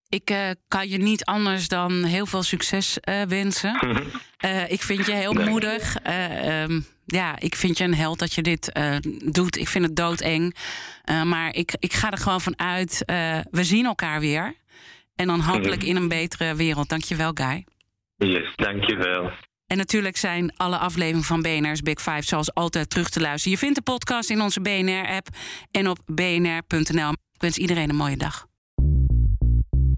Ik 0.08 0.30
uh, 0.30 0.50
kan 0.68 0.88
je 0.88 0.98
niet 0.98 1.24
anders 1.24 1.68
dan 1.68 2.04
heel 2.04 2.26
veel 2.26 2.42
succes 2.42 2.98
uh, 3.08 3.22
wensen. 3.22 3.78
Uh, 4.44 4.70
ik 4.70 4.82
vind 4.82 5.06
je 5.06 5.12
heel 5.12 5.32
moedig. 5.32 5.96
Um, 6.06 6.86
ja, 7.04 7.38
ik 7.38 7.56
vind 7.56 7.78
je 7.78 7.84
een 7.84 7.94
held 7.94 8.18
dat 8.18 8.32
je 8.32 8.42
dit 8.42 8.72
doet. 9.24 9.56
Ik 9.56 9.68
vind 9.68 9.84
het 9.84 9.96
doodeng. 9.96 10.56
maar 11.24 11.54
ik, 11.54 11.74
ik 11.78 11.92
ga 11.92 12.10
er 12.10 12.18
gewoon 12.18 12.40
van 12.40 12.58
uit. 12.58 13.02
we 13.50 13.64
zien 13.64 13.86
elkaar 13.86 14.20
weer. 14.20 14.54
En 15.14 15.26
dan 15.26 15.40
hopelijk 15.40 15.82
in 15.82 15.96
een 15.96 16.08
betere 16.08 16.54
wereld. 16.54 16.88
Dankjewel, 16.88 17.30
Guy. 17.34 17.64
Yes, 18.16 18.54
dankjewel. 18.56 19.30
En 19.66 19.76
natuurlijk 19.78 20.16
zijn 20.16 20.56
alle 20.56 20.78
afleveringen 20.78 21.24
van 21.24 21.42
BNR's 21.42 21.80
Big 21.80 22.00
Five 22.00 22.22
zoals 22.22 22.54
altijd 22.54 22.90
terug 22.90 23.08
te 23.08 23.20
luisteren. 23.20 23.52
Je 23.52 23.58
vindt 23.58 23.76
de 23.76 23.82
podcast 23.82 24.30
in 24.30 24.40
onze 24.40 24.60
BNR-app 24.60 25.28
en 25.70 25.88
op 25.88 25.98
bnr.nl. 26.06 27.10
Ik 27.10 27.40
wens 27.40 27.58
iedereen 27.58 27.88
een 27.88 27.96
mooie 27.96 28.16
dag. 28.16 28.46